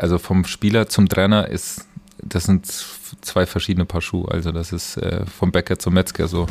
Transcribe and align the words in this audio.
Also 0.00 0.18
vom 0.18 0.44
Spieler 0.44 0.88
zum 0.88 1.08
Trainer 1.08 1.48
ist, 1.48 1.84
das 2.22 2.44
sind 2.44 2.66
zwei 2.66 3.46
verschiedene 3.46 3.84
Paar 3.84 4.00
Schuhe. 4.00 4.30
Also 4.30 4.52
das 4.52 4.72
ist 4.72 4.96
äh, 4.96 5.26
vom 5.26 5.50
Bäcker 5.50 5.76
zum 5.76 5.94
Metzger 5.94 6.28
so. 6.28 6.46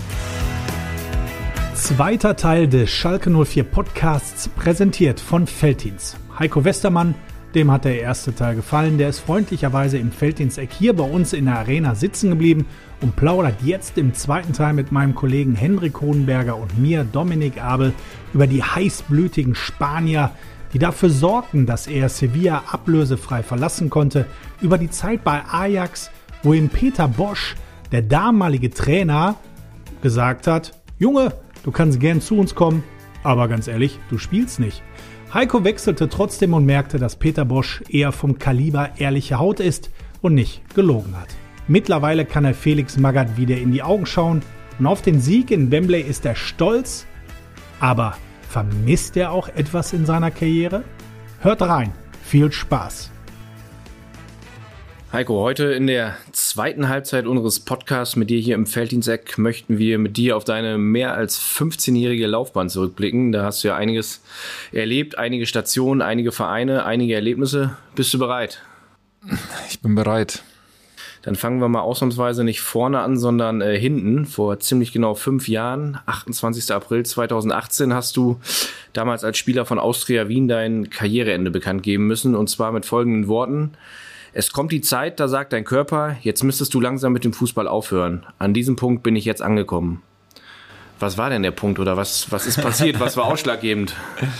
Zweiter 1.73 2.35
Teil 2.35 2.67
des 2.67 2.89
Schalke 2.89 3.29
04 3.29 3.63
Podcasts, 3.63 4.49
präsentiert 4.49 5.21
von 5.21 5.47
Feldins. 5.47 6.17
Heiko 6.37 6.65
Westermann, 6.65 7.15
dem 7.55 7.71
hat 7.71 7.85
der 7.85 8.01
erste 8.01 8.35
Teil 8.35 8.57
gefallen. 8.57 8.97
Der 8.97 9.07
ist 9.07 9.19
freundlicherweise 9.19 9.97
im 9.97 10.11
Feldins-Eck 10.11 10.73
hier 10.73 10.93
bei 10.93 11.05
uns 11.05 11.31
in 11.31 11.45
der 11.45 11.59
Arena 11.59 11.95
sitzen 11.95 12.31
geblieben 12.31 12.65
und 12.99 13.15
plaudert 13.15 13.61
jetzt 13.63 13.97
im 13.97 14.13
zweiten 14.13 14.51
Teil 14.51 14.73
mit 14.73 14.91
meinem 14.91 15.15
Kollegen 15.15 15.55
Henrik 15.55 16.01
Hohenberger 16.01 16.57
und 16.57 16.77
mir, 16.77 17.05
Dominik 17.05 17.61
Abel, 17.61 17.93
über 18.33 18.45
die 18.45 18.61
heißblütigen 18.61 19.55
Spanier, 19.55 20.31
die 20.73 20.79
dafür 20.79 21.09
sorgten, 21.09 21.65
dass 21.65 21.87
er 21.87 22.09
Sevilla 22.09 22.63
ablösefrei 22.71 23.43
verlassen 23.43 23.89
konnte, 23.89 24.25
über 24.61 24.77
die 24.77 24.89
Zeit 24.89 25.23
bei 25.23 25.43
Ajax, 25.45 26.11
wo 26.43 26.53
ihm 26.53 26.69
Peter 26.69 27.07
Bosch, 27.07 27.55
der 27.91 28.01
damalige 28.01 28.69
Trainer, 28.69 29.35
gesagt 30.01 30.47
hat, 30.47 30.73
Junge, 30.99 31.33
du 31.63 31.71
kannst 31.71 31.99
gern 31.99 32.21
zu 32.21 32.37
uns 32.37 32.55
kommen, 32.55 32.83
aber 33.23 33.47
ganz 33.47 33.67
ehrlich, 33.67 33.99
du 34.09 34.17
spielst 34.17 34.59
nicht. 34.59 34.81
Heiko 35.33 35.63
wechselte 35.63 36.07
trotzdem 36.07 36.53
und 36.53 36.65
merkte, 36.65 36.99
dass 36.99 37.17
Peter 37.17 37.45
Bosch 37.45 37.83
eher 37.89 38.11
vom 38.11 38.39
Kaliber 38.39 38.91
ehrliche 38.97 39.39
Haut 39.39 39.59
ist 39.59 39.89
und 40.21 40.33
nicht 40.33 40.73
gelogen 40.73 41.15
hat. 41.19 41.27
Mittlerweile 41.67 42.25
kann 42.25 42.45
er 42.45 42.53
Felix 42.53 42.97
Magath 42.97 43.35
wieder 43.35 43.57
in 43.57 43.73
die 43.73 43.83
Augen 43.83 44.05
schauen 44.05 44.41
und 44.79 44.85
auf 44.85 45.01
den 45.01 45.19
Sieg 45.19 45.51
in 45.51 45.69
Wembley 45.69 46.01
ist 46.01 46.25
er 46.25 46.35
stolz, 46.35 47.05
aber 47.79 48.15
Vermisst 48.49 49.17
er 49.17 49.31
auch 49.31 49.49
etwas 49.49 49.93
in 49.93 50.05
seiner 50.05 50.31
Karriere? 50.31 50.83
Hört 51.41 51.61
rein. 51.61 51.93
Viel 52.23 52.51
Spaß. 52.51 53.11
Heiko, 55.13 55.39
heute 55.39 55.65
in 55.65 55.87
der 55.87 56.17
zweiten 56.33 56.89
Halbzeit 56.89 57.27
unseres 57.27 57.61
Podcasts 57.61 58.15
mit 58.15 58.29
dir 58.29 58.39
hier 58.39 58.55
im 58.55 58.65
Felddiensteck 58.65 59.37
möchten 59.37 59.77
wir 59.77 59.99
mit 59.99 60.17
dir 60.17 60.35
auf 60.35 60.43
deine 60.43 60.77
mehr 60.77 61.13
als 61.13 61.39
15-jährige 61.39 62.27
Laufbahn 62.27 62.69
zurückblicken. 62.69 63.31
Da 63.31 63.43
hast 63.43 63.63
du 63.63 63.69
ja 63.69 63.75
einiges 63.75 64.21
erlebt, 64.71 65.17
einige 65.17 65.45
Stationen, 65.45 66.01
einige 66.01 66.31
Vereine, 66.31 66.85
einige 66.85 67.15
Erlebnisse. 67.15 67.77
Bist 67.95 68.13
du 68.13 68.19
bereit? 68.19 68.61
Ich 69.69 69.81
bin 69.81 69.95
bereit. 69.95 70.43
Dann 71.27 71.35
fangen 71.35 71.59
wir 71.59 71.67
mal 71.67 71.81
ausnahmsweise 71.81 72.45
nicht 72.45 72.61
vorne 72.61 73.01
an, 73.01 73.17
sondern 73.17 73.59
äh, 73.59 73.77
hinten. 73.77 74.25
Vor 74.25 74.61
ziemlich 74.61 74.93
genau 74.93 75.13
fünf 75.13 75.49
Jahren, 75.49 75.99
28. 76.05 76.73
April 76.73 77.05
2018, 77.05 77.93
hast 77.93 78.15
du 78.15 78.39
damals 78.93 79.25
als 79.25 79.37
Spieler 79.37 79.65
von 79.65 79.77
Austria 79.77 80.29
Wien 80.29 80.47
dein 80.47 80.89
Karriereende 80.89 81.51
bekannt 81.51 81.83
geben 81.83 82.07
müssen. 82.07 82.33
Und 82.33 82.49
zwar 82.49 82.71
mit 82.71 82.85
folgenden 82.85 83.27
Worten. 83.27 83.73
Es 84.31 84.53
kommt 84.53 84.71
die 84.71 84.79
Zeit, 84.79 85.19
da 85.19 85.27
sagt 85.27 85.51
dein 85.51 85.65
Körper, 85.65 86.15
jetzt 86.21 86.45
müsstest 86.45 86.73
du 86.73 86.79
langsam 86.79 87.11
mit 87.11 87.25
dem 87.25 87.33
Fußball 87.33 87.67
aufhören. 87.67 88.25
An 88.39 88.53
diesem 88.53 88.77
Punkt 88.77 89.03
bin 89.03 89.17
ich 89.17 89.25
jetzt 89.25 89.41
angekommen. 89.41 90.01
Was 90.97 91.17
war 91.17 91.29
denn 91.29 91.43
der 91.43 91.51
Punkt 91.51 91.77
oder 91.77 91.97
was, 91.97 92.31
was 92.31 92.47
ist 92.47 92.61
passiert? 92.61 93.01
was 93.01 93.17
war 93.17 93.25
ausschlaggebend? 93.25 93.93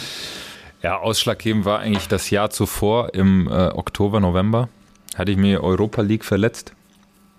Ja, 0.83 0.99
ausschlaggebend 0.99 1.66
war 1.66 1.79
eigentlich 1.79 2.07
das 2.07 2.29
Jahr 2.29 2.51
zuvor 2.51 3.16
im 3.16 3.47
äh, 3.47 3.69
Oktober, 3.69 4.19
November. 4.19 4.69
Hatte 5.16 5.31
ich 5.31 5.38
mir 5.38 5.63
Europa 5.63 6.03
League 6.03 6.23
verletzt 6.23 6.77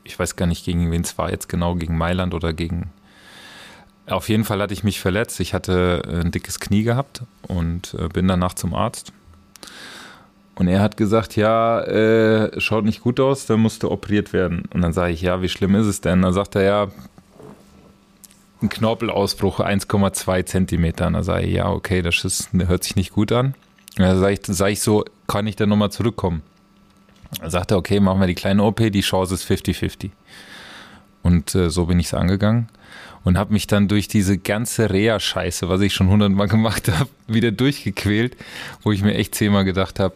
ich 0.09 0.19
weiß 0.19 0.37
gar 0.37 0.47
nicht, 0.47 0.65
gegen 0.65 0.91
wen 0.91 1.03
es 1.03 1.19
war 1.19 1.31
jetzt 1.31 1.49
genau, 1.49 1.75
gegen 1.75 1.97
Mailand 1.97 2.35
oder 2.35 2.53
gegen. 2.53 2.91
Auf 4.07 4.31
jeden 4.31 4.45
Fall 4.45 4.61
hatte 4.61 4.73
ich 4.73 4.85
mich 4.85 5.01
verletzt. 5.01 5.39
Ich 5.39 5.53
hatte 5.53 6.03
äh, 6.07 6.21
ein 6.23 6.31
dickes 6.31 6.61
Knie 6.61 6.83
gehabt 6.83 7.23
und 7.43 7.95
äh, 7.95 8.09
bin 8.09 8.27
danach 8.27 8.55
zum 8.55 8.75
Arzt. 8.75 9.13
Und 10.55 10.67
er 10.67 10.81
hat 10.81 10.97
gesagt, 10.97 11.37
ja, 11.37 11.83
äh, 11.83 12.59
schaut 12.59 12.85
nicht 12.85 13.03
gut 13.03 13.21
aus, 13.21 13.47
dann 13.47 13.61
musste 13.61 13.91
operiert 13.91 14.33
werden. 14.33 14.65
Und 14.73 14.81
dann 14.81 14.93
sage 14.93 15.13
ich, 15.13 15.23
ja, 15.23 15.43
wie 15.43 15.49
schlimm 15.49 15.75
ist 15.75 15.87
es 15.87 16.01
denn? 16.01 16.23
Dann 16.23 16.33
sagt 16.33 16.57
er, 16.57 16.63
ja, 16.63 16.89
ein 18.63 18.69
Knorpelausbruch 18.71 19.61
1,2 19.61 20.47
Zentimeter. 20.47 21.07
Und 21.07 21.13
dann 21.13 21.23
sage 21.23 21.45
ich, 21.45 21.53
ja, 21.53 21.71
okay, 21.71 22.03
das 22.03 22.25
ist, 22.25 22.51
hört 22.55 22.83
sich 22.83 22.97
nicht 22.97 23.13
gut 23.13 23.31
an. 23.31 23.55
Und 23.99 24.05
dann 24.05 24.19
sage 24.19 24.33
ich, 24.33 24.41
sag 24.45 24.71
ich 24.71 24.81
so, 24.81 25.05
kann 25.29 25.47
ich 25.47 25.55
dann 25.55 25.69
nochmal 25.69 25.93
zurückkommen? 25.93 26.43
Sagte, 27.47 27.77
okay, 27.77 28.01
machen 28.01 28.21
wir 28.21 28.27
die 28.27 28.35
kleine 28.35 28.63
OP, 28.63 28.79
die 28.79 29.01
Chance 29.01 29.35
ist 29.35 29.51
50-50. 29.51 30.11
Und 31.23 31.55
äh, 31.55 31.71
so 31.71 31.87
bin 31.87 32.01
ich 32.01 32.07
es 32.07 32.15
angegangen 32.15 32.69
und 33.25 33.37
habe 33.37 33.53
mich 33.53 33.67
dann 33.67 33.89
durch 33.89 34.09
diese 34.09 34.39
ganze 34.39 34.91
Reha-Scheiße, 34.91 35.69
was 35.69 35.81
ich 35.81 35.93
schon 35.93 36.09
hundertmal 36.09 36.49
gemacht 36.57 36.89
habe, 36.89 37.11
wieder 37.27 37.51
durchgequält, 37.51 38.37
wo 38.83 38.93
ich 38.93 39.03
mir 39.03 39.15
echt 39.15 39.35
zehnmal 39.35 39.65
gedacht 39.65 40.01
habe, 40.01 40.15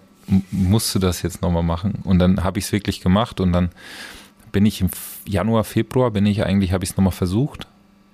musst 0.51 0.95
du 0.95 0.99
das 0.99 1.23
jetzt 1.23 1.43
nochmal 1.43 1.63
machen? 1.63 1.99
Und 2.05 2.19
dann 2.19 2.45
habe 2.45 2.59
ich 2.59 2.67
es 2.67 2.73
wirklich 2.73 3.01
gemacht 3.01 3.41
und 3.41 3.53
dann 3.53 3.71
bin 4.53 4.67
ich 4.67 4.81
im 4.81 4.89
Januar, 5.27 5.65
Februar, 5.65 6.11
bin 6.11 6.27
ich 6.27 6.45
eigentlich, 6.45 6.73
habe 6.73 6.85
ich 6.85 6.91
es 6.91 6.97
nochmal 6.97 7.13
versucht, 7.13 7.67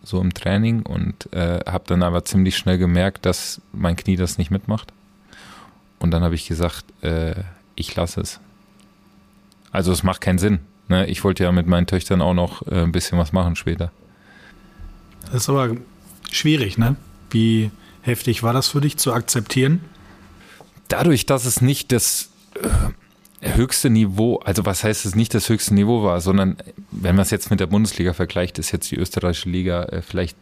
so 0.02 0.20
im 0.20 0.32
Training 0.32 0.82
und 0.82 1.32
äh, 1.32 1.60
habe 1.66 1.84
dann 1.86 2.02
aber 2.02 2.24
ziemlich 2.24 2.56
schnell 2.56 2.78
gemerkt, 2.78 3.26
dass 3.26 3.60
mein 3.72 3.96
Knie 3.96 4.16
das 4.16 4.38
nicht 4.38 4.50
mitmacht. 4.50 4.92
Und 5.98 6.12
dann 6.12 6.22
habe 6.22 6.34
ich 6.34 6.46
gesagt, 6.46 6.84
äh, 7.02 7.34
ich 7.74 7.94
lasse 7.94 8.20
es. 8.20 8.40
Also 9.72 9.92
es 9.92 10.02
macht 10.02 10.20
keinen 10.20 10.38
Sinn. 10.38 10.60
Ne? 10.88 11.06
Ich 11.06 11.24
wollte 11.24 11.44
ja 11.44 11.52
mit 11.52 11.66
meinen 11.66 11.86
Töchtern 11.86 12.20
auch 12.22 12.34
noch 12.34 12.66
äh, 12.66 12.82
ein 12.82 12.92
bisschen 12.92 13.18
was 13.18 13.32
machen 13.32 13.56
später. 13.56 13.92
Das 15.26 15.42
ist 15.42 15.48
aber 15.48 15.76
schwierig, 16.30 16.78
ne? 16.78 16.96
Wie 17.30 17.70
heftig 18.02 18.42
war 18.42 18.52
das 18.52 18.68
für 18.68 18.80
dich 18.80 18.96
zu 18.96 19.12
akzeptieren? 19.12 19.80
Dadurch, 20.88 21.26
dass 21.26 21.44
es 21.44 21.60
nicht 21.60 21.92
das 21.92 22.30
äh, 23.40 23.56
höchste 23.56 23.90
Niveau, 23.90 24.36
also 24.38 24.64
was 24.64 24.82
heißt 24.84 25.04
es 25.04 25.14
nicht 25.14 25.34
das 25.34 25.48
höchste 25.48 25.74
Niveau 25.74 26.02
war, 26.02 26.20
sondern 26.22 26.56
wenn 26.90 27.14
man 27.14 27.22
es 27.22 27.30
jetzt 27.30 27.50
mit 27.50 27.60
der 27.60 27.66
Bundesliga 27.66 28.14
vergleicht, 28.14 28.58
ist 28.58 28.72
jetzt 28.72 28.90
die 28.90 28.96
österreichische 28.96 29.50
Liga 29.50 29.84
äh, 29.84 30.00
vielleicht 30.00 30.36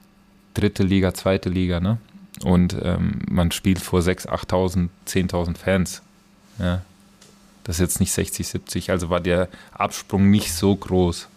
dritte 0.54 0.84
Liga, 0.84 1.12
zweite 1.12 1.48
Liga, 1.48 1.80
ne? 1.80 1.98
Und 2.44 2.76
ähm, 2.82 3.20
man 3.30 3.50
spielt 3.50 3.80
vor 3.80 4.00
6.000, 4.00 4.28
8.000, 4.28 4.88
10.000 5.08 5.56
Fans. 5.56 6.02
Ja, 6.58 6.82
das 7.66 7.76
ist 7.76 7.80
jetzt 7.80 8.00
nicht 8.00 8.12
60, 8.12 8.46
70. 8.46 8.90
Also 8.92 9.10
war 9.10 9.20
der 9.20 9.48
Absprung 9.72 10.30
nicht 10.30 10.52
so 10.52 10.74
groß 10.74 11.28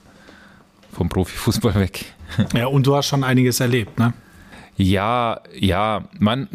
vom 0.91 1.09
Profifußball 1.09 1.75
weg. 1.75 2.06
Ja, 2.53 2.67
und 2.67 2.85
du 2.85 2.95
hast 2.95 3.07
schon 3.07 3.23
einiges 3.23 3.59
erlebt, 3.59 3.97
ne? 3.97 4.13
Ja, 4.78 5.41
ja. 5.51 6.03
Man, 6.19 6.47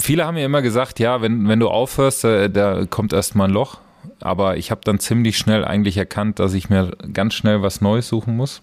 viele 0.00 0.26
haben 0.26 0.36
ja 0.36 0.44
immer 0.44 0.62
gesagt, 0.62 0.98
ja, 0.98 1.22
wenn, 1.22 1.46
wenn 1.46 1.60
du 1.60 1.68
aufhörst, 1.68 2.24
da, 2.24 2.48
da 2.48 2.84
kommt 2.86 3.12
erstmal 3.12 3.46
ein 3.48 3.54
Loch. 3.54 3.78
Aber 4.18 4.56
ich 4.56 4.72
habe 4.72 4.80
dann 4.82 4.98
ziemlich 4.98 5.38
schnell 5.38 5.64
eigentlich 5.64 5.96
erkannt, 5.96 6.40
dass 6.40 6.54
ich 6.54 6.70
mir 6.70 6.90
ganz 7.12 7.34
schnell 7.34 7.62
was 7.62 7.80
Neues 7.80 8.08
suchen 8.08 8.36
muss. 8.36 8.62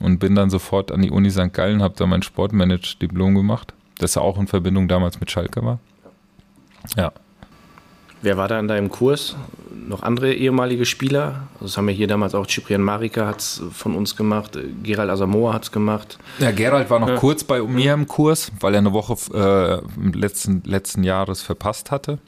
Und 0.00 0.18
bin 0.18 0.34
dann 0.34 0.50
sofort 0.50 0.90
an 0.90 1.02
die 1.02 1.12
Uni 1.12 1.30
St. 1.30 1.52
Gallen, 1.52 1.80
habe 1.80 1.94
da 1.96 2.04
mein 2.06 2.22
Sportmanage-Diplom 2.22 3.36
gemacht, 3.36 3.74
das 3.98 4.16
auch 4.16 4.36
in 4.40 4.48
Verbindung 4.48 4.88
damals 4.88 5.20
mit 5.20 5.30
Schalke 5.30 5.64
war. 5.64 5.78
Ja. 6.96 7.12
Wer 8.22 8.36
war 8.36 8.48
da 8.48 8.58
in 8.58 8.68
deinem 8.68 8.88
Kurs? 8.88 9.36
Noch 9.88 10.04
andere 10.04 10.32
ehemalige 10.32 10.86
Spieler? 10.86 11.48
Also 11.54 11.66
das 11.66 11.76
haben 11.76 11.88
wir 11.88 11.94
hier 11.94 12.06
damals 12.06 12.34
auch, 12.36 12.46
Ciprian 12.46 12.80
Marika 12.80 13.26
hat 13.26 13.40
es 13.40 13.62
von 13.72 13.96
uns 13.96 14.14
gemacht, 14.14 14.56
Gerald 14.82 15.10
Asamoah 15.10 15.54
hat 15.54 15.64
es 15.64 15.72
gemacht. 15.72 16.18
Ja, 16.38 16.52
Gerald 16.52 16.88
war 16.88 17.00
noch 17.00 17.08
ja. 17.08 17.16
kurz 17.16 17.42
bei 17.42 17.60
mir 17.60 17.92
im 17.92 18.06
Kurs, 18.06 18.52
weil 18.60 18.74
er 18.74 18.78
eine 18.78 18.92
Woche 18.92 19.16
äh, 19.34 20.16
letzten, 20.16 20.62
letzten 20.64 21.02
Jahres 21.02 21.42
verpasst 21.42 21.90
hatte. 21.90 22.18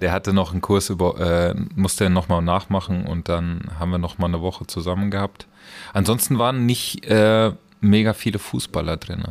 Der 0.00 0.12
hatte 0.12 0.32
noch 0.32 0.52
einen 0.52 0.60
Kurs 0.60 0.88
über, 0.88 1.20
äh, 1.20 1.54
musste 1.74 2.04
er 2.04 2.10
nochmal 2.10 2.42
nachmachen 2.42 3.06
und 3.06 3.28
dann 3.28 3.62
haben 3.78 3.90
wir 3.90 3.98
nochmal 3.98 4.28
eine 4.28 4.40
Woche 4.40 4.66
zusammen 4.66 5.10
gehabt. 5.10 5.46
Ansonsten 5.92 6.38
waren 6.38 6.64
nicht 6.64 7.04
äh, 7.06 7.52
mega 7.80 8.12
viele 8.12 8.38
Fußballer 8.38 8.98
drin. 8.98 9.24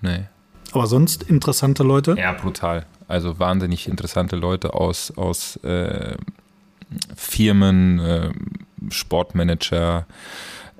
Nee. 0.00 0.24
Aber 0.72 0.86
sonst 0.86 1.22
interessante 1.22 1.84
Leute? 1.84 2.16
Ja, 2.18 2.32
brutal. 2.32 2.86
Also 3.08 3.38
wahnsinnig 3.38 3.88
interessante 3.88 4.36
Leute 4.36 4.74
aus, 4.74 5.12
aus 5.16 5.56
äh, 5.58 6.16
Firmen, 7.16 7.98
äh, 7.98 8.30
Sportmanager, 8.90 10.06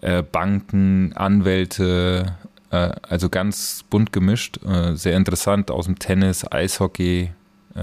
äh, 0.00 0.22
Banken, 0.22 1.12
Anwälte, 1.14 2.36
äh, 2.70 2.90
also 3.02 3.28
ganz 3.28 3.84
bunt 3.88 4.12
gemischt, 4.12 4.58
äh, 4.64 4.94
sehr 4.94 5.16
interessant 5.16 5.70
aus 5.70 5.86
dem 5.86 5.98
Tennis, 5.98 6.50
Eishockey, 6.50 7.30
äh, 7.74 7.80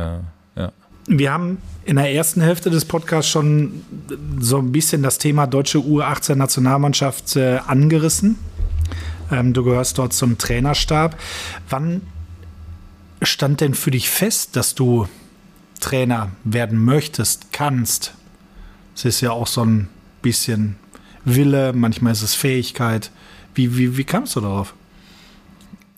ja. 0.55 0.71
Wir 1.05 1.33
haben 1.33 1.57
in 1.83 1.97
der 1.97 2.13
ersten 2.13 2.39
Hälfte 2.39 2.69
des 2.69 2.85
Podcasts 2.85 3.29
schon 3.29 3.83
so 4.39 4.57
ein 4.59 4.71
bisschen 4.71 5.03
das 5.03 5.17
Thema 5.17 5.47
deutsche 5.47 5.79
U18-Nationalmannschaft 5.79 7.35
angerissen. 7.35 8.37
Ähm, 9.29 9.51
du 9.51 9.65
gehörst 9.65 9.97
dort 9.97 10.13
zum 10.13 10.37
Trainerstab. 10.37 11.17
Wann 11.69 12.01
stand 13.25 13.61
denn 13.61 13.73
für 13.73 13.91
dich 13.91 14.09
fest, 14.09 14.55
dass 14.55 14.75
du 14.75 15.07
Trainer 15.79 16.31
werden 16.43 16.83
möchtest, 16.83 17.51
kannst? 17.51 18.13
Es 18.95 19.05
ist 19.05 19.21
ja 19.21 19.31
auch 19.31 19.47
so 19.47 19.63
ein 19.63 19.89
bisschen 20.21 20.77
Wille, 21.25 21.73
manchmal 21.73 22.13
ist 22.13 22.21
es 22.21 22.35
Fähigkeit. 22.35 23.11
Wie, 23.55 23.77
wie, 23.77 23.97
wie 23.97 24.03
kamst 24.03 24.35
du 24.35 24.41
darauf? 24.41 24.73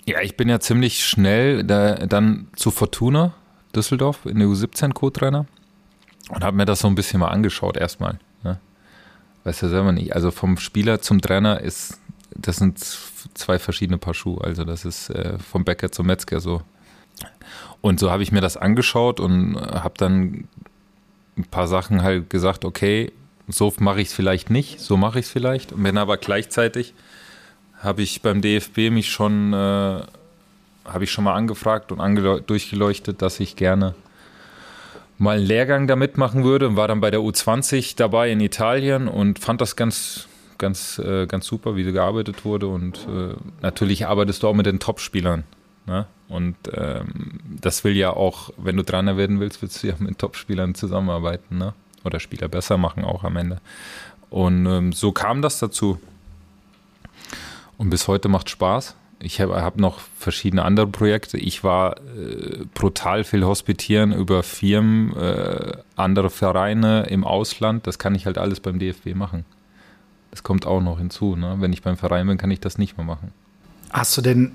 Ja, 0.06 0.22
ich 0.22 0.38
bin 0.38 0.50
ja 0.50 0.60
ziemlich 0.60 1.06
schnell 1.06 1.64
da, 1.64 1.96
dann 1.96 2.48
zu 2.56 2.72
Fortuna 2.72 3.34
Düsseldorf 3.76 4.26
in 4.26 4.40
der 4.40 4.48
U17 4.48 4.94
Co-Trainer. 4.94 5.46
und 6.30 6.44
habe 6.44 6.58
mir 6.58 6.66
das 6.66 6.80
so 6.80 6.88
ein 6.88 6.96
bisschen 6.96 7.20
mal 7.20 7.30
angeschaut 7.30 7.78
erstmal. 7.78 8.20
Ne? 8.44 8.60
Weißt 9.44 9.64
du 9.64 9.70
selber 9.70 9.92
nicht. 9.92 10.16
Also 10.16 10.32
vom 10.32 10.58
Spieler 10.58 11.02
zum 11.02 11.22
Trainer 11.22 11.60
ist, 11.60 12.00
das 12.36 12.58
sind 12.58 12.80
zwei 12.80 13.60
verschiedene 13.60 13.98
Paar 13.98 14.14
Schuhe. 14.14 14.44
Also 14.44 14.64
das 14.64 14.86
ist 14.86 15.10
äh, 15.10 15.38
vom 15.40 15.66
Bäcker 15.66 15.92
zum 15.92 16.08
Metzger 16.08 16.40
so. 16.40 16.62
Und 17.86 18.00
so 18.00 18.10
habe 18.10 18.24
ich 18.24 18.32
mir 18.32 18.42
das 18.42 18.58
angeschaut 18.58 19.20
und 19.20 19.58
habe 19.58 19.94
dann 19.98 20.48
ein 21.38 21.44
paar 21.52 21.68
Sachen 21.68 22.02
halt 22.02 22.32
gesagt, 22.32 22.66
okay, 22.66 23.12
so 23.48 23.72
mache 23.78 24.02
ich 24.02 24.08
es 24.08 24.14
vielleicht 24.16 24.50
nicht, 24.50 24.80
so 24.80 24.98
mache 24.98 25.20
ich 25.20 25.28
es 25.28 25.32
vielleicht. 25.32 25.72
Und 25.72 25.84
wenn 25.84 26.00
aber 26.00 26.18
gleichzeitig 26.18 26.96
habe 27.78 28.02
ich 28.02 28.24
beim 28.24 28.42
DFB 28.42 28.90
mich 28.90 29.12
schon, 29.12 29.54
äh, 29.54 29.56
habe 29.56 31.04
ich 31.04 31.12
schon 31.12 31.26
mal 31.26 31.36
angefragt 31.36 31.92
und 31.92 32.00
durchgeleuchtet, 32.50 33.22
dass 33.22 33.40
ich 33.40 33.56
gerne 33.56 33.94
mal 35.20 35.38
einen 35.38 35.46
Lehrgang 35.46 35.86
da 35.86 35.96
mitmachen 35.96 36.44
würde 36.44 36.68
und 36.68 36.78
war 36.78 36.88
dann 36.88 37.02
bei 37.02 37.12
der 37.12 37.20
U20 37.20 37.98
dabei 37.98 38.32
in 38.32 38.40
Italien 38.40 39.08
und 39.08 39.38
fand 39.38 39.62
das 39.62 39.76
ganz, 39.76 40.28
ganz, 40.58 40.98
äh, 40.98 41.28
ganz 41.28 41.46
super, 41.46 41.76
wie 41.76 41.84
gearbeitet 41.84 42.46
wurde. 42.46 42.66
Und 42.66 43.08
äh, 43.08 43.36
natürlich 43.62 44.08
arbeitest 44.08 44.42
du 44.42 44.48
auch 44.48 44.56
mit 44.56 44.66
den 44.66 44.80
Top-Spielern. 44.80 45.44
Ne? 45.86 46.08
Und 46.28 46.56
ähm, 46.74 47.40
das 47.62 47.84
will 47.84 47.96
ja 47.96 48.12
auch, 48.12 48.52
wenn 48.58 48.78
du 48.78 48.84
Trainer 48.84 49.18
werden 49.18 49.40
willst, 49.40 49.62
willst 49.62 49.84
du 49.84 49.88
ja 49.88 49.96
mit 50.00 50.18
Top-Spielern 50.18 50.76
zusammenarbeiten. 50.76 51.58
Ne? 51.58 51.74
Oder 52.04 52.20
Spieler 52.20 52.48
besser 52.48 52.78
machen 52.78 53.04
auch 53.04 53.24
am 53.24 53.36
Ende. 53.36 53.62
Und 54.30 54.66
ähm, 54.66 54.92
so 54.92 55.12
kam 55.12 55.42
das 55.42 55.60
dazu. 55.60 56.00
Und 57.78 57.90
bis 57.90 58.08
heute 58.08 58.28
macht 58.28 58.50
Spaß. 58.50 58.96
Ich 59.20 59.40
habe 59.40 59.62
hab 59.62 59.78
noch 59.78 60.00
verschiedene 60.18 60.64
andere 60.64 60.88
Projekte. 60.88 61.38
Ich 61.38 61.64
war 61.64 61.98
äh, 61.98 62.66
brutal 62.74 63.24
viel 63.24 63.46
hospitieren 63.46 64.12
über 64.12 64.44
Firmen, 64.44 65.16
äh, 65.16 65.78
andere 65.96 66.30
Vereine 66.30 67.04
im 67.04 67.24
Ausland. 67.24 67.88
Das 67.88 67.98
kann 67.98 68.14
ich 68.16 68.26
halt 68.26 68.38
alles 68.38 68.60
beim 68.60 68.78
DFB 68.78 69.16
machen. 69.16 69.46
Das 70.32 70.44
kommt 70.44 70.66
auch 70.66 70.82
noch 70.82 70.98
hinzu. 70.98 71.36
Ne? 71.36 71.56
Wenn 71.60 71.72
ich 71.72 71.82
beim 71.82 71.98
Verein 71.98 72.28
bin, 72.28 72.38
kann 72.38 72.52
ich 72.52 72.60
das 72.60 72.78
nicht 72.78 72.98
mehr 72.98 73.06
machen. 73.06 73.32
Hast 73.92 74.18
du 74.18 74.22
denn 74.22 74.52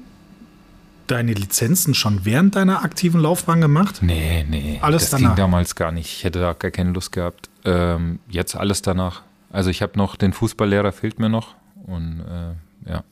deine 1.11 1.33
Lizenzen 1.33 1.95
schon 1.95 2.25
während 2.25 2.57
deiner 2.57 2.85
aktiven 2.85 3.21
Laufbahn 3.21 3.61
gemacht? 3.61 4.01
Nee, 4.03 4.45
nee. 4.49 4.79
Alles 4.83 5.03
das 5.03 5.11
danach? 5.11 5.31
ging 5.31 5.37
damals 5.37 5.75
gar 5.75 5.93
nicht. 5.93 6.13
Ich 6.19 6.25
hätte 6.25 6.41
da 6.41 6.53
gar 6.53 6.71
keine 6.71 6.93
Lust 6.93 7.13
gehabt. 7.13 7.49
Ähm, 7.65 8.21
jetzt 8.29 8.57
alles 8.57 8.83
danach. 8.83 9.23
Also 9.51 9.71
ich 9.71 9.83
habe 9.83 9.99
noch, 9.99 10.17
den 10.17 10.33
Fußballlehrer 10.33 10.93
fehlt 10.93 11.19
mir 11.19 11.29
noch. 11.29 11.55
Und 11.87 12.21
äh, 12.21 12.91
ja. 12.91 13.05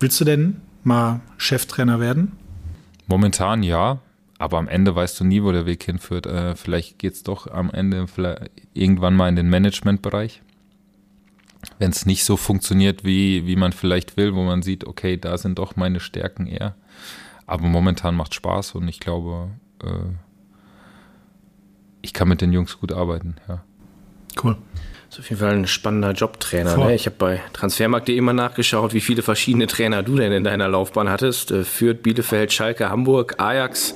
Willst 0.00 0.20
du 0.20 0.24
denn 0.24 0.60
mal 0.82 1.20
Cheftrainer 1.36 2.00
werden? 2.00 2.32
Momentan 3.06 3.62
ja, 3.62 3.98
aber 4.38 4.58
am 4.58 4.68
Ende 4.68 4.94
weißt 4.94 5.20
du 5.20 5.24
nie, 5.24 5.42
wo 5.42 5.52
der 5.52 5.66
Weg 5.66 5.82
hinführt. 5.82 6.26
Äh, 6.26 6.54
vielleicht 6.54 6.98
geht 6.98 7.14
es 7.14 7.22
doch 7.22 7.46
am 7.46 7.70
Ende 7.70 8.06
irgendwann 8.72 9.14
mal 9.14 9.28
in 9.28 9.36
den 9.36 9.50
Managementbereich. 9.50 10.42
Wenn 11.78 11.90
es 11.90 12.06
nicht 12.06 12.24
so 12.24 12.36
funktioniert, 12.36 13.04
wie, 13.04 13.46
wie 13.46 13.56
man 13.56 13.72
vielleicht 13.72 14.16
will, 14.16 14.34
wo 14.34 14.44
man 14.44 14.62
sieht, 14.62 14.86
okay, 14.86 15.16
da 15.16 15.38
sind 15.38 15.58
doch 15.58 15.76
meine 15.76 16.00
Stärken 16.00 16.46
eher. 16.46 16.74
Aber 17.46 17.66
momentan 17.66 18.14
macht 18.14 18.34
Spaß 18.34 18.74
und 18.74 18.88
ich 18.88 19.00
glaube, 19.00 19.50
äh, 19.82 20.14
ich 22.02 22.12
kann 22.12 22.28
mit 22.28 22.40
den 22.40 22.52
Jungs 22.52 22.78
gut 22.78 22.92
arbeiten, 22.92 23.36
ja. 23.48 23.62
Cool. 24.42 24.56
Das 25.08 25.20
ist 25.20 25.26
auf 25.26 25.30
jeden 25.30 25.40
Fall 25.40 25.54
ein 25.54 25.66
spannender 25.68 26.10
Jobtrainer. 26.10 26.76
Ne? 26.76 26.94
Ich 26.94 27.06
habe 27.06 27.14
bei 27.16 27.40
transfermarkt.de 27.52 28.16
immer 28.16 28.32
nachgeschaut, 28.32 28.94
wie 28.94 29.00
viele 29.00 29.22
verschiedene 29.22 29.68
Trainer 29.68 30.02
du 30.02 30.16
denn 30.16 30.32
in 30.32 30.42
deiner 30.42 30.68
Laufbahn 30.68 31.08
hattest. 31.08 31.52
Äh, 31.52 31.62
Fürth, 31.62 32.02
Bielefeld, 32.02 32.52
Schalke, 32.52 32.90
Hamburg, 32.90 33.36
Ajax, 33.38 33.94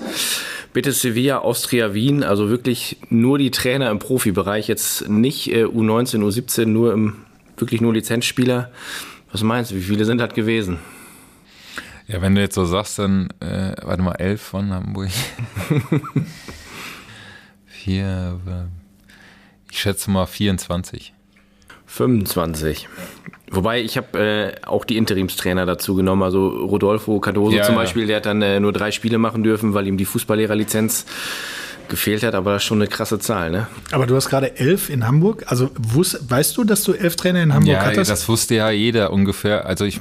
bitte 0.72 0.92
Sevilla, 0.92 1.38
Austria, 1.38 1.92
Wien. 1.92 2.22
Also 2.22 2.50
wirklich 2.50 2.98
nur 3.08 3.38
die 3.38 3.50
Trainer 3.50 3.90
im 3.90 3.98
Profibereich. 3.98 4.68
Jetzt 4.68 5.08
nicht 5.08 5.52
äh, 5.52 5.64
U19, 5.64 6.20
U17, 6.20 6.66
nur 6.66 6.92
im, 6.92 7.16
wirklich 7.56 7.80
nur 7.80 7.92
Lizenzspieler. 7.92 8.70
Was 9.32 9.42
meinst 9.42 9.72
du, 9.72 9.74
wie 9.74 9.82
viele 9.82 10.04
sind 10.04 10.18
das 10.18 10.34
gewesen? 10.34 10.78
Ja, 12.08 12.22
wenn 12.22 12.34
du 12.34 12.40
jetzt 12.40 12.55
so 12.55 12.64
sagst, 12.64 12.99
dann, 12.99 13.28
äh, 13.40 13.75
warte 13.82 14.02
mal, 14.02 14.14
elf 14.14 14.40
von 14.40 14.72
Hamburg. 14.72 15.10
Vier, 17.66 18.40
ich 19.70 19.78
schätze 19.78 20.10
mal 20.10 20.26
24. 20.26 21.12
25. 21.87 22.88
Wobei 23.50 23.81
ich 23.82 23.96
habe 23.96 24.19
äh, 24.19 24.66
auch 24.66 24.87
die 24.87 24.96
Interimstrainer 24.96 25.66
dazu 25.66 25.94
genommen. 25.94 26.22
Also 26.22 26.49
Rodolfo 26.49 27.20
Cardoso 27.20 27.56
ja, 27.56 27.64
zum 27.64 27.75
Beispiel, 27.75 28.02
ja. 28.02 28.08
der 28.08 28.16
hat 28.16 28.26
dann 28.26 28.43
äh, 28.43 28.58
nur 28.58 28.72
drei 28.72 28.90
Spiele 28.90 29.19
machen 29.19 29.43
dürfen, 29.43 29.75
weil 29.75 29.87
ihm 29.87 29.99
die 29.99 30.04
Fußballlehrerlizenz 30.06 31.04
gefehlt 31.88 32.22
hat, 32.22 32.34
aber 32.34 32.52
das 32.52 32.62
ist 32.62 32.66
schon 32.66 32.78
eine 32.78 32.88
krasse 32.88 33.19
Zahl, 33.19 33.50
ne? 33.50 33.66
Aber 33.93 34.06
du 34.06 34.14
hast 34.14 34.28
gerade 34.28 34.56
elf 34.58 34.90
in 34.90 35.06
Hamburg. 35.06 35.44
Also 35.46 35.70
wusst, 35.78 36.31
weißt 36.31 36.56
du, 36.56 36.64
dass 36.64 36.84
du 36.84 36.93
elf 36.93 37.16
Trainer 37.16 37.43
in 37.43 37.54
Hamburg 37.54 37.72
ja, 37.72 37.84
hattest? 37.84 38.08
Ja, 38.08 38.14
das 38.14 38.28
wusste 38.28 38.54
ja 38.54 38.70
jeder 38.70 39.11
ungefähr. 39.11 39.64
Also 39.64 39.87
ich 39.87 40.00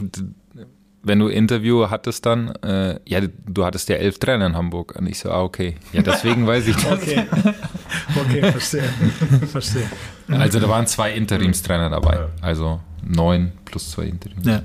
wenn 1.04 1.20
du 1.20 1.28
Interview 1.28 1.90
hattest 1.90 2.26
dann, 2.26 2.50
äh, 2.64 3.00
ja, 3.06 3.22
du 3.22 3.66
hattest 3.66 3.90
ja 3.90 3.96
elf 3.96 4.20
Trainer 4.20 4.48
in 4.48 4.56
Hamburg. 4.56 4.96
Und 4.98 5.08
ich 5.08 5.20
so, 5.20 5.32
ah, 5.32 5.42
okay. 5.42 5.76
Ja, 5.94 6.02
deswegen 6.02 6.46
weiß 6.46 6.68
ich 6.68 6.76
das. 6.76 6.92
okay, 6.92 7.26
okay 8.16 8.52
verstehe. 8.52 8.84
verstehe. 9.52 9.90
Also 10.28 10.60
da 10.60 10.68
waren 10.68 10.88
zwei 10.88 11.14
Interimstrainer 11.14 11.90
dabei. 11.90 12.28
Also 12.42 12.82
neun 13.04 13.52
plus 13.66 13.92
zwei 13.92 14.04
Interims. 14.04 14.46
Ja. 14.46 14.64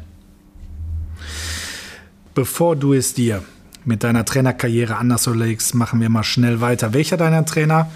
Bevor 2.35 2.77
du 2.77 2.95
es 2.95 3.15
dir 3.15 3.43
mit 3.85 4.05
deiner 4.05 4.25
Trainerkarriere 4.25 4.97
anders 4.97 5.27
überlegst, 5.27 5.75
machen 5.75 6.01
wir 6.01 6.09
mal 6.09 6.25
schnell 6.25 6.61
weiter. 6.61 6.95
Welcher 6.95 7.17
deiner 7.17 7.45
Trainer 7.45 7.91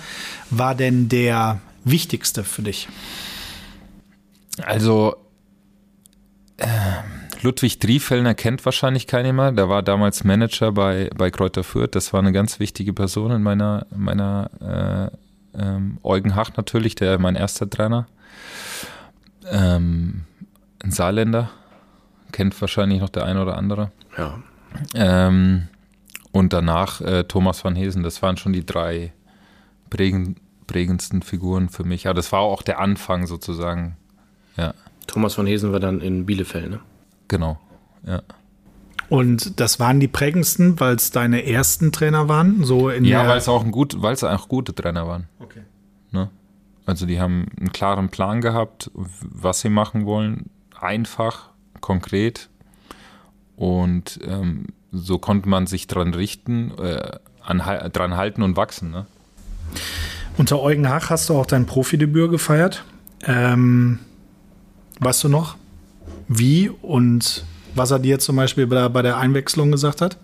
war 0.50 0.74
denn 0.74 1.08
der 1.08 1.60
wichtigste 1.84 2.44
für 2.44 2.62
dich? 2.62 2.88
Also, 4.62 5.16
ähm, 6.58 7.15
Ludwig 7.42 7.78
Driefellner 7.78 8.34
kennt 8.34 8.64
wahrscheinlich 8.64 9.06
keiner 9.06 9.32
mehr. 9.32 9.52
Der 9.52 9.68
war 9.68 9.82
damals 9.82 10.24
Manager 10.24 10.72
bei, 10.72 11.10
bei 11.16 11.30
Kräuter 11.30 11.64
Fürth. 11.64 11.94
Das 11.94 12.12
war 12.12 12.20
eine 12.20 12.32
ganz 12.32 12.60
wichtige 12.60 12.92
Person 12.92 13.30
in 13.30 13.42
meiner, 13.42 13.86
meiner 13.94 15.10
äh, 15.54 15.60
ähm, 15.60 15.98
Eugen 16.02 16.34
Hach 16.34 16.56
natürlich, 16.56 16.94
der 16.94 17.18
mein 17.18 17.36
erster 17.36 17.68
Trainer. 17.68 18.06
Ähm, 19.50 20.24
ein 20.82 20.90
Saarländer. 20.90 21.50
Kennt 22.32 22.60
wahrscheinlich 22.60 23.00
noch 23.00 23.08
der 23.08 23.24
eine 23.24 23.42
oder 23.42 23.56
andere. 23.56 23.92
Ja. 24.16 24.40
Ähm, 24.94 25.68
und 26.32 26.52
danach 26.52 27.00
äh, 27.00 27.24
Thomas 27.24 27.64
van 27.64 27.76
Hesen. 27.76 28.02
Das 28.02 28.20
waren 28.22 28.36
schon 28.36 28.52
die 28.52 28.66
drei 28.66 29.12
prägend, 29.88 30.38
prägendsten 30.66 31.22
Figuren 31.22 31.68
für 31.68 31.84
mich. 31.84 32.06
Aber 32.06 32.14
das 32.14 32.32
war 32.32 32.40
auch 32.40 32.62
der 32.62 32.78
Anfang 32.78 33.26
sozusagen. 33.26 33.96
Ja. 34.56 34.74
Thomas 35.06 35.38
van 35.38 35.46
Hesen 35.46 35.72
war 35.72 35.80
dann 35.80 36.00
in 36.00 36.26
Bielefeld, 36.26 36.70
ne? 36.70 36.80
Genau, 37.28 37.58
ja. 38.06 38.22
Und 39.08 39.60
das 39.60 39.78
waren 39.78 40.00
die 40.00 40.08
prägendsten, 40.08 40.80
weil 40.80 40.96
es 40.96 41.10
deine 41.10 41.46
ersten 41.46 41.92
Trainer 41.92 42.28
waren? 42.28 42.64
So 42.64 42.90
in 42.90 43.04
ja, 43.04 43.26
weil 43.28 43.38
es 43.38 43.48
auch, 43.48 43.64
ein 43.64 43.70
gut, 43.70 43.96
auch 44.02 44.48
gute 44.48 44.74
Trainer 44.74 45.06
waren. 45.06 45.28
Okay. 45.38 45.62
Ne? 46.10 46.28
Also 46.86 47.06
die 47.06 47.20
haben 47.20 47.46
einen 47.58 47.72
klaren 47.72 48.08
Plan 48.08 48.40
gehabt, 48.40 48.90
was 48.94 49.60
sie 49.60 49.68
machen 49.68 50.06
wollen. 50.06 50.50
Einfach, 50.78 51.50
konkret. 51.80 52.48
Und 53.54 54.18
ähm, 54.24 54.66
so 54.92 55.18
konnte 55.18 55.48
man 55.48 55.66
sich 55.66 55.86
dran 55.86 56.14
richten, 56.14 56.72
äh, 56.78 57.18
an, 57.42 57.58
dran 57.92 58.16
halten 58.16 58.42
und 58.42 58.56
wachsen. 58.56 58.90
Ne? 58.90 59.06
Unter 60.36 60.60
Eugen 60.60 60.88
Hach 60.88 61.10
hast 61.10 61.28
du 61.28 61.34
auch 61.34 61.46
dein 61.46 61.66
Profidebüt 61.66 62.30
gefeiert. 62.30 62.84
Ähm, 63.24 64.00
weißt 65.00 65.24
du 65.24 65.28
noch, 65.28 65.56
wie 66.28 66.68
und 66.68 67.44
was 67.74 67.90
er 67.90 67.98
dir 67.98 68.18
zum 68.18 68.36
Beispiel 68.36 68.66
bei, 68.66 69.02
der 69.02 69.18
Einwechslung 69.18 69.70
gesagt 69.70 70.00
hat. 70.00 70.16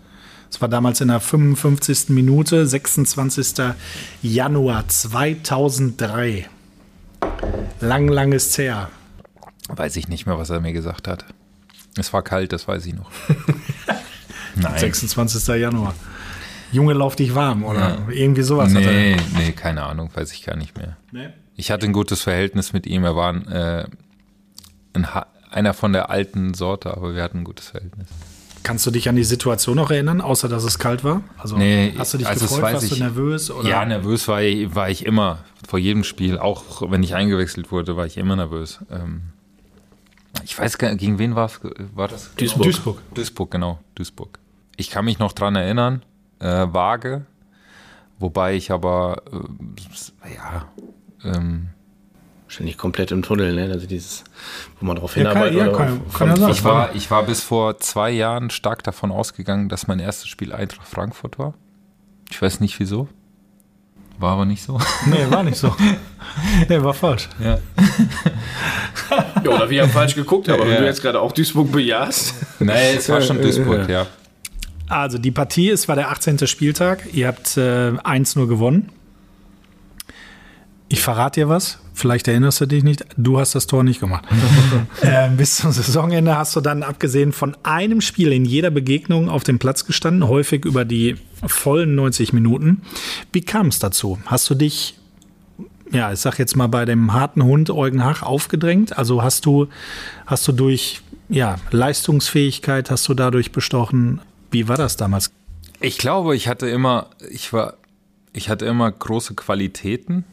Es 0.49 0.61
war 0.61 0.69
damals 0.69 1.01
in 1.01 1.07
der 1.07 1.19
55. 1.19 2.09
Minute, 2.09 2.67
26. 2.67 3.73
Januar 4.21 4.87
2003. 4.87 6.47
Lang, 7.79 8.07
lang 8.07 8.31
ist 8.31 8.57
her. 8.57 8.89
Weiß 9.69 9.95
ich 9.95 10.07
nicht 10.07 10.25
mehr, 10.25 10.37
was 10.37 10.49
er 10.49 10.59
mir 10.59 10.73
gesagt 10.73 11.07
hat. 11.07 11.25
Es 11.97 12.13
war 12.13 12.21
kalt, 12.21 12.53
das 12.53 12.67
weiß 12.67 12.85
ich 12.85 12.93
noch. 12.93 13.09
Nein. 14.55 14.77
26. 14.77 15.47
Januar. 15.59 15.93
Junge, 16.71 16.93
lauf 16.93 17.15
dich 17.15 17.35
warm 17.35 17.63
oder 17.63 17.79
ja. 17.79 18.09
irgendwie 18.09 18.41
sowas. 18.41 18.71
Nee, 18.71 19.15
nee, 19.37 19.51
keine 19.51 19.83
Ahnung, 19.83 20.09
weiß 20.13 20.33
ich 20.33 20.43
gar 20.43 20.55
nicht 20.55 20.75
mehr. 20.75 20.97
Nee? 21.11 21.29
Ich 21.55 21.69
hatte 21.69 21.85
ein 21.85 21.93
gutes 21.93 22.21
Verhältnis 22.21 22.73
mit 22.73 22.87
ihm. 22.87 23.03
Er 23.03 23.15
war 23.15 23.31
ein, 23.31 23.47
äh, 23.47 23.85
ein 24.93 25.13
einer 25.53 25.73
von 25.73 25.93
der 25.93 26.09
alten 26.09 26.53
Sorte, 26.53 26.95
aber 26.95 27.15
wir 27.15 27.23
hatten 27.23 27.39
ein 27.39 27.43
gutes 27.43 27.69
Verhältnis. 27.69 28.07
Kannst 28.63 28.85
du 28.85 28.91
dich 28.91 29.09
an 29.09 29.15
die 29.15 29.25
Situation 29.25 29.75
noch 29.75 29.91
erinnern, 29.91 30.21
außer 30.21 30.47
dass 30.47 30.63
es 30.63 30.79
kalt 30.79 31.03
war? 31.03 31.21
Also 31.37 31.57
nee, 31.57 31.93
hast 31.97 32.13
du 32.13 32.17
dich 32.17 32.27
also 32.27 32.45
gefreut, 32.45 32.73
warst 32.73 32.85
ich, 32.85 32.97
du 32.97 33.03
nervös? 33.03 33.51
Oder? 33.51 33.67
Ja, 33.67 33.85
nervös 33.85 34.27
war 34.27 34.41
ich, 34.41 34.73
war 34.73 34.89
ich 34.89 35.05
immer. 35.05 35.39
Vor 35.67 35.79
jedem 35.79 36.03
Spiel, 36.03 36.37
auch 36.37 36.89
wenn 36.89 37.03
ich 37.03 37.15
eingewechselt 37.15 37.71
wurde, 37.71 37.97
war 37.97 38.05
ich 38.05 38.17
immer 38.17 38.35
nervös. 38.35 38.79
Ähm, 38.89 39.23
ich 40.45 40.57
weiß 40.57 40.77
gar 40.77 40.89
nicht, 40.89 40.99
gegen 40.99 41.19
wen 41.19 41.35
war 41.35 41.47
es? 41.47 41.59
War 41.93 42.07
das? 42.07 42.33
Duisburg. 42.35 42.63
Duisburg. 42.63 43.13
Duisburg, 43.13 43.51
genau. 43.51 43.79
Duisburg. 43.95 44.39
Ich 44.77 44.89
kann 44.89 45.05
mich 45.05 45.19
noch 45.19 45.33
dran 45.33 45.55
erinnern, 45.55 46.03
äh, 46.39 46.67
vage, 46.71 47.25
Wobei 48.23 48.55
ich 48.55 48.71
aber, 48.71 49.21
äh, 49.33 50.33
ja, 50.33 50.69
ähm, 51.25 51.71
Wahrscheinlich 52.53 52.77
komplett 52.77 53.09
im 53.11 53.23
Tunnel, 53.23 53.53
ne? 53.55 53.71
Also 53.73 53.87
dieses, 53.87 54.23
wo 54.79 54.85
man 54.85 54.95
drauf 54.97 55.17
Ja, 55.17 55.23
kann- 55.33 55.33
hinarbeitet. 55.49 55.57
ja, 55.59 55.67
oder 55.69 55.77
kann- 55.77 56.01
kann 56.13 56.35
ja 56.39 56.49
ich, 56.49 56.63
war, 56.63 56.93
ich 56.93 57.09
war 57.09 57.23
bis 57.23 57.41
vor 57.41 57.79
zwei 57.79 58.11
Jahren 58.11 58.51
stark 58.51 58.83
davon 58.83 59.11
ausgegangen, 59.11 59.69
dass 59.69 59.87
mein 59.87 59.97
erstes 59.97 60.27
Spiel 60.27 60.53
Eintracht 60.53 60.87
Frankfurt 60.87 61.39
war. 61.39 61.55
Ich 62.29 62.39
weiß 62.39 62.59
nicht 62.59 62.79
wieso. 62.79 63.07
War 64.19 64.33
aber 64.33 64.45
nicht 64.45 64.61
so. 64.61 64.79
Nee, 65.07 65.25
war 65.31 65.41
nicht 65.41 65.57
so. 65.57 65.75
nee, 66.69 66.79
war 66.83 66.93
falsch. 66.93 67.27
Ja. 67.43 67.57
Ja, 69.43 69.49
oder 69.51 69.69
wir 69.71 69.81
haben 69.81 69.89
falsch 69.91 70.13
geguckt, 70.13 70.47
aber 70.49 70.67
wenn 70.67 70.77
du 70.77 70.85
jetzt 70.85 71.01
gerade 71.01 71.19
auch 71.19 71.31
Duisburg 71.31 71.71
bejahst. 71.71 72.35
Nee, 72.59 72.93
es 72.97 73.09
war 73.09 73.19
schon 73.21 73.41
Duisburg, 73.41 73.89
ja. 73.89 74.05
Also 74.87 75.17
die 75.17 75.31
Partie, 75.31 75.71
es 75.71 75.87
war 75.87 75.95
der 75.95 76.09
18. 76.11 76.45
Spieltag. 76.45 77.11
Ihr 77.13 77.27
habt 77.29 77.57
äh, 77.57 77.89
1-0 77.93 78.45
gewonnen. 78.47 78.89
Ich 80.93 81.01
verrate 81.01 81.39
dir 81.39 81.49
was. 81.49 81.79
Vielleicht 81.95 82.27
erinnerst 82.27 82.61
du 82.61 82.67
dich 82.67 82.83
nicht. 82.83 83.03
Du 83.17 83.39
hast 83.39 83.55
das 83.55 83.65
Tor 83.65 83.83
nicht 83.83 83.99
gemacht. 83.99 84.25
äh, 85.01 85.27
bis 85.29 85.55
zum 85.55 85.71
Saisonende 85.71 86.37
hast 86.37 86.55
du 86.55 86.61
dann, 86.61 86.83
abgesehen 86.83 87.31
von 87.31 87.57
einem 87.63 87.99
Spiel 87.99 88.31
in 88.31 88.45
jeder 88.45 88.69
Begegnung 88.69 89.27
auf 89.27 89.43
dem 89.43 89.57
Platz 89.57 89.85
gestanden, 89.85 90.27
häufig 90.27 90.65
über 90.65 90.85
die 90.85 91.15
vollen 91.47 91.95
90 91.95 92.31
Minuten. 92.33 92.83
Wie 93.31 93.41
kam 93.41 93.69
es 93.69 93.79
dazu? 93.79 94.19
Hast 94.27 94.47
du 94.51 94.53
dich, 94.53 94.99
ja, 95.91 96.13
ich 96.13 96.19
sag 96.19 96.37
jetzt 96.37 96.55
mal 96.55 96.67
bei 96.67 96.85
dem 96.85 97.11
harten 97.11 97.43
Hund 97.43 97.71
Eugen 97.71 98.03
Hach 98.03 98.21
aufgedrängt? 98.21 98.95
Also 98.95 99.23
hast 99.23 99.47
du, 99.47 99.69
hast 100.27 100.47
du 100.47 100.51
durch 100.51 101.01
ja, 101.27 101.55
Leistungsfähigkeit, 101.71 102.91
hast 102.91 103.09
du 103.09 103.15
dadurch 103.15 103.51
bestochen? 103.51 104.21
Wie 104.51 104.67
war 104.67 104.77
das 104.77 104.95
damals? 104.95 105.31
Ich 105.79 105.97
glaube, 105.97 106.35
ich 106.35 106.47
hatte 106.47 106.69
immer, 106.69 107.07
ich 107.31 107.51
war, 107.51 107.77
ich 108.31 108.49
hatte 108.49 108.67
immer 108.67 108.91
große 108.91 109.33
Qualitäten 109.33 110.25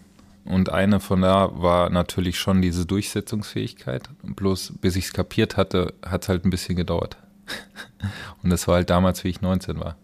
und 0.45 0.71
eine 0.71 1.01
von 1.01 1.23
da 1.23 1.51
war 1.55 1.91
natürlich 1.91 2.39
schon 2.39 2.63
diese 2.63 2.87
Durchsetzungsfähigkeit. 2.87 4.09
Bloß 4.23 4.75
bis 4.81 4.97
ich 4.97 5.07
es 5.07 5.13
kapiert 5.13 5.57
hatte, 5.57 5.95
hat 6.05 6.23
es 6.23 6.29
halt 6.29 6.45
ein 6.45 6.51
bisschen 6.51 6.77
gedauert. 6.77 7.17
Und 8.43 8.51
das 8.51 8.67
war 8.69 8.77
halt 8.77 8.91
damals, 8.91 9.25
wie 9.25 9.29
ich 9.29 9.41
19 9.43 9.81
war. 9.81 9.97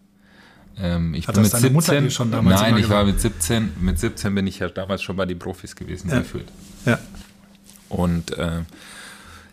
Ähm, 0.78 1.14
ich 1.14 1.26
Hat 1.26 1.34
bin 1.36 1.44
mit 1.44 1.52
deine 1.52 1.70
Mutter 1.70 2.00
dir 2.00 2.10
schon 2.10 2.30
damals 2.30 2.60
Nein, 2.60 2.76
ich 2.76 2.90
war 2.90 3.04
mit 3.04 3.20
17. 3.20 3.74
Mit 3.80 3.98
17 3.98 4.34
bin 4.34 4.46
ich 4.46 4.58
ja 4.58 4.68
damals 4.68 5.02
schon 5.02 5.16
bei 5.16 5.24
den 5.24 5.38
Profis 5.38 5.74
gewesen, 5.74 6.10
Ja. 6.10 6.18
gefühlt. 6.18 6.48
Ja. 6.84 6.98
Und 7.88 8.36
äh, 8.36 8.62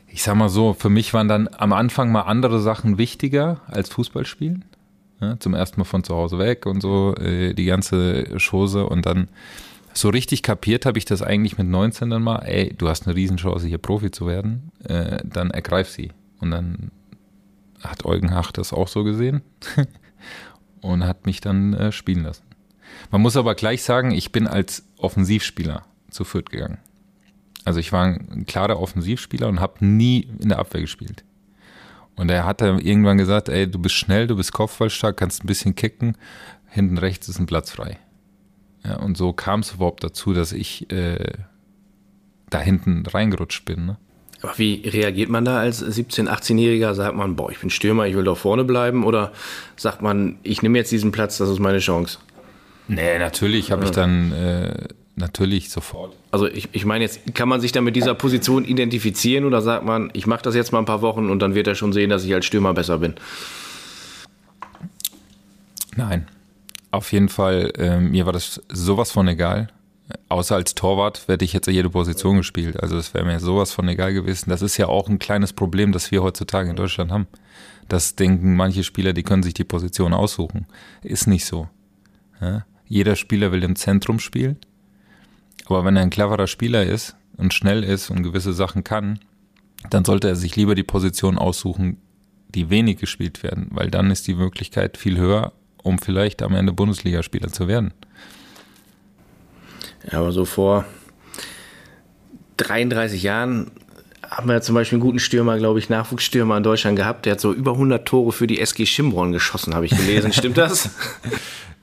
ich 0.08 0.24
sag 0.24 0.36
mal 0.36 0.50
so, 0.50 0.74
für 0.74 0.90
mich 0.90 1.14
waren 1.14 1.28
dann 1.28 1.48
am 1.58 1.72
Anfang 1.72 2.12
mal 2.12 2.22
andere 2.22 2.60
Sachen 2.60 2.98
wichtiger 2.98 3.62
als 3.68 3.90
Fußballspielen. 3.90 4.66
Ja, 5.22 5.40
zum 5.40 5.54
ersten 5.54 5.80
Mal 5.80 5.86
von 5.86 6.04
zu 6.04 6.14
Hause 6.16 6.40
weg 6.40 6.66
und 6.66 6.82
so, 6.82 7.16
äh, 7.16 7.54
die 7.54 7.66
ganze 7.66 8.38
Chose. 8.38 8.86
Und 8.86 9.06
dann 9.06 9.30
so 9.94 10.10
richtig 10.10 10.44
kapiert 10.44 10.86
habe 10.86 10.98
ich 10.98 11.06
das 11.06 11.22
eigentlich 11.22 11.58
mit 11.58 11.68
19 11.68 12.10
dann 12.10 12.24
mal, 12.24 12.40
ey, 12.40 12.74
du 12.76 12.90
hast 12.90 13.06
eine 13.06 13.16
Riesenchance, 13.16 13.68
hier 13.68 13.78
Profi 13.78 14.12
zu 14.12 14.28
werden, 14.28 14.72
äh, 14.84 15.20
dann 15.24 15.52
ergreif 15.52 15.90
sie. 15.90 16.12
Und 16.40 16.52
dann 16.52 16.92
hat 17.82 18.06
Eugen 18.06 18.34
Hach 18.34 18.52
das 18.52 18.74
auch 18.74 18.88
so 18.88 19.04
gesehen 19.04 19.42
und 20.82 21.06
hat 21.06 21.26
mich 21.26 21.42
dann 21.42 21.74
äh, 21.74 21.92
spielen 21.92 22.24
lassen. 22.24 22.44
Man 23.12 23.22
muss 23.22 23.38
aber 23.38 23.56
gleich 23.56 23.84
sagen, 23.84 24.12
ich 24.12 24.32
bin 24.32 24.48
als 24.48 24.86
Offensivspieler 24.98 25.86
zu 26.10 26.24
Fürth 26.24 26.50
gegangen. 26.50 26.80
Also 27.66 27.80
ich 27.80 27.92
war 27.92 28.06
ein 28.06 28.46
klarer 28.46 28.80
Offensivspieler 28.80 29.48
und 29.48 29.60
habe 29.60 29.86
nie 29.86 30.28
in 30.40 30.50
der 30.50 30.60
Abwehr 30.60 30.82
gespielt. 30.82 31.24
Und 32.16 32.30
er 32.30 32.46
hat 32.46 32.62
dann 32.62 32.80
irgendwann 32.80 33.18
gesagt, 33.18 33.50
ey, 33.50 33.70
du 33.70 33.80
bist 33.80 33.96
schnell, 33.96 34.28
du 34.28 34.36
bist 34.36 34.54
kopfballstark, 34.54 35.18
kannst 35.18 35.44
ein 35.44 35.48
bisschen 35.48 35.76
kicken, 35.76 36.18
hinten 36.68 36.98
rechts 36.98 37.28
ist 37.28 37.40
ein 37.40 37.46
Platz 37.46 37.72
frei. 37.72 37.98
Ja, 38.86 38.98
und 38.98 39.18
so 39.18 39.34
kam 39.34 39.62
es 39.62 39.74
überhaupt 39.74 40.04
dazu, 40.04 40.34
dass 40.34 40.52
ich 40.52 40.92
äh, 40.92 41.34
da 42.50 42.60
hinten 42.60 43.06
reingerutscht 43.06 43.66
bin. 43.66 43.86
Ne? 43.86 43.98
Aber 44.42 44.58
wie 44.58 44.88
reagiert 44.88 45.30
man 45.30 45.46
da 45.46 45.60
als 45.60 45.84
17-, 45.84 46.28
18-Jähriger? 46.28 46.94
Sagt 46.94 47.16
man, 47.16 47.36
boah, 47.36 47.50
ich 47.50 47.60
bin 47.60 47.70
Stürmer, 47.70 48.08
ich 48.08 48.16
will 48.16 48.26
doch 48.26 48.38
vorne 48.38 48.66
bleiben? 48.66 49.06
Oder 49.06 49.32
sagt 49.78 50.02
man, 50.02 50.38
ich 50.44 50.62
nehme 50.62 50.78
jetzt 50.78 50.92
diesen 50.92 51.12
Platz, 51.12 51.38
das 51.38 51.50
ist 51.50 51.60
meine 51.60 51.80
Chance? 51.80 52.20
Nee, 52.90 53.18
natürlich 53.18 53.72
habe 53.72 53.86
ich 53.86 53.92
dann 53.92 54.34
äh, 54.34 54.88
natürlich 55.16 55.70
sofort. 55.70 56.14
Also 56.32 56.48
ich, 56.48 56.68
ich 56.74 56.84
meine 56.84 57.06
jetzt, 57.06 57.34
kann 57.34 57.48
man 57.48 57.62
sich 57.62 57.72
dann 57.72 57.86
mit 57.86 57.96
dieser 57.96 58.14
Position 58.16 58.66
identifizieren 58.66 59.46
oder 59.46 59.62
sagt 59.62 59.86
man, 59.86 60.10
ich 60.12 60.28
mache 60.28 60.42
das 60.44 60.56
jetzt 60.56 60.74
mal 60.74 60.80
ein 60.80 60.86
paar 60.86 61.02
Wochen 61.02 61.30
und 61.30 61.40
dann 61.40 61.56
wird 61.56 61.68
er 61.68 61.76
schon 61.76 61.94
sehen, 61.94 62.10
dass 62.10 62.26
ich 62.26 62.34
als 62.34 62.46
Stürmer 62.46 62.74
besser 62.74 62.98
bin? 62.98 63.14
Nein. 65.96 66.28
Auf 66.94 67.12
jeden 67.12 67.30
Fall, 67.30 67.74
äh, 67.80 68.00
mir 68.00 68.28
war 68.28 68.34
das 68.34 68.62
sowas 68.72 69.10
von 69.10 69.28
egal. 69.28 69.70
Außer 70.30 70.54
als 70.54 70.76
Torwart 70.76 71.28
hätte 71.28 71.44
ich 71.44 71.52
jetzt 71.52 71.66
jede 71.66 71.90
Position 71.90 72.38
gespielt. 72.38 72.80
Also 72.80 72.96
das 72.96 73.16
wäre 73.16 73.26
mir 73.26 73.40
sowas 73.40 73.72
von 73.72 73.88
egal 73.88 74.14
gewesen. 74.14 74.52
Das 74.52 74.62
ist 74.62 74.78
ja 74.78 74.86
auch 74.86 75.10
ein 75.10 75.18
kleines 75.18 75.54
Problem, 75.54 75.92
das 75.92 76.12
wir 76.12 76.22
heutzutage 76.22 76.70
in 76.70 76.76
Deutschland 76.76 77.12
haben. 77.12 77.26
Das 77.90 78.16
denken 78.16 78.56
manche 78.56 78.84
Spieler, 78.84 79.14
die 79.14 79.24
können 79.24 79.42
sich 79.42 79.56
die 79.56 79.64
Position 79.64 80.14
aussuchen. 80.14 80.68
Ist 81.02 81.26
nicht 81.26 81.48
so. 81.48 81.68
Ja? 82.40 82.64
Jeder 82.88 83.16
Spieler 83.16 83.52
will 83.52 83.64
im 83.64 83.76
Zentrum 83.76 84.20
spielen. 84.20 84.58
Aber 85.66 85.84
wenn 85.86 85.96
er 85.96 86.04
ein 86.04 86.12
cleverer 86.12 86.46
Spieler 86.46 86.84
ist 86.84 87.16
und 87.38 87.56
schnell 87.56 87.84
ist 87.84 88.12
und 88.12 88.22
gewisse 88.22 88.54
Sachen 88.54 88.84
kann, 88.84 89.18
dann 89.90 90.06
sollte 90.06 90.28
er 90.28 90.36
sich 90.36 90.56
lieber 90.56 90.76
die 90.76 90.84
Position 90.84 91.40
aussuchen, 91.40 91.98
die 92.50 92.70
wenig 92.70 92.98
gespielt 92.98 93.42
werden, 93.42 93.70
weil 93.72 93.90
dann 93.90 94.12
ist 94.12 94.28
die 94.28 94.36
Möglichkeit 94.36 94.98
viel 94.98 95.18
höher, 95.18 95.54
um 95.84 96.00
vielleicht 96.00 96.42
am 96.42 96.56
Ende 96.56 96.74
Bundesligaspieler 96.74 97.50
zu 97.50 97.68
werden. 97.68 97.94
Ja, 100.12 100.20
aber 100.20 100.32
so 100.32 100.46
vor 100.46 100.86
33 102.58 103.22
Jahren 103.24 103.72
haben 104.30 104.50
wir 104.50 104.62
zum 104.62 104.76
Beispiel 104.76 104.98
einen 104.98 105.04
guten 105.04 105.20
Stürmer, 105.20 105.58
glaube 105.58 105.80
ich, 105.80 105.90
Nachwuchsstürmer 105.90 106.58
in 106.58 106.64
Deutschland 106.64 106.98
gehabt. 106.98 107.26
Der 107.26 107.34
hat 107.34 107.40
so 107.40 107.54
über 107.54 107.74
100 107.74 108.08
Tore 108.08 108.32
für 108.32 108.48
die 108.48 108.60
SG 108.60 108.86
Schimbron 108.86 109.32
geschossen, 109.32 109.76
habe 109.76 109.86
ich 109.86 109.96
gelesen. 109.96 110.34
Stimmt 110.34 110.58
das? 110.58 110.90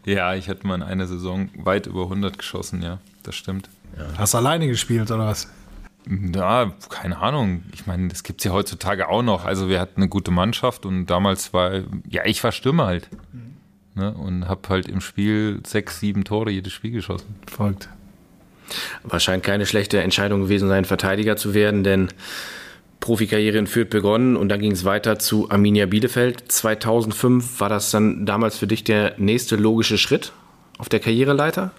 Ja, 0.04 0.34
ich 0.34 0.48
hatte 0.48 0.66
mal 0.66 0.76
in 0.76 0.82
einer 0.82 1.06
Saison 1.06 1.50
weit 1.54 1.86
über 1.86 2.04
100 2.04 2.38
geschossen, 2.38 2.82
ja, 2.82 2.98
das 3.22 3.36
stimmt. 3.36 3.68
Hast 4.16 4.34
du 4.34 4.38
alleine 4.38 4.66
gespielt 4.66 5.10
oder 5.10 5.26
was? 5.26 5.48
Ja, 6.08 6.72
keine 6.88 7.18
Ahnung. 7.18 7.64
Ich 7.74 7.86
meine, 7.86 8.08
das 8.08 8.22
gibt's 8.22 8.44
ja 8.44 8.52
heutzutage 8.52 9.08
auch 9.08 9.22
noch. 9.22 9.44
Also 9.44 9.68
wir 9.68 9.78
hatten 9.78 10.00
eine 10.00 10.08
gute 10.08 10.30
Mannschaft 10.30 10.86
und 10.86 11.06
damals 11.06 11.52
war, 11.52 11.82
ja, 12.08 12.24
ich 12.24 12.42
war 12.42 12.52
Stürmer 12.52 12.86
halt. 12.86 13.08
Ne? 13.94 14.12
Und 14.12 14.48
habe 14.48 14.68
halt 14.68 14.88
im 14.88 15.00
Spiel 15.00 15.60
sechs, 15.66 16.00
sieben 16.00 16.24
Tore 16.24 16.50
jedes 16.50 16.72
Spiel 16.72 16.92
geschossen. 16.92 17.34
Folgt. 17.50 17.88
Wahrscheinlich 19.02 19.44
keine 19.44 19.66
schlechte 19.66 20.00
Entscheidung 20.00 20.42
gewesen 20.42 20.68
sein, 20.68 20.84
Verteidiger 20.84 21.36
zu 21.36 21.54
werden, 21.54 21.82
denn 21.82 22.08
Profikarriere 23.00 23.58
in 23.58 23.66
Fürth 23.66 23.90
begonnen 23.90 24.36
und 24.36 24.48
dann 24.48 24.60
ging 24.60 24.72
es 24.72 24.84
weiter 24.84 25.18
zu 25.18 25.50
Arminia 25.50 25.86
Bielefeld. 25.86 26.52
2005 26.52 27.58
war 27.58 27.68
das 27.68 27.90
dann 27.90 28.26
damals 28.26 28.58
für 28.58 28.66
dich 28.66 28.84
der 28.84 29.14
nächste 29.16 29.56
logische 29.56 29.98
Schritt 29.98 30.32
auf 30.78 30.88
der 30.88 31.00
Karriereleiter? 31.00 31.72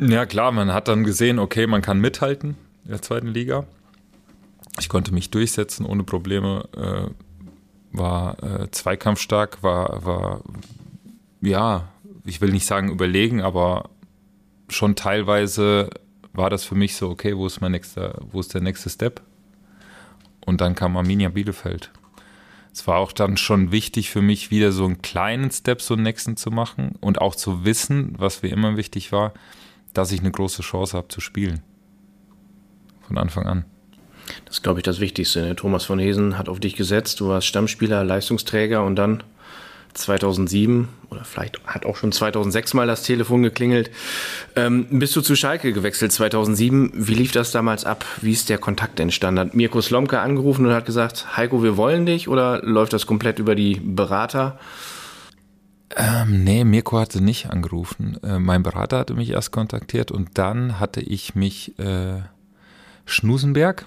Ja, 0.00 0.26
klar, 0.26 0.52
man 0.52 0.72
hat 0.72 0.88
dann 0.88 1.04
gesehen, 1.04 1.38
okay, 1.38 1.66
man 1.66 1.82
kann 1.82 2.00
mithalten 2.00 2.56
in 2.84 2.90
der 2.90 3.02
zweiten 3.02 3.28
Liga. 3.28 3.66
Ich 4.80 4.88
konnte 4.88 5.12
mich 5.12 5.30
durchsetzen 5.30 5.86
ohne 5.86 6.04
Probleme, 6.04 6.68
äh, 6.76 7.10
war 7.92 8.42
äh, 8.42 8.70
zweikampfstark, 8.70 9.62
war, 9.62 10.04
war, 10.04 10.42
ja, 11.40 11.88
ich 12.24 12.40
will 12.40 12.50
nicht 12.50 12.66
sagen 12.66 12.90
überlegen, 12.90 13.40
aber 13.40 13.90
schon 14.68 14.96
teilweise 14.96 15.90
war 16.32 16.50
das 16.50 16.64
für 16.64 16.74
mich 16.74 16.96
so, 16.96 17.08
okay, 17.10 17.36
wo 17.36 17.46
ist 17.46 17.60
mein 17.60 17.72
nächster, 17.72 18.18
wo 18.30 18.40
ist 18.40 18.54
der 18.54 18.60
nächste 18.60 18.90
Step? 18.90 19.22
Und 20.44 20.60
dann 20.60 20.74
kam 20.74 20.96
Arminia 20.96 21.28
Bielefeld. 21.28 21.90
Es 22.72 22.86
war 22.86 22.98
auch 22.98 23.12
dann 23.12 23.36
schon 23.36 23.72
wichtig 23.72 24.10
für 24.10 24.22
mich, 24.22 24.50
wieder 24.50 24.72
so 24.72 24.84
einen 24.84 25.02
kleinen 25.02 25.50
Step, 25.50 25.82
so 25.82 25.94
einen 25.94 26.04
nächsten 26.04 26.36
zu 26.36 26.50
machen 26.50 26.94
und 27.00 27.20
auch 27.20 27.34
zu 27.34 27.64
wissen, 27.64 28.14
was 28.18 28.42
mir 28.42 28.50
immer 28.50 28.76
wichtig 28.76 29.10
war, 29.10 29.32
dass 29.94 30.12
ich 30.12 30.20
eine 30.20 30.30
große 30.30 30.62
Chance 30.62 30.96
habe 30.96 31.08
zu 31.08 31.20
spielen. 31.20 31.62
Von 33.00 33.18
Anfang 33.18 33.46
an. 33.46 33.64
Das 34.44 34.56
ist, 34.56 34.62
glaube 34.62 34.80
ich, 34.80 34.84
das 34.84 35.00
Wichtigste. 35.00 35.42
Ne? 35.42 35.56
Thomas 35.56 35.84
von 35.84 35.98
Hesen 35.98 36.38
hat 36.38 36.48
auf 36.48 36.60
dich 36.60 36.76
gesetzt. 36.76 37.20
Du 37.20 37.28
warst 37.28 37.46
Stammspieler, 37.46 38.04
Leistungsträger 38.04 38.84
und 38.84 38.96
dann 38.96 39.22
2007 39.94 40.88
oder 41.10 41.24
vielleicht 41.24 41.64
hat 41.66 41.86
auch 41.86 41.96
schon 41.96 42.12
2006 42.12 42.74
mal 42.74 42.86
das 42.86 43.02
Telefon 43.02 43.42
geklingelt. 43.42 43.90
Ähm, 44.56 44.86
bist 44.90 45.16
du 45.16 45.20
zu 45.20 45.34
Schalke 45.34 45.72
gewechselt 45.72 46.12
2007? 46.12 46.92
Wie 46.94 47.14
lief 47.14 47.32
das 47.32 47.50
damals 47.50 47.84
ab? 47.84 48.04
Wie 48.20 48.32
ist 48.32 48.48
der 48.48 48.58
Kontakt 48.58 49.00
entstanden? 49.00 49.40
Hat 49.40 49.54
Mirko 49.54 49.80
Slomka 49.80 50.22
angerufen 50.22 50.66
und 50.66 50.72
hat 50.72 50.86
gesagt, 50.86 51.36
Heiko, 51.36 51.62
wir 51.62 51.76
wollen 51.76 52.06
dich? 52.06 52.28
Oder 52.28 52.62
läuft 52.62 52.92
das 52.92 53.06
komplett 53.06 53.38
über 53.38 53.54
die 53.54 53.80
Berater? 53.80 54.58
Ähm, 55.96 56.44
nee, 56.44 56.64
Mirko 56.64 56.98
hatte 56.98 57.22
nicht 57.22 57.50
angerufen. 57.50 58.18
Äh, 58.22 58.38
mein 58.38 58.62
Berater 58.62 58.98
hatte 58.98 59.14
mich 59.14 59.30
erst 59.30 59.52
kontaktiert 59.52 60.12
und 60.12 60.30
dann 60.34 60.78
hatte 60.78 61.00
ich 61.00 61.34
mich 61.34 61.78
äh, 61.78 62.20
Schnusenberg 63.06 63.86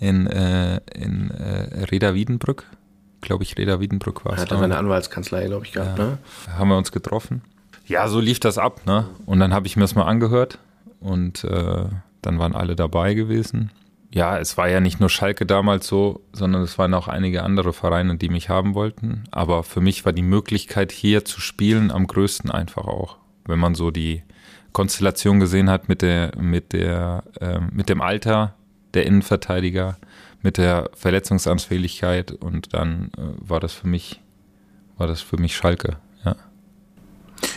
in, 0.00 0.26
äh, 0.26 0.80
in 0.94 1.30
äh, 1.30 1.84
Reda 1.84 2.14
Wiedenbrück 2.14 2.66
glaube 3.22 3.44
ich, 3.44 3.56
Reda 3.56 3.80
Wiedenbrück 3.80 4.24
war 4.26 4.34
es. 4.34 4.42
Hat 4.42 4.50
er 4.50 4.58
seine 4.58 4.76
Anwaltskanzlei, 4.76 5.46
glaube 5.46 5.64
ich, 5.64 5.72
gehabt, 5.72 5.98
ja. 5.98 6.04
ne? 6.04 6.18
Haben 6.58 6.68
wir 6.68 6.76
uns 6.76 6.92
getroffen. 6.92 7.40
Ja, 7.86 8.06
so 8.08 8.20
lief 8.20 8.40
das 8.40 8.58
ab, 8.58 8.82
ne? 8.84 9.06
Und 9.24 9.40
dann 9.40 9.54
habe 9.54 9.66
ich 9.66 9.76
mir 9.76 9.82
das 9.82 9.94
mal 9.94 10.04
angehört 10.04 10.58
und 11.00 11.44
äh, 11.44 11.84
dann 12.20 12.38
waren 12.38 12.54
alle 12.54 12.76
dabei 12.76 13.14
gewesen. 13.14 13.70
Ja, 14.12 14.38
es 14.38 14.58
war 14.58 14.68
ja 14.68 14.80
nicht 14.80 15.00
nur 15.00 15.08
Schalke 15.08 15.46
damals 15.46 15.86
so, 15.86 16.20
sondern 16.32 16.62
es 16.62 16.78
waren 16.78 16.92
auch 16.92 17.08
einige 17.08 17.42
andere 17.44 17.72
Vereine, 17.72 18.16
die 18.18 18.28
mich 18.28 18.50
haben 18.50 18.74
wollten. 18.74 19.24
Aber 19.30 19.62
für 19.62 19.80
mich 19.80 20.04
war 20.04 20.12
die 20.12 20.22
Möglichkeit, 20.22 20.92
hier 20.92 21.24
zu 21.24 21.40
spielen, 21.40 21.90
am 21.90 22.06
größten 22.06 22.50
einfach 22.50 22.86
auch. 22.86 23.16
Wenn 23.46 23.58
man 23.58 23.74
so 23.74 23.90
die 23.90 24.22
Konstellation 24.72 25.40
gesehen 25.40 25.70
hat 25.70 25.88
mit 25.88 26.02
der, 26.02 26.32
mit 26.38 26.74
der, 26.74 27.24
äh, 27.40 27.58
mit 27.72 27.88
dem 27.88 28.02
Alter 28.02 28.54
der 28.94 29.06
Innenverteidiger, 29.06 29.96
mit 30.42 30.58
der 30.58 30.90
Verletzungsanfälligkeit 30.94 32.32
und 32.32 32.74
dann 32.74 33.10
äh, 33.16 33.20
war 33.38 33.60
das 33.60 33.72
für 33.72 33.86
mich, 33.86 34.20
war 34.98 35.06
das 35.06 35.20
für 35.20 35.36
mich 35.36 35.56
Schalke, 35.56 35.96
ja. 36.24 36.36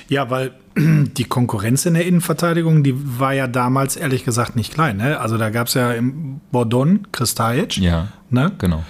Ja, 0.07 0.29
weil 0.29 0.53
die 0.77 1.23
Konkurrenz 1.25 1.85
in 1.85 1.95
der 1.95 2.05
Innenverteidigung, 2.05 2.83
die 2.83 3.19
war 3.19 3.33
ja 3.33 3.47
damals 3.47 3.95
ehrlich 3.95 4.23
gesagt 4.23 4.55
nicht 4.55 4.73
klein. 4.73 4.97
Ne? 4.97 5.19
Also 5.19 5.37
da 5.37 5.49
gab 5.49 5.67
es 5.67 5.73
ja 5.73 5.93
im 5.93 6.41
Bordon 6.51 7.07
Kristajic. 7.11 7.77
Ja, 7.77 8.09
ne? 8.29 8.51
genau. 8.57 8.83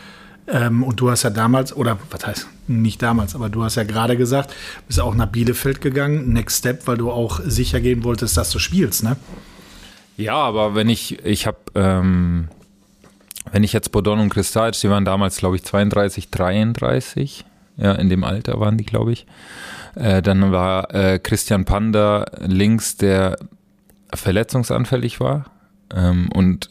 Ähm, 0.47 0.83
und 0.83 0.99
du 0.99 1.09
hast 1.09 1.23
ja 1.23 1.29
damals, 1.29 1.75
oder 1.75 1.97
was 2.11 2.27
heißt, 2.27 2.47
nicht 2.67 3.01
damals, 3.01 3.35
aber 3.35 3.49
du 3.49 3.63
hast 3.63 3.75
ja 3.75 3.83
gerade 3.83 4.17
gesagt, 4.17 4.53
bist 4.87 4.99
auch 4.99 5.15
nach 5.15 5.27
Bielefeld 5.27 5.81
gegangen, 5.81 6.33
Next 6.33 6.59
Step, 6.59 6.85
weil 6.87 6.97
du 6.97 7.11
auch 7.11 7.39
sicher 7.43 7.79
gehen 7.79 8.03
wolltest, 8.03 8.37
dass 8.37 8.51
du 8.51 8.59
spielst, 8.59 9.03
ne? 9.03 9.15
Ja, 10.17 10.35
aber 10.35 10.75
wenn 10.75 10.89
ich, 10.89 11.23
ich 11.25 11.45
habe, 11.47 11.57
ähm, 11.75 12.47
wenn 13.51 13.63
ich 13.63 13.73
jetzt 13.73 13.91
Bordon 13.91 14.19
und 14.19 14.29
Kristajic, 14.29 14.79
die 14.79 14.89
waren 14.89 15.05
damals, 15.05 15.37
glaube 15.37 15.55
ich, 15.55 15.63
32, 15.63 16.29
33, 16.29 17.45
ja, 17.77 17.91
in 17.93 18.09
dem 18.09 18.23
Alter 18.23 18.59
waren 18.59 18.77
die, 18.77 18.85
glaube 18.85 19.11
ich. 19.11 19.25
Äh, 19.95 20.21
dann 20.21 20.51
war 20.51 20.93
äh, 20.93 21.19
Christian 21.19 21.65
Panda 21.65 22.25
links, 22.39 22.97
der 22.97 23.37
verletzungsanfällig 24.13 25.19
war. 25.19 25.45
Ähm, 25.93 26.29
und 26.33 26.69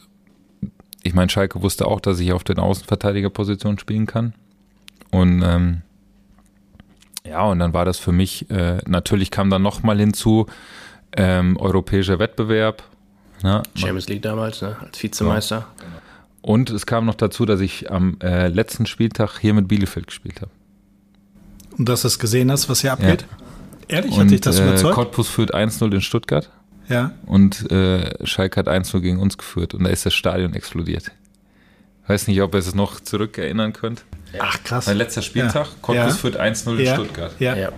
ich 1.03 1.15
meine, 1.15 1.29
Schalke 1.29 1.63
wusste 1.63 1.87
auch, 1.87 2.01
dass 2.01 2.19
ich 2.21 2.33
auf 2.33 2.45
den 2.45 2.59
Außenverteidigerpositionen 2.59 3.79
spielen 3.79 4.07
kann. 4.07 4.35
Und 5.11 5.43
ähm, 5.43 5.83
ja, 7.27 7.43
und 7.45 7.59
dann 7.59 7.75
war 7.75 7.85
das 7.85 7.99
für 7.99 8.13
mich, 8.13 8.51
äh, 8.51 8.79
natürlich 8.87 9.31
kam 9.31 9.51
dann 9.51 9.63
nochmal 9.63 9.99
hinzu, 9.99 10.47
ähm, 11.17 11.57
europäischer 11.59 12.19
Wettbewerb. 12.19 12.83
Ne? 13.45 13.63
Champions 13.75 14.09
League 14.09 14.23
damals, 14.23 14.63
ne? 14.63 14.75
als 14.81 15.03
Vizemeister. 15.03 15.57
Ja, 15.57 15.67
genau. 15.77 15.97
Und 16.41 16.71
es 16.71 16.87
kam 16.87 17.05
noch 17.05 17.15
dazu, 17.15 17.45
dass 17.45 17.61
ich 17.61 17.91
am 17.91 18.17
äh, 18.23 18.49
letzten 18.49 18.87
Spieltag 18.87 19.39
hier 19.39 19.53
mit 19.53 19.69
Bielefeld 19.69 20.07
gespielt 20.07 20.41
habe. 20.41 20.51
Und 21.77 21.87
dass 21.87 22.03
du 22.03 22.09
es 22.09 22.19
gesehen 22.19 22.51
hast, 22.51 22.71
was 22.71 22.81
hier 22.81 22.93
abgeht? 22.93 23.27
Ja. 23.31 23.97
Ehrlich, 23.97 24.17
hat 24.17 24.31
dich 24.31 24.41
das 24.41 24.59
äh, 24.59 24.63
überzeugt? 24.63 24.95
Cottbus 24.95 25.29
führt 25.29 25.55
1-0 25.55 25.93
in 25.93 26.01
Stuttgart. 26.01 26.49
Ja. 26.89 27.13
Und 27.27 27.71
äh, 27.71 28.27
Schalke 28.27 28.61
hat 28.61 28.69
1-0 28.69 29.01
gegen 29.01 29.19
uns 29.19 29.37
geführt 29.37 29.75
und 29.75 29.85
da 29.85 29.91
ist 29.91 30.07
das 30.07 30.15
Stadion 30.15 30.55
explodiert. 30.55 31.13
Weiß 32.07 32.29
nicht, 32.29 32.41
ob 32.41 32.55
ihr 32.55 32.61
es 32.61 32.75
noch 32.75 33.01
zurückerinnern 33.01 33.75
könnt. 33.75 34.07
Ach, 34.39 34.63
krass. 34.65 34.87
Mein 34.87 34.97
letzter 34.97 35.21
Spieltag, 35.21 35.67
ja. 35.67 35.73
Cottbus 35.83 35.97
ja. 35.97 36.15
führt 36.15 36.41
1-0 36.41 36.79
in 36.79 36.85
ja. 36.87 36.95
Stuttgart. 36.95 37.35
Ja. 37.41 37.57
ja. 37.57 37.73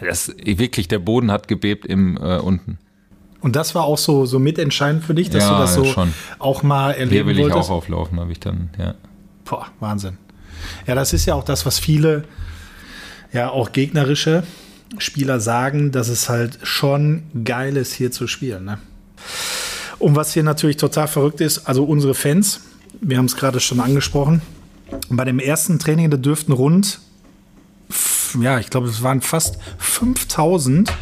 Das, 0.00 0.34
wirklich, 0.44 0.86
der 0.88 0.98
Boden 0.98 1.30
hat 1.30 1.48
gebebt 1.48 1.86
im 1.86 2.18
äh, 2.18 2.36
unten. 2.36 2.78
Und 3.40 3.56
das 3.56 3.74
war 3.74 3.84
auch 3.84 3.98
so, 3.98 4.26
so 4.26 4.38
mitentscheidend 4.38 5.04
für 5.04 5.14
dich, 5.14 5.30
dass 5.30 5.44
ja, 5.44 5.50
du 5.50 5.58
das 5.58 5.74
so 5.74 5.84
schon. 5.84 6.12
auch 6.38 6.62
mal 6.62 6.92
erleben 6.92 7.10
Hier 7.10 7.26
will 7.26 7.36
wolltest? 7.38 7.58
ich 7.58 7.64
auch 7.64 7.70
auflaufen, 7.70 8.18
habe 8.18 8.32
ich 8.32 8.40
dann, 8.40 8.70
ja. 8.78 8.94
Boah, 9.44 9.66
Wahnsinn. 9.80 10.18
Ja, 10.86 10.94
das 10.94 11.12
ist 11.12 11.26
ja 11.26 11.34
auch 11.34 11.44
das, 11.44 11.66
was 11.66 11.78
viele, 11.78 12.24
ja, 13.32 13.50
auch 13.50 13.72
gegnerische 13.72 14.42
Spieler 14.98 15.40
sagen, 15.40 15.92
dass 15.92 16.08
es 16.08 16.28
halt 16.28 16.58
schon 16.62 17.24
geil 17.44 17.76
ist, 17.76 17.92
hier 17.92 18.10
zu 18.10 18.26
spielen. 18.26 18.64
Ne? 18.64 18.78
Und 19.98 20.16
was 20.16 20.32
hier 20.32 20.42
natürlich 20.42 20.76
total 20.76 21.08
verrückt 21.08 21.40
ist, 21.40 21.66
also 21.66 21.84
unsere 21.84 22.14
Fans, 22.14 22.60
wir 23.00 23.18
haben 23.18 23.26
es 23.26 23.36
gerade 23.36 23.60
schon 23.60 23.80
angesprochen, 23.80 24.42
bei 25.08 25.24
dem 25.24 25.38
ersten 25.38 25.78
Training, 25.78 26.10
da 26.10 26.16
dürften 26.16 26.52
rund, 26.52 27.00
ja, 28.40 28.58
ich 28.58 28.70
glaube, 28.70 28.88
es 28.88 29.02
waren 29.02 29.20
fast 29.20 29.58
5000 29.78 30.92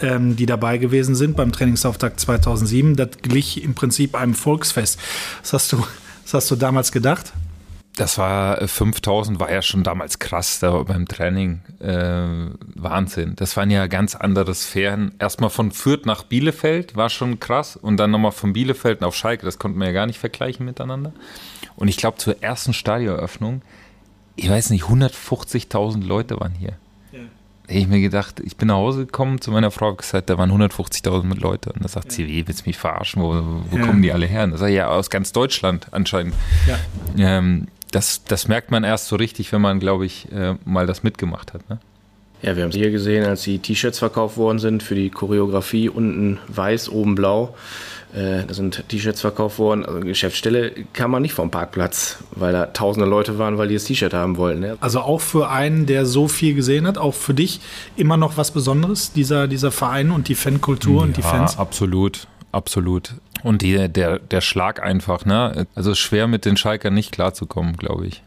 ähm, 0.00 0.36
die 0.36 0.46
dabei 0.46 0.78
gewesen 0.78 1.14
sind 1.14 1.36
beim 1.36 1.52
Trainingsauftakt 1.52 2.20
2007. 2.20 2.96
Das 2.96 3.10
glich 3.22 3.62
im 3.62 3.74
Prinzip 3.74 4.14
einem 4.14 4.34
Volksfest. 4.34 4.98
Was 5.42 5.52
hast 5.52 5.72
du, 5.72 5.78
was 6.22 6.34
hast 6.34 6.50
du 6.50 6.56
damals 6.56 6.92
gedacht? 6.92 7.32
Das 7.96 8.18
war 8.18 8.66
5000, 8.66 9.38
war 9.38 9.52
ja 9.52 9.62
schon 9.62 9.84
damals 9.84 10.18
krass 10.18 10.58
da 10.58 10.82
beim 10.82 11.06
Training. 11.06 11.60
Äh, 11.78 12.50
Wahnsinn. 12.74 13.36
Das 13.36 13.56
waren 13.56 13.70
ja 13.70 13.86
ganz 13.86 14.16
andere 14.16 14.52
Sphären. 14.52 15.14
Erstmal 15.20 15.50
von 15.50 15.70
Fürth 15.70 16.04
nach 16.04 16.24
Bielefeld 16.24 16.96
war 16.96 17.08
schon 17.08 17.38
krass 17.38 17.76
und 17.76 17.96
dann 17.98 18.10
nochmal 18.10 18.32
von 18.32 18.52
Bielefeld 18.52 19.04
auf 19.04 19.14
Schalke. 19.14 19.46
Das 19.46 19.60
konnten 19.60 19.78
wir 19.78 19.86
ja 19.86 19.92
gar 19.92 20.06
nicht 20.06 20.18
vergleichen 20.18 20.66
miteinander. 20.66 21.12
Und 21.76 21.86
ich 21.86 21.96
glaube, 21.96 22.18
zur 22.18 22.42
ersten 22.42 22.72
Stadioneröffnung, 22.72 23.62
ich 24.34 24.50
weiß 24.50 24.70
nicht, 24.70 24.84
150.000 24.84 26.04
Leute 26.04 26.40
waren 26.40 26.52
hier 26.52 26.76
hätte 27.66 27.78
ich 27.78 27.88
mir 27.88 28.00
gedacht, 28.00 28.40
ich 28.40 28.56
bin 28.56 28.68
nach 28.68 28.76
Hause 28.76 29.06
gekommen 29.06 29.40
zu 29.40 29.50
meiner 29.50 29.70
Frau, 29.70 29.94
gesagt, 29.94 30.30
da 30.30 30.38
waren 30.38 30.50
150.000 30.50 31.40
Leute. 31.40 31.72
Und 31.72 31.84
da 31.84 31.88
sagt 31.88 32.12
sie, 32.12 32.26
wie 32.26 32.46
willst 32.46 32.66
du 32.66 32.68
mich 32.68 32.78
verarschen? 32.78 33.22
Wo, 33.22 33.62
wo 33.70 33.76
ja. 33.76 33.86
kommen 33.86 34.02
die 34.02 34.12
alle 34.12 34.26
her? 34.26 34.44
Und 34.44 34.52
da 34.52 34.56
sage 34.58 34.72
ich, 34.72 34.78
ja, 34.78 34.88
aus 34.88 35.10
ganz 35.10 35.32
Deutschland 35.32 35.88
anscheinend. 35.90 36.34
Ja. 36.66 36.78
Ähm, 37.38 37.68
das, 37.90 38.24
das 38.24 38.48
merkt 38.48 38.70
man 38.70 38.84
erst 38.84 39.06
so 39.06 39.16
richtig, 39.16 39.52
wenn 39.52 39.60
man, 39.60 39.80
glaube 39.80 40.04
ich, 40.04 40.30
äh, 40.32 40.56
mal 40.64 40.86
das 40.86 41.02
mitgemacht 41.02 41.54
hat. 41.54 41.68
Ne? 41.70 41.78
Ja, 42.42 42.56
wir 42.56 42.64
haben 42.64 42.70
es 42.70 42.76
hier 42.76 42.90
gesehen, 42.90 43.24
als 43.24 43.42
die 43.42 43.58
T-Shirts 43.58 44.00
verkauft 44.00 44.36
worden 44.36 44.58
sind 44.58 44.82
für 44.82 44.94
die 44.94 45.08
Choreografie, 45.08 45.88
unten 45.88 46.38
weiß, 46.48 46.90
oben 46.90 47.14
blau. 47.14 47.54
Äh, 48.14 48.44
da 48.46 48.54
sind 48.54 48.84
T-Shirts 48.88 49.20
verkauft 49.20 49.58
worden. 49.58 49.84
Also 49.84 49.98
Geschäftsstelle 50.00 50.70
kam 50.92 51.10
man 51.10 51.22
nicht 51.22 51.32
vom 51.34 51.50
Parkplatz, 51.50 52.18
weil 52.30 52.52
da 52.52 52.66
tausende 52.66 53.08
Leute 53.08 53.38
waren, 53.38 53.58
weil 53.58 53.66
die 53.68 53.74
das 53.74 53.84
T-Shirt 53.84 54.14
haben 54.14 54.36
wollten. 54.36 54.60
Ne? 54.60 54.76
Also 54.80 55.00
auch 55.00 55.20
für 55.20 55.50
einen, 55.50 55.86
der 55.86 56.06
so 56.06 56.28
viel 56.28 56.54
gesehen 56.54 56.86
hat, 56.86 56.96
auch 56.96 57.14
für 57.14 57.34
dich 57.34 57.60
immer 57.96 58.16
noch 58.16 58.36
was 58.36 58.52
Besonderes, 58.52 59.12
dieser, 59.12 59.48
dieser 59.48 59.72
Verein 59.72 60.12
und 60.12 60.28
die 60.28 60.36
Fankultur 60.36 60.98
ja, 60.98 61.02
und 61.02 61.16
die 61.16 61.22
Fans? 61.22 61.58
absolut, 61.58 62.28
absolut. 62.52 63.14
Und 63.42 63.62
die, 63.62 63.88
der, 63.88 64.20
der 64.20 64.40
Schlag 64.40 64.80
einfach, 64.80 65.24
ne? 65.24 65.66
Also 65.74 65.94
schwer 65.94 66.28
mit 66.28 66.44
den 66.44 66.56
Schalkern 66.56 66.94
nicht 66.94 67.10
klarzukommen, 67.10 67.76
glaube 67.76 68.06
ich. 68.06 68.22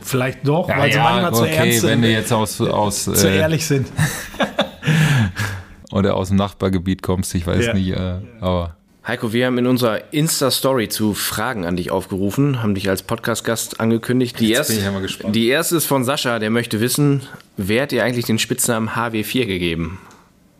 Vielleicht 0.00 0.46
doch, 0.46 0.68
ja, 0.68 0.78
weil 0.78 0.92
sie 0.92 0.98
ja, 0.98 1.02
manchmal 1.02 1.32
okay, 1.34 1.40
zu 1.40 1.56
ernst 1.58 1.80
sind. 1.80 1.90
wenn 1.90 2.02
du 2.02 2.10
jetzt 2.10 2.32
aus, 2.32 2.60
aus 2.60 3.04
zu 3.04 3.28
äh, 3.28 3.38
ehrlich 3.38 3.66
sind. 3.66 3.88
oder 5.92 6.16
aus 6.16 6.28
dem 6.28 6.36
Nachbargebiet 6.36 7.02
kommst, 7.02 7.34
ich 7.34 7.46
weiß 7.46 7.66
Ja. 7.66 7.74
nicht, 7.74 7.90
äh, 7.90 8.20
aber 8.40 8.76
Heiko, 9.06 9.32
wir 9.32 9.46
haben 9.46 9.56
in 9.56 9.66
unserer 9.66 10.12
Insta-Story 10.12 10.90
zu 10.90 11.14
Fragen 11.14 11.64
an 11.64 11.74
dich 11.74 11.90
aufgerufen, 11.90 12.62
haben 12.62 12.74
dich 12.74 12.90
als 12.90 13.02
Podcast-Gast 13.02 13.80
angekündigt. 13.80 14.38
Die, 14.40 14.48
Jetzt 14.48 14.58
erste, 14.58 14.72
bin 14.74 14.78
ich 14.80 14.84
ja 14.84 14.92
mal 14.92 15.00
gespannt. 15.00 15.34
die 15.34 15.48
erste 15.48 15.76
ist 15.76 15.86
von 15.86 16.04
Sascha, 16.04 16.38
der 16.38 16.50
möchte 16.50 16.80
wissen, 16.80 17.22
wer 17.56 17.84
hat 17.84 17.92
dir 17.92 18.04
eigentlich 18.04 18.26
den 18.26 18.38
Spitznamen 18.38 18.90
HW4 18.90 19.46
gegeben? 19.46 19.98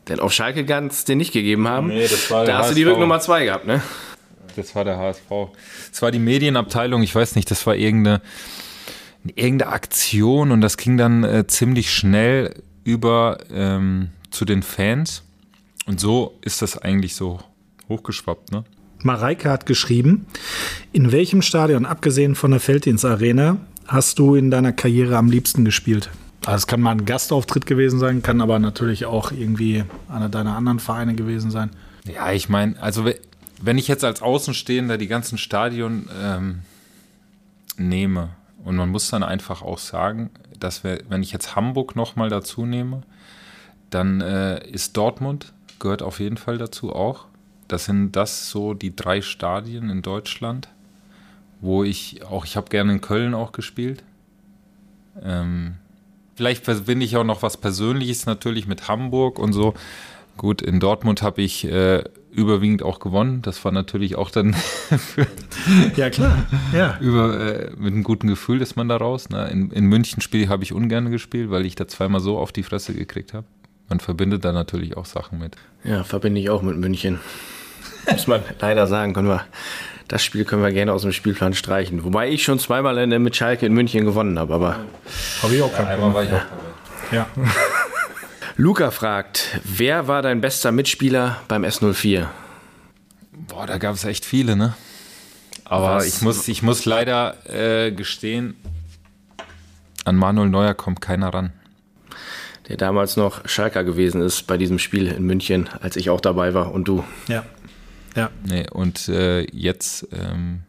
Denn 0.08 0.20
auf 0.20 0.32
Schalke 0.32 0.64
es 0.86 1.04
den 1.04 1.18
nicht 1.18 1.32
gegeben 1.32 1.68
haben. 1.68 1.88
Nee, 1.88 2.08
das 2.08 2.30
war 2.30 2.46
der 2.46 2.54
da 2.54 2.60
hast 2.60 2.70
du 2.70 2.74
die 2.74 2.84
HSV. 2.84 2.92
Rücknummer 2.92 3.20
2 3.20 3.44
gehabt, 3.44 3.66
ne? 3.66 3.82
das 4.56 4.74
war 4.74 4.84
der 4.84 4.96
HSV. 4.96 5.28
Das 5.90 6.00
war 6.00 6.10
die 6.10 6.18
Medienabteilung, 6.18 7.02
ich 7.02 7.14
weiß 7.14 7.36
nicht, 7.36 7.50
das 7.50 7.66
war 7.66 7.76
irgendeine, 7.76 8.22
irgendeine 9.34 9.70
Aktion 9.70 10.50
und 10.50 10.62
das 10.62 10.78
ging 10.78 10.96
dann 10.96 11.24
äh, 11.24 11.46
ziemlich 11.46 11.92
schnell 11.92 12.54
über 12.84 13.38
ähm, 13.52 14.10
zu 14.30 14.46
den 14.46 14.62
Fans. 14.62 15.24
Und 15.86 16.00
so 16.00 16.38
ist 16.42 16.62
das 16.62 16.78
eigentlich 16.78 17.14
so 17.14 17.38
hochgeschwappt, 17.90 18.50
ne? 18.52 18.64
Mareike 19.02 19.50
hat 19.50 19.64
geschrieben, 19.66 20.26
in 20.92 21.10
welchem 21.12 21.42
Stadion, 21.42 21.86
abgesehen 21.86 22.34
von 22.34 22.50
der 22.50 22.60
Feldins 22.60 23.04
Arena, 23.04 23.56
hast 23.86 24.18
du 24.18 24.34
in 24.34 24.50
deiner 24.50 24.72
Karriere 24.72 25.16
am 25.16 25.30
liebsten 25.30 25.64
gespielt? 25.64 26.10
Also 26.44 26.56
es 26.56 26.66
kann 26.66 26.80
mal 26.80 26.92
ein 26.92 27.04
Gastauftritt 27.06 27.66
gewesen 27.66 27.98
sein, 27.98 28.22
kann 28.22 28.40
aber 28.40 28.58
natürlich 28.58 29.04
auch 29.06 29.32
irgendwie 29.32 29.84
einer 30.08 30.28
deiner 30.28 30.56
anderen 30.56 30.78
Vereine 30.80 31.14
gewesen 31.14 31.50
sein. 31.50 31.70
Ja, 32.06 32.32
ich 32.32 32.48
meine, 32.48 32.80
also 32.82 33.04
we- 33.04 33.18
wenn 33.62 33.76
ich 33.78 33.88
jetzt 33.88 34.04
als 34.04 34.22
Außenstehender 34.22 34.96
die 34.98 35.06
ganzen 35.06 35.36
Stadion 35.38 36.08
ähm, 36.22 36.60
nehme 37.76 38.30
und 38.64 38.76
man 38.76 38.88
muss 38.90 39.08
dann 39.10 39.22
einfach 39.22 39.62
auch 39.62 39.78
sagen, 39.78 40.30
dass 40.58 40.84
wir, 40.84 41.00
wenn 41.08 41.22
ich 41.22 41.32
jetzt 41.32 41.56
Hamburg 41.56 41.96
nochmal 41.96 42.28
dazu 42.28 42.66
nehme, 42.66 43.02
dann 43.90 44.20
äh, 44.20 44.66
ist 44.68 44.96
Dortmund, 44.96 45.52
gehört 45.78 46.02
auf 46.02 46.20
jeden 46.20 46.36
Fall 46.36 46.58
dazu 46.58 46.94
auch. 46.94 47.26
Das 47.72 47.84
sind 47.84 48.16
das 48.16 48.50
so 48.50 48.74
die 48.74 48.96
drei 48.96 49.22
Stadien 49.22 49.90
in 49.90 50.02
Deutschland, 50.02 50.68
wo 51.60 51.84
ich 51.84 52.24
auch, 52.24 52.44
ich 52.44 52.56
habe 52.56 52.68
gerne 52.68 52.92
in 52.92 53.00
Köln 53.00 53.32
auch 53.32 53.52
gespielt. 53.52 54.02
Ähm, 55.22 55.74
vielleicht 56.34 56.64
verbinde 56.64 57.04
ich 57.04 57.16
auch 57.16 57.24
noch 57.24 57.42
was 57.42 57.58
Persönliches 57.58 58.26
natürlich 58.26 58.66
mit 58.66 58.88
Hamburg 58.88 59.38
und 59.38 59.52
so. 59.52 59.74
Gut, 60.36 60.62
in 60.62 60.80
Dortmund 60.80 61.22
habe 61.22 61.42
ich 61.42 61.64
äh, 61.64 62.02
überwiegend 62.32 62.82
auch 62.82 62.98
gewonnen. 62.98 63.40
Das 63.42 63.64
war 63.64 63.70
natürlich 63.70 64.16
auch 64.16 64.30
dann 64.30 64.56
ja 65.96 66.10
klar, 66.10 66.46
ja. 66.72 66.98
über 67.00 67.38
äh, 67.38 67.70
mit 67.76 67.92
einem 67.92 68.02
guten 68.02 68.26
Gefühl 68.26 68.62
ist 68.62 68.74
man 68.74 68.88
da 68.88 68.96
raus. 68.96 69.28
Ne? 69.28 69.48
In, 69.48 69.70
in 69.70 69.84
München 69.84 70.20
Spiel 70.22 70.48
habe 70.48 70.64
ich 70.64 70.72
ungern 70.72 71.10
gespielt, 71.12 71.50
weil 71.50 71.66
ich 71.66 71.76
da 71.76 71.86
zweimal 71.86 72.20
so 72.20 72.36
auf 72.36 72.50
die 72.50 72.64
Fresse 72.64 72.94
gekriegt 72.94 73.32
habe. 73.32 73.46
Man 73.88 74.00
verbindet 74.00 74.44
da 74.44 74.52
natürlich 74.52 74.96
auch 74.96 75.04
Sachen 75.04 75.38
mit. 75.38 75.56
Ja, 75.84 76.02
verbinde 76.02 76.40
ich 76.40 76.50
auch 76.50 76.62
mit 76.62 76.76
München. 76.76 77.20
Muss 78.10 78.26
man 78.26 78.42
leider 78.60 78.86
sagen, 78.86 79.14
können 79.14 79.28
wir 79.28 79.44
das 80.10 80.24
Spiel 80.24 80.44
können 80.44 80.62
wir 80.62 80.72
gerne 80.72 80.92
aus 80.92 81.02
dem 81.02 81.12
Spielplan 81.12 81.54
streichen. 81.54 82.02
Wobei 82.02 82.30
ich 82.30 82.42
schon 82.42 82.58
zweimal 82.58 83.06
mit 83.06 83.36
Schalke 83.36 83.64
in 83.64 83.72
München 83.72 84.04
gewonnen 84.04 84.40
habe, 84.40 84.52
aber. 84.54 84.80
Habe 85.40 85.54
ich 85.54 85.62
auch 85.62 85.72
keinen 85.72 85.86
ja, 85.86 85.92
Einmal 85.92 86.14
war 86.14 86.24
ich 86.24 86.32
auch 86.32 86.40
dabei. 86.40 87.16
Ja. 87.16 87.26
Luca 88.56 88.90
fragt, 88.90 89.60
wer 89.62 90.08
war 90.08 90.22
dein 90.22 90.40
bester 90.40 90.72
Mitspieler 90.72 91.36
beim 91.46 91.64
S04? 91.64 92.26
Boah, 93.32 93.66
da 93.66 93.78
gab 93.78 93.94
es 93.94 94.04
echt 94.04 94.24
viele, 94.24 94.56
ne? 94.56 94.74
Aber 95.64 96.04
ich 96.04 96.20
muss, 96.22 96.48
ich 96.48 96.62
muss 96.64 96.84
leider 96.86 97.36
äh, 97.48 97.92
gestehen, 97.92 98.56
an 100.04 100.16
Manuel 100.16 100.48
Neuer 100.48 100.74
kommt 100.74 101.00
keiner 101.00 101.32
ran. 101.32 101.52
Der 102.68 102.76
damals 102.76 103.16
noch 103.16 103.48
Schalker 103.48 103.84
gewesen 103.84 104.20
ist 104.22 104.48
bei 104.48 104.56
diesem 104.56 104.80
Spiel 104.80 105.06
in 105.06 105.24
München, 105.24 105.68
als 105.80 105.94
ich 105.94 106.10
auch 106.10 106.20
dabei 106.20 106.52
war 106.52 106.72
und 106.72 106.88
du. 106.88 107.04
Ja. 107.28 107.44
Ja. 108.16 108.30
Nee, 108.44 108.68
und 108.70 109.08
äh, 109.08 109.42
jetzt, 109.54 110.08
ähm, 110.12 110.62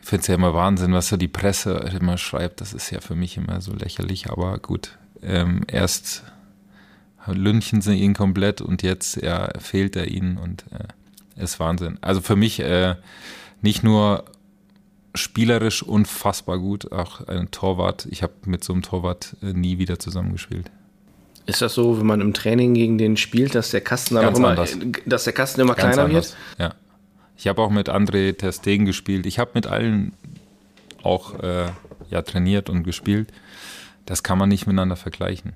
ich 0.00 0.08
finde 0.08 0.20
es 0.22 0.26
ja 0.28 0.34
immer 0.34 0.54
Wahnsinn, 0.54 0.92
was 0.92 1.08
so 1.08 1.16
die 1.16 1.28
Presse 1.28 1.90
immer 1.98 2.18
schreibt. 2.18 2.60
Das 2.60 2.72
ist 2.72 2.90
ja 2.90 3.00
für 3.00 3.14
mich 3.14 3.36
immer 3.36 3.60
so 3.60 3.72
lächerlich, 3.72 4.30
aber 4.30 4.58
gut. 4.58 4.98
Ähm, 5.22 5.62
erst 5.66 6.24
lünchen 7.26 7.80
sie 7.80 7.94
ihn 7.94 8.14
komplett 8.14 8.60
und 8.60 8.82
jetzt 8.82 9.20
ja, 9.20 9.50
fehlt 9.58 9.96
er 9.96 10.08
ihnen 10.08 10.36
und 10.38 10.64
äh, 10.70 11.42
ist 11.42 11.58
Wahnsinn. 11.58 11.98
Also 12.00 12.20
für 12.20 12.36
mich 12.36 12.60
äh, 12.60 12.94
nicht 13.62 13.82
nur 13.82 14.24
spielerisch 15.14 15.82
unfassbar 15.82 16.58
gut, 16.58 16.92
auch 16.92 17.26
ein 17.26 17.50
Torwart. 17.50 18.06
Ich 18.10 18.22
habe 18.22 18.34
mit 18.44 18.62
so 18.62 18.72
einem 18.72 18.82
Torwart 18.82 19.36
äh, 19.42 19.52
nie 19.52 19.78
wieder 19.78 19.98
zusammengespielt. 19.98 20.70
Ist 21.46 21.62
das 21.62 21.74
so, 21.74 21.98
wenn 21.98 22.06
man 22.06 22.20
im 22.20 22.34
Training 22.34 22.74
gegen 22.74 22.98
den 22.98 23.16
spielt, 23.16 23.54
dass 23.54 23.70
der 23.70 23.80
Kasten 23.80 24.16
dann 24.16 24.34
immer, 24.34 24.54
dass 25.06 25.24
der 25.24 25.32
Kasten 25.32 25.60
immer 25.60 25.74
Ganz 25.74 25.94
kleiner 25.94 26.08
anders. 26.08 26.36
wird? 26.56 26.58
Ja. 26.58 26.74
Ich 27.36 27.46
habe 27.46 27.62
auch 27.62 27.70
mit 27.70 27.88
André 27.88 28.36
Terstegen 28.36 28.84
gespielt. 28.84 29.26
Ich 29.26 29.38
habe 29.38 29.52
mit 29.54 29.66
allen 29.66 30.12
auch 31.02 31.38
äh, 31.40 31.66
ja, 32.10 32.22
trainiert 32.22 32.68
und 32.68 32.82
gespielt. 32.82 33.32
Das 34.06 34.22
kann 34.22 34.38
man 34.38 34.48
nicht 34.48 34.66
miteinander 34.66 34.96
vergleichen. 34.96 35.52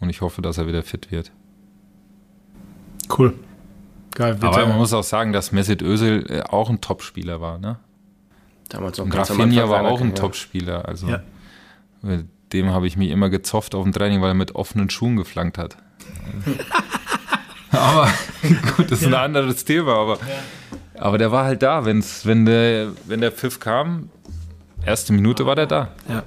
Und 0.00 0.10
ich 0.10 0.22
hoffe, 0.22 0.42
dass 0.42 0.58
er 0.58 0.66
wieder 0.66 0.82
fit 0.82 1.12
wird. 1.12 1.30
Cool. 3.16 3.34
Geil. 4.14 4.34
Bitte. 4.34 4.46
Aber 4.48 4.66
man 4.66 4.78
muss 4.78 4.92
auch 4.92 5.04
sagen, 5.04 5.32
dass 5.32 5.52
Mesut 5.52 5.82
Özil 5.82 6.26
äh, 6.28 6.42
auch 6.42 6.68
ein 6.68 6.80
Topspieler 6.80 7.40
war, 7.40 7.58
ne? 7.58 7.78
Damals 8.68 8.98
auch 8.98 9.06
Rafinha 9.08 9.68
war 9.68 9.84
auch 9.84 10.00
ein 10.00 10.14
Topspieler. 10.14 10.88
Also 10.88 11.06
ja 11.08 11.22
dem 12.52 12.70
habe 12.70 12.86
ich 12.86 12.96
mich 12.96 13.10
immer 13.10 13.30
gezofft 13.30 13.74
auf 13.74 13.84
dem 13.84 13.92
Training, 13.92 14.20
weil 14.20 14.30
er 14.30 14.34
mit 14.34 14.54
offenen 14.54 14.90
Schuhen 14.90 15.16
geflankt 15.16 15.58
hat. 15.58 15.76
aber 17.70 18.10
gut, 18.76 18.90
das 18.90 19.00
ist 19.00 19.06
ein 19.06 19.14
anderes 19.14 19.64
Thema, 19.64 19.94
aber, 19.94 20.18
aber 20.94 21.18
der 21.18 21.32
war 21.32 21.44
halt 21.44 21.62
da, 21.62 21.84
wenn's, 21.84 22.26
wenn, 22.26 22.44
der, 22.44 22.92
wenn 23.06 23.20
der 23.20 23.32
Pfiff 23.32 23.60
kam, 23.60 24.10
erste 24.84 25.12
Minute 25.12 25.46
war 25.46 25.56
der 25.56 25.66
da. 25.66 25.88
Ja, 26.08 26.24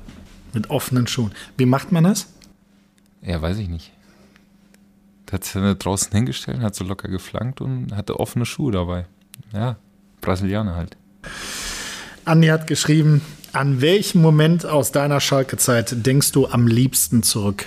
mit 0.54 0.70
offenen 0.70 1.08
Schuhen. 1.08 1.32
Wie 1.58 1.66
macht 1.66 1.92
man 1.92 2.06
das? 2.06 2.28
Ja, 3.22 3.42
weiß 3.42 3.58
ich 3.58 3.68
nicht. 3.68 3.92
Der 5.28 5.34
hat 5.34 5.44
sich 5.44 5.78
draußen 5.78 6.12
hingestellt, 6.12 6.62
hat 6.62 6.76
so 6.76 6.84
locker 6.84 7.10
geflankt 7.10 7.60
und 7.62 7.96
hatte 7.96 8.20
offene 8.20 8.46
Schuhe 8.46 8.72
dabei. 8.72 9.06
Ja, 9.54 9.78
Brasilianer 10.22 10.76
halt. 10.76 10.98
Andi 12.26 12.48
hat 12.48 12.68
geschrieben, 12.68 13.22
an 13.56 13.82
welchen 13.82 14.22
Moment 14.22 14.66
aus 14.66 14.92
deiner 14.92 15.20
Schalke-Zeit 15.20 16.06
denkst 16.06 16.34
du 16.34 16.48
am 16.48 16.68
liebsten 16.68 17.24
zurück? 17.24 17.66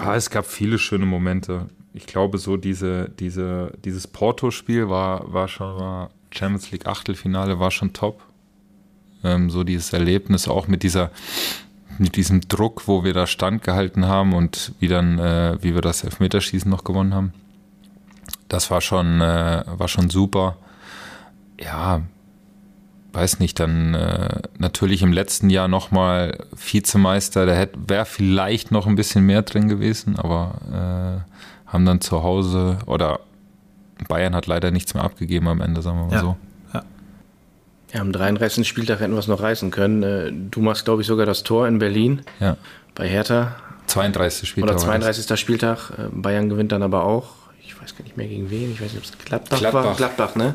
Ah, 0.00 0.14
es 0.14 0.30
gab 0.30 0.46
viele 0.46 0.78
schöne 0.78 1.06
Momente. 1.06 1.66
Ich 1.92 2.06
glaube, 2.06 2.38
so 2.38 2.56
diese, 2.56 3.08
diese, 3.18 3.72
dieses 3.84 4.06
Porto-Spiel 4.06 4.88
war, 4.88 5.32
war 5.32 5.48
schon 5.48 5.76
war 5.76 6.10
Champions 6.30 6.70
League 6.70 6.86
Achtelfinale 6.86 7.58
war 7.58 7.70
schon 7.70 7.92
top. 7.92 8.22
Ähm, 9.24 9.50
so 9.50 9.64
dieses 9.64 9.92
Erlebnis 9.92 10.46
auch 10.46 10.68
mit 10.68 10.82
dieser 10.82 11.10
mit 12.00 12.14
diesem 12.14 12.42
Druck, 12.42 12.86
wo 12.86 13.02
wir 13.02 13.12
da 13.12 13.26
standgehalten 13.26 14.06
haben 14.06 14.32
und 14.32 14.72
wie 14.78 14.86
dann, 14.86 15.18
äh, 15.18 15.58
wie 15.60 15.74
wir 15.74 15.80
das 15.80 16.04
Elfmeterschießen 16.04 16.70
noch 16.70 16.84
gewonnen 16.84 17.12
haben. 17.12 17.32
Das 18.46 18.70
war 18.70 18.80
schon, 18.80 19.20
äh, 19.20 19.64
war 19.66 19.88
schon 19.88 20.08
super. 20.08 20.58
Ja, 21.60 22.02
weiß 23.18 23.40
nicht, 23.40 23.58
dann 23.58 23.94
äh, 23.94 24.42
natürlich 24.58 25.02
im 25.02 25.12
letzten 25.12 25.50
Jahr 25.50 25.66
nochmal 25.66 26.38
Vizemeister, 26.52 27.46
da 27.46 27.66
wäre 27.86 28.04
vielleicht 28.04 28.70
noch 28.70 28.86
ein 28.86 28.94
bisschen 28.94 29.26
mehr 29.26 29.42
drin 29.42 29.68
gewesen, 29.68 30.16
aber 30.16 31.24
äh, 31.26 31.70
haben 31.70 31.84
dann 31.84 32.00
zu 32.00 32.22
Hause 32.22 32.78
oder 32.86 33.20
Bayern 34.06 34.36
hat 34.36 34.46
leider 34.46 34.70
nichts 34.70 34.94
mehr 34.94 35.02
abgegeben 35.02 35.48
am 35.48 35.60
Ende, 35.60 35.82
sagen 35.82 35.98
wir 35.98 36.04
mal 36.06 36.12
ja. 36.12 36.20
so. 36.20 36.36
Ja. 36.72 36.84
ja, 37.94 38.00
am 38.00 38.12
33. 38.12 38.66
Spieltag 38.68 39.00
hätten 39.00 39.14
wir 39.14 39.18
es 39.18 39.26
noch 39.26 39.42
reißen 39.42 39.72
können. 39.72 40.02
Äh, 40.04 40.32
du 40.32 40.60
machst, 40.60 40.84
glaube 40.84 41.02
ich, 41.02 41.08
sogar 41.08 41.26
das 41.26 41.42
Tor 41.42 41.66
in 41.66 41.80
Berlin 41.80 42.22
ja. 42.38 42.56
bei 42.94 43.08
Hertha. 43.08 43.56
32. 43.86 44.48
Spieltag. 44.48 44.76
Oder 44.76 44.78
32. 44.78 45.40
Spieltag. 45.40 45.90
Äh, 45.90 46.08
Bayern 46.12 46.48
gewinnt 46.48 46.70
dann 46.70 46.84
aber 46.84 47.04
auch. 47.04 47.30
Ich 47.60 47.80
weiß 47.80 47.96
gar 47.96 48.04
nicht 48.04 48.16
mehr 48.16 48.28
gegen 48.28 48.48
wen. 48.48 48.70
Ich 48.70 48.80
weiß 48.80 48.92
nicht, 48.92 48.98
ob 48.98 49.04
es 49.04 49.24
Gladbach, 49.24 49.58
Gladbach 49.58 49.84
war. 49.84 49.96
Gladbach, 49.96 50.36
ne? 50.36 50.54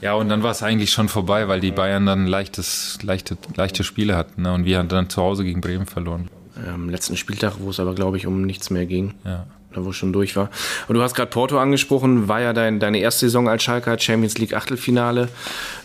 Ja, 0.00 0.14
und 0.14 0.28
dann 0.28 0.42
war 0.42 0.52
es 0.52 0.62
eigentlich 0.62 0.92
schon 0.92 1.08
vorbei, 1.08 1.48
weil 1.48 1.60
die 1.60 1.72
Bayern 1.72 2.06
dann 2.06 2.26
leichtes, 2.26 2.98
leichte, 3.02 3.36
leichte 3.56 3.82
Spiele 3.82 4.16
hatten. 4.16 4.42
Ne? 4.42 4.52
Und 4.52 4.64
wir 4.64 4.78
haben 4.78 4.88
dann 4.88 5.10
zu 5.10 5.22
Hause 5.22 5.44
gegen 5.44 5.60
Bremen 5.60 5.86
verloren. 5.86 6.28
Am 6.66 6.88
letzten 6.88 7.16
Spieltag, 7.16 7.54
wo 7.58 7.70
es 7.70 7.80
aber, 7.80 7.94
glaube 7.94 8.16
ich, 8.16 8.26
um 8.26 8.42
nichts 8.42 8.70
mehr 8.70 8.86
ging. 8.86 9.14
Ja. 9.24 9.46
Da 9.74 9.84
wo 9.84 9.90
es 9.90 9.96
schon 9.96 10.14
durch 10.14 10.34
war. 10.34 10.48
Und 10.88 10.94
du 10.94 11.02
hast 11.02 11.14
gerade 11.14 11.30
Porto 11.30 11.58
angesprochen, 11.58 12.26
war 12.26 12.40
ja 12.40 12.54
dein, 12.54 12.80
deine 12.80 13.00
erste 13.00 13.26
Saison 13.26 13.50
als 13.50 13.62
Schalker, 13.62 13.98
Champions 13.98 14.38
League 14.38 14.54
Achtelfinale. 14.54 15.28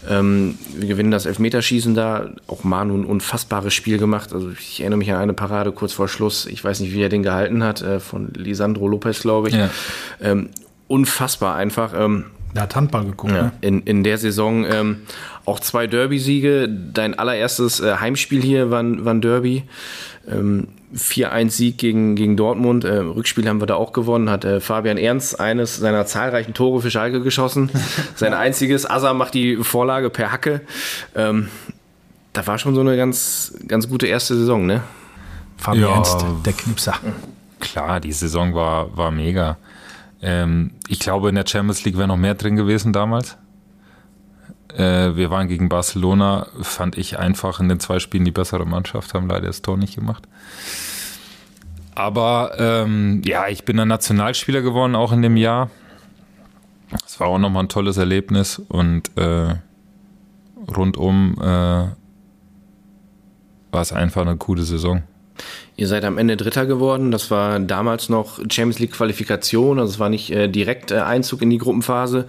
Ähm, 0.10 0.58
wir 0.76 0.88
gewinnen 0.88 1.12
das 1.12 1.26
Elfmeterschießen 1.26 1.94
da. 1.94 2.30
Auch 2.48 2.64
Manu 2.64 2.96
ein 2.96 3.04
unfassbares 3.04 3.74
Spiel 3.74 3.98
gemacht. 3.98 4.32
Also 4.32 4.52
ich 4.52 4.80
erinnere 4.80 5.00
mich 5.00 5.12
an 5.12 5.18
eine 5.18 5.34
Parade 5.34 5.74
kurz 5.74 5.92
vor 5.92 6.08
Schluss. 6.08 6.46
Ich 6.46 6.64
weiß 6.64 6.80
nicht, 6.80 6.94
wie 6.94 7.02
er 7.02 7.10
den 7.10 7.24
gehalten 7.24 7.62
hat, 7.64 7.82
äh, 7.82 8.00
von 8.00 8.32
Lisandro 8.34 8.88
Lopez, 8.88 9.22
glaube 9.22 9.50
ich. 9.50 9.56
Ja. 9.56 9.70
Ähm, 10.22 10.50
unfassbar 10.88 11.56
einfach. 11.56 11.94
Ähm, 11.94 12.26
der 12.54 12.64
hat 12.64 12.76
Handball 12.76 13.06
geguckt. 13.06 13.34
Ja, 13.34 13.44
ne? 13.44 13.52
in, 13.62 13.82
in 13.82 14.04
der 14.04 14.18
Saison 14.18 14.66
ähm, 14.66 15.02
auch 15.46 15.60
zwei 15.60 15.88
Derby-Siege. 15.88 16.70
Dein 16.70 17.18
allererstes 17.18 17.80
äh, 17.80 17.96
Heimspiel 17.96 18.42
hier 18.42 18.70
war, 18.72 18.84
war 18.84 19.14
ein 19.14 19.22
Derby. 19.22 19.64
Ähm, 20.28 20.68
4-1-Sieg 20.96 21.78
gegen, 21.78 22.16
gegen 22.16 22.38
Dortmund. 22.38 22.86
Äh, 22.86 22.98
Rückspiel 22.98 23.48
haben 23.48 23.62
wir 23.62 23.66
da 23.66 23.76
auch 23.76 23.94
gewonnen. 23.94 24.30
Hat 24.30 24.46
äh, 24.46 24.60
Fabian 24.60 24.98
Ernst 24.98 25.40
eines 25.40 25.78
seiner 25.78 26.06
zahlreichen 26.06 26.54
Tore 26.54 26.82
für 26.82 26.92
Schalke 26.92 27.22
geschossen. 27.22 27.72
Sein 28.16 28.34
einziges. 28.34 28.90
Asa 28.90 29.14
macht 29.14 29.34
die 29.34 29.58
Vorlage 29.58 30.10
per 30.10 30.32
Hacke. 30.32 30.62
Ähm, 31.16 31.50
da 32.34 32.46
war 32.46 32.58
schon 32.58 32.76
so 32.76 32.82
eine 32.82 32.96
ganz, 32.96 33.54
ganz 33.68 33.90
gute 33.90 34.08
erste 34.08 34.36
Saison, 34.36 34.66
ne? 34.66 34.84
Fabian 35.58 35.90
ja, 35.90 35.96
Ernst, 35.96 36.26
der 36.46 36.54
Knipser. 36.54 36.96
Klar, 37.60 38.00
die 38.00 38.12
Saison 38.12 38.54
war, 38.54 38.96
war 38.96 39.12
mega. 39.12 39.58
Ähm, 40.24 40.72
ich 40.88 41.00
glaube, 41.00 41.28
in 41.30 41.36
der 41.36 41.46
Champions 41.46 41.84
League 41.84 41.98
wäre 41.98 42.08
noch 42.08 42.18
mehr 42.18 42.34
drin 42.34 42.56
gewesen 42.56 42.94
damals. 42.94 43.38
Äh, 44.70 45.16
wir 45.16 45.30
waren 45.30 45.50
gegen 45.50 45.68
Barcelona, 45.68 46.48
fand 46.62 46.98
ich 46.98 47.20
einfach 47.20 47.60
in 47.60 47.68
den 47.68 47.82
zwei 47.82 48.00
Spielen 48.00 48.24
die 48.24 48.32
bessere 48.32 48.66
Mannschaft, 48.66 49.14
haben 49.14 49.28
leider 49.28 49.48
das 49.48 49.62
Tor 49.62 49.78
nicht 49.78 49.96
gemacht. 49.96 50.28
Aber 51.94 52.54
ähm, 52.58 53.22
ja, 53.26 53.48
ich 53.50 53.66
bin 53.66 53.80
ein 53.80 53.90
Nationalspieler 53.90 54.62
geworden, 54.62 54.96
auch 54.96 55.12
in 55.12 55.22
dem 55.22 55.38
Jahr. 55.38 55.70
Das 56.90 57.20
war 57.20 57.28
auch 57.28 57.38
nochmal 57.38 57.66
ein 57.66 57.70
tolles 57.70 57.98
Erlebnis 57.98 58.60
und 58.60 59.16
äh, 59.18 59.56
rundum 60.76 61.36
äh, 61.40 61.44
war 61.44 61.92
es 63.74 63.92
einfach 63.92 64.22
eine 64.22 64.38
coole 64.38 64.64
Saison. 64.64 65.04
Ihr 65.76 65.88
seid 65.88 66.06
am 66.06 66.18
Ende 66.18 66.38
Dritter 66.38 66.66
geworden. 66.66 67.12
Das 67.12 67.32
war 67.32 67.60
damals 67.60 68.10
noch 68.10 68.40
Champions 68.50 68.80
League 68.80 68.92
Qualifikation. 68.92 69.80
Also 69.80 69.94
es 69.94 70.00
war 70.00 70.10
nicht 70.10 70.30
äh, 70.32 70.48
direkt 70.48 70.92
äh, 70.92 71.00
Einzug 71.00 71.42
in 71.42 71.50
die 71.50 71.58
Gruppenphase. 71.58 72.28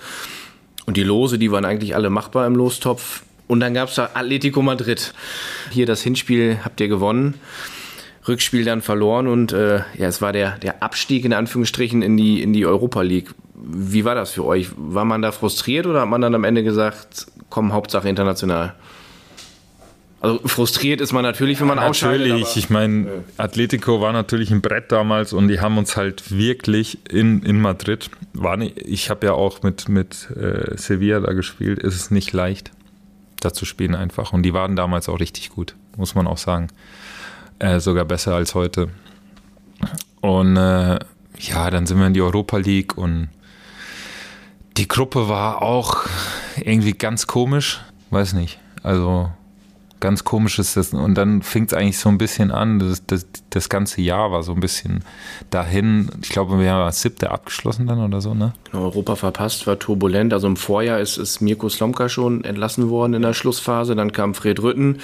Und 0.86 0.96
die 0.96 1.02
Lose, 1.02 1.38
die 1.38 1.50
waren 1.50 1.64
eigentlich 1.64 1.94
alle 1.94 2.10
machbar 2.10 2.46
im 2.46 2.56
Lostopf. 2.56 3.22
Und 3.46 3.60
dann 3.60 3.74
gab 3.74 3.90
es 3.90 3.96
da 3.96 4.10
Atletico 4.14 4.62
Madrid. 4.62 5.12
Hier 5.70 5.86
das 5.86 6.02
Hinspiel 6.02 6.58
habt 6.64 6.80
ihr 6.80 6.88
gewonnen. 6.88 7.34
Rückspiel 8.26 8.64
dann 8.64 8.80
verloren 8.80 9.28
und 9.28 9.52
äh, 9.52 9.80
ja, 9.98 10.08
es 10.08 10.22
war 10.22 10.32
der, 10.32 10.56
der 10.58 10.82
Abstieg 10.82 11.26
in 11.26 11.34
Anführungsstrichen 11.34 12.00
in 12.00 12.16
die, 12.16 12.42
in 12.42 12.54
die 12.54 12.64
Europa 12.64 13.02
League. 13.02 13.34
Wie 13.54 14.06
war 14.06 14.14
das 14.14 14.30
für 14.30 14.46
euch? 14.46 14.70
War 14.76 15.04
man 15.04 15.20
da 15.20 15.30
frustriert 15.30 15.86
oder 15.86 16.00
hat 16.00 16.08
man 16.08 16.22
dann 16.22 16.34
am 16.34 16.44
Ende 16.44 16.62
gesagt, 16.62 17.26
komm, 17.50 17.74
Hauptsache 17.74 18.08
international? 18.08 18.74
Also 20.24 20.40
frustriert 20.46 21.02
ist 21.02 21.12
man 21.12 21.22
natürlich, 21.22 21.60
wenn 21.60 21.66
man 21.66 21.78
ausscheidet. 21.78 22.28
Natürlich, 22.28 22.56
ich 22.56 22.70
meine, 22.70 23.24
Atletico 23.36 24.00
war 24.00 24.14
natürlich 24.14 24.50
ein 24.50 24.62
Brett 24.62 24.90
damals 24.90 25.34
und 25.34 25.48
die 25.48 25.60
haben 25.60 25.76
uns 25.76 25.98
halt 25.98 26.34
wirklich 26.34 26.98
in, 27.10 27.42
in 27.42 27.60
Madrid, 27.60 28.08
war 28.32 28.56
nicht, 28.56 28.78
ich 28.78 29.10
habe 29.10 29.26
ja 29.26 29.34
auch 29.34 29.62
mit, 29.62 29.90
mit 29.90 30.30
äh, 30.30 30.78
Sevilla 30.78 31.20
da 31.20 31.34
gespielt, 31.34 31.78
ist 31.78 31.94
es 31.94 32.10
nicht 32.10 32.32
leicht, 32.32 32.70
da 33.40 33.52
zu 33.52 33.66
spielen 33.66 33.94
einfach. 33.94 34.32
Und 34.32 34.44
die 34.44 34.54
waren 34.54 34.76
damals 34.76 35.10
auch 35.10 35.20
richtig 35.20 35.50
gut, 35.50 35.76
muss 35.98 36.14
man 36.14 36.26
auch 36.26 36.38
sagen. 36.38 36.68
Äh, 37.58 37.80
sogar 37.80 38.06
besser 38.06 38.34
als 38.34 38.54
heute. 38.54 38.88
Und 40.22 40.56
äh, 40.56 41.00
ja, 41.38 41.70
dann 41.70 41.84
sind 41.84 41.98
wir 41.98 42.06
in 42.06 42.14
die 42.14 42.22
Europa 42.22 42.56
League 42.56 42.96
und 42.96 43.28
die 44.78 44.88
Gruppe 44.88 45.28
war 45.28 45.60
auch 45.60 46.06
irgendwie 46.56 46.92
ganz 46.92 47.26
komisch, 47.26 47.82
weiß 48.08 48.32
nicht. 48.32 48.58
Also 48.82 49.30
ganz 50.04 50.22
komisch 50.22 50.58
ist 50.58 50.76
das. 50.76 50.92
Und 50.92 51.14
dann 51.14 51.40
fing 51.40 51.64
es 51.64 51.72
eigentlich 51.72 51.98
so 51.98 52.10
ein 52.10 52.18
bisschen 52.18 52.50
an. 52.50 52.78
Das, 52.78 53.06
das, 53.06 53.26
das, 53.48 53.70
ganze 53.70 54.02
Jahr 54.02 54.30
war 54.30 54.42
so 54.42 54.52
ein 54.52 54.60
bisschen 54.60 55.02
dahin. 55.48 56.10
Ich 56.22 56.28
glaube, 56.28 56.60
wir 56.60 56.70
haben 56.70 56.84
das 56.84 57.00
siebte 57.00 57.30
abgeschlossen 57.30 57.86
dann 57.86 57.98
oder 58.04 58.20
so, 58.20 58.34
ne? 58.34 58.52
Genau, 58.70 58.84
Europa 58.84 59.16
verpasst, 59.16 59.66
war 59.66 59.78
turbulent. 59.78 60.34
Also 60.34 60.46
im 60.46 60.56
Vorjahr 60.56 61.00
ist, 61.00 61.16
ist 61.16 61.40
Mirko 61.40 61.70
Slomka 61.70 62.10
schon 62.10 62.44
entlassen 62.44 62.90
worden 62.90 63.14
in 63.14 63.22
der 63.22 63.32
Schlussphase. 63.32 63.96
Dann 63.96 64.12
kam 64.12 64.34
Fred 64.34 64.62
Rütten, 64.62 64.98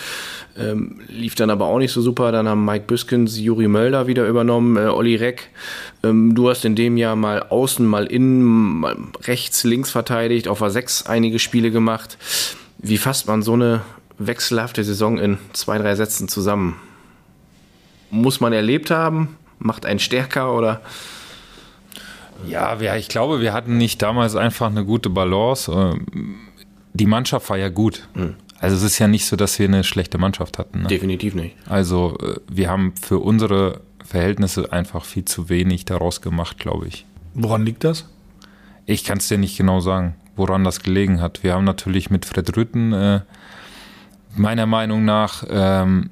ähm, 0.59 1.01
lief 1.09 1.35
dann 1.35 1.49
aber 1.49 1.65
auch 1.65 1.79
nicht 1.79 1.93
so 1.93 2.03
super. 2.03 2.31
Dann 2.31 2.47
haben 2.47 2.67
Mike 2.67 2.85
Büskens, 2.87 3.41
Juri 3.41 3.69
Mölder 3.69 4.07
wieder 4.07 4.29
übernommen, 4.29 4.77
äh, 4.77 4.91
Olli 4.91 5.17
Reck. 5.17 5.49
Ähm, 6.05 6.35
du 6.35 6.51
hast 6.51 6.67
in 6.67 6.75
dem 6.75 6.99
Jahr 6.99 7.17
mal 7.17 7.43
außen, 7.45 7.87
mal 7.87 8.05
innen, 8.05 8.43
mal 8.81 8.99
rechts, 9.23 9.65
links 9.65 9.91
verteidigt, 9.91 10.47
auf 10.47 10.61
A6 10.61 11.07
einige 11.07 11.39
Spiele 11.39 11.71
gemacht. 11.71 12.19
Wie 12.77 12.99
fasst 12.99 13.29
man 13.29 13.41
so 13.43 13.55
eine 13.55 13.81
wechselhafte 14.21 14.85
Saison 14.85 15.19
in 15.19 15.39
zwei, 15.53 15.79
drei 15.79 15.95
Sätzen 15.97 16.29
zusammen. 16.29 16.77
Muss 18.11 18.41
man 18.41 18.53
erlebt 18.53 18.91
haben? 18.91 19.37
Macht 19.59 19.87
einen 19.87 19.99
stärker 19.99 20.55
oder? 20.55 20.81
Ja, 22.47 22.81
wir, 22.81 22.95
ich 22.97 23.09
glaube, 23.09 23.41
wir 23.41 23.53
hatten 23.53 23.77
nicht 23.77 24.01
damals 24.03 24.37
einfach 24.37 24.69
eine 24.69 24.85
gute 24.85 25.11
Balance. 25.11 25.71
Ähm, 25.73 26.37
die 26.93 27.07
Mannschaft 27.07 27.49
war 27.51 27.59
ja 27.59 27.69
gut. 27.69 28.09
Hm. 28.15 28.35
Also 28.59 28.77
es 28.77 28.83
ist 28.83 28.99
ja 28.99 29.09
nicht 29.09 29.27
so, 29.27 29.37
dass 29.37 29.59
wir 29.59 29.67
eine 29.67 29.85
schlechte 29.85 30.19
Mannschaft 30.19 30.59
hatten. 30.59 30.83
Ne? 30.83 30.89
Definitiv 30.89 31.35
nicht. 31.35 31.57
Also 31.67 32.17
äh, 32.21 32.41
wir 32.51 32.69
haben 32.69 32.95
für 33.01 33.19
unsere 33.19 33.81
Verhältnisse 34.05 34.73
einfach 34.73 35.05
viel 35.05 35.25
zu 35.25 35.49
wenig 35.49 35.85
daraus 35.85 36.21
gemacht, 36.21 36.59
glaube 36.59 36.89
ich. 36.89 37.07
Woran 37.35 37.65
liegt 37.65 37.85
das? 37.85 38.07
Ich 38.87 39.05
kann 39.05 39.19
es 39.19 39.29
dir 39.29 39.39
nicht 39.39 39.57
genau 39.57 39.81
sagen, 39.81 40.15
woran 40.37 40.65
das 40.65 40.81
gelegen 40.81 41.21
hat. 41.21 41.43
Wir 41.43 41.55
haben 41.55 41.65
natürlich 41.65 42.11
mit 42.11 42.25
Fred 42.25 42.57
Rütten 42.57 42.93
äh, 42.93 43.21
meiner 44.37 44.67
Meinung 44.67 45.05
nach 45.05 45.45
ähm, 45.49 46.11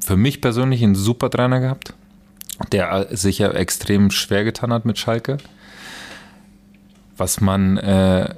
für 0.00 0.16
mich 0.16 0.40
persönlich 0.40 0.82
einen 0.82 0.94
super 0.94 1.30
Trainer 1.30 1.60
gehabt, 1.60 1.94
der 2.72 3.08
sich 3.10 3.38
ja 3.38 3.50
extrem 3.50 4.10
schwer 4.10 4.44
getan 4.44 4.72
hat 4.72 4.84
mit 4.84 4.98
Schalke. 4.98 5.38
Was 7.16 7.40
man, 7.40 7.76
äh, 7.78 8.34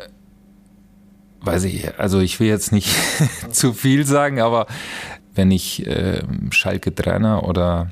weiß 1.41 1.65
ich, 1.65 1.99
also 1.99 2.21
ich 2.21 2.39
will 2.41 2.49
jetzt 2.49 2.73
nicht 2.73 2.95
zu 3.51 3.73
viel 3.73 4.07
sagen, 4.07 4.41
aber 4.41 4.67
wenn 5.35 5.51
ich 5.51 5.87
äh, 5.87 6.23
Schalke 6.51 6.95
Trainer 6.95 7.45
oder 7.45 7.91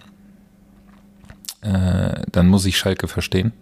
äh, 1.61 2.23
dann 2.31 2.49
muss 2.49 2.67
ich 2.67 2.79
Schalke 2.79 3.09
verstehen, 3.09 3.53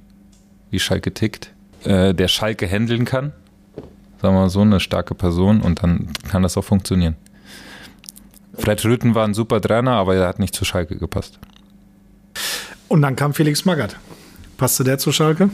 wie 0.71 0.79
Schalke 0.79 1.13
tickt, 1.13 1.53
äh, 1.85 2.15
der 2.15 2.29
Schalke 2.29 2.67
handeln 2.67 3.05
kann, 3.05 3.33
sagen 4.21 4.35
wir 4.35 4.43
mal 4.43 4.51
so, 4.51 4.61
eine 4.61 4.81
starke 4.81 5.15
Person 5.15 5.61
und 5.61 5.83
dann 5.83 6.09
kann 6.29 6.43
das 6.43 6.57
auch 6.57 6.65
funktionieren. 6.65 7.17
Fred 8.59 8.85
Rütten 8.85 9.15
war 9.15 9.27
ein 9.27 9.35
super 9.35 9.61
Trainer, 9.61 9.93
aber 9.93 10.15
er 10.15 10.29
hat 10.29 10.39
nicht 10.39 10.55
zu 10.55 10.65
Schalke 10.65 10.97
gepasst. 10.97 11.39
Und 12.89 13.03
dann 13.03 13.17
kam 13.17 13.35
Felix 13.35 13.65
Magath. 13.65 13.97
Passte 14.57 14.85
der 14.85 14.99
zu 14.99 15.13
Schalke? 15.13 15.51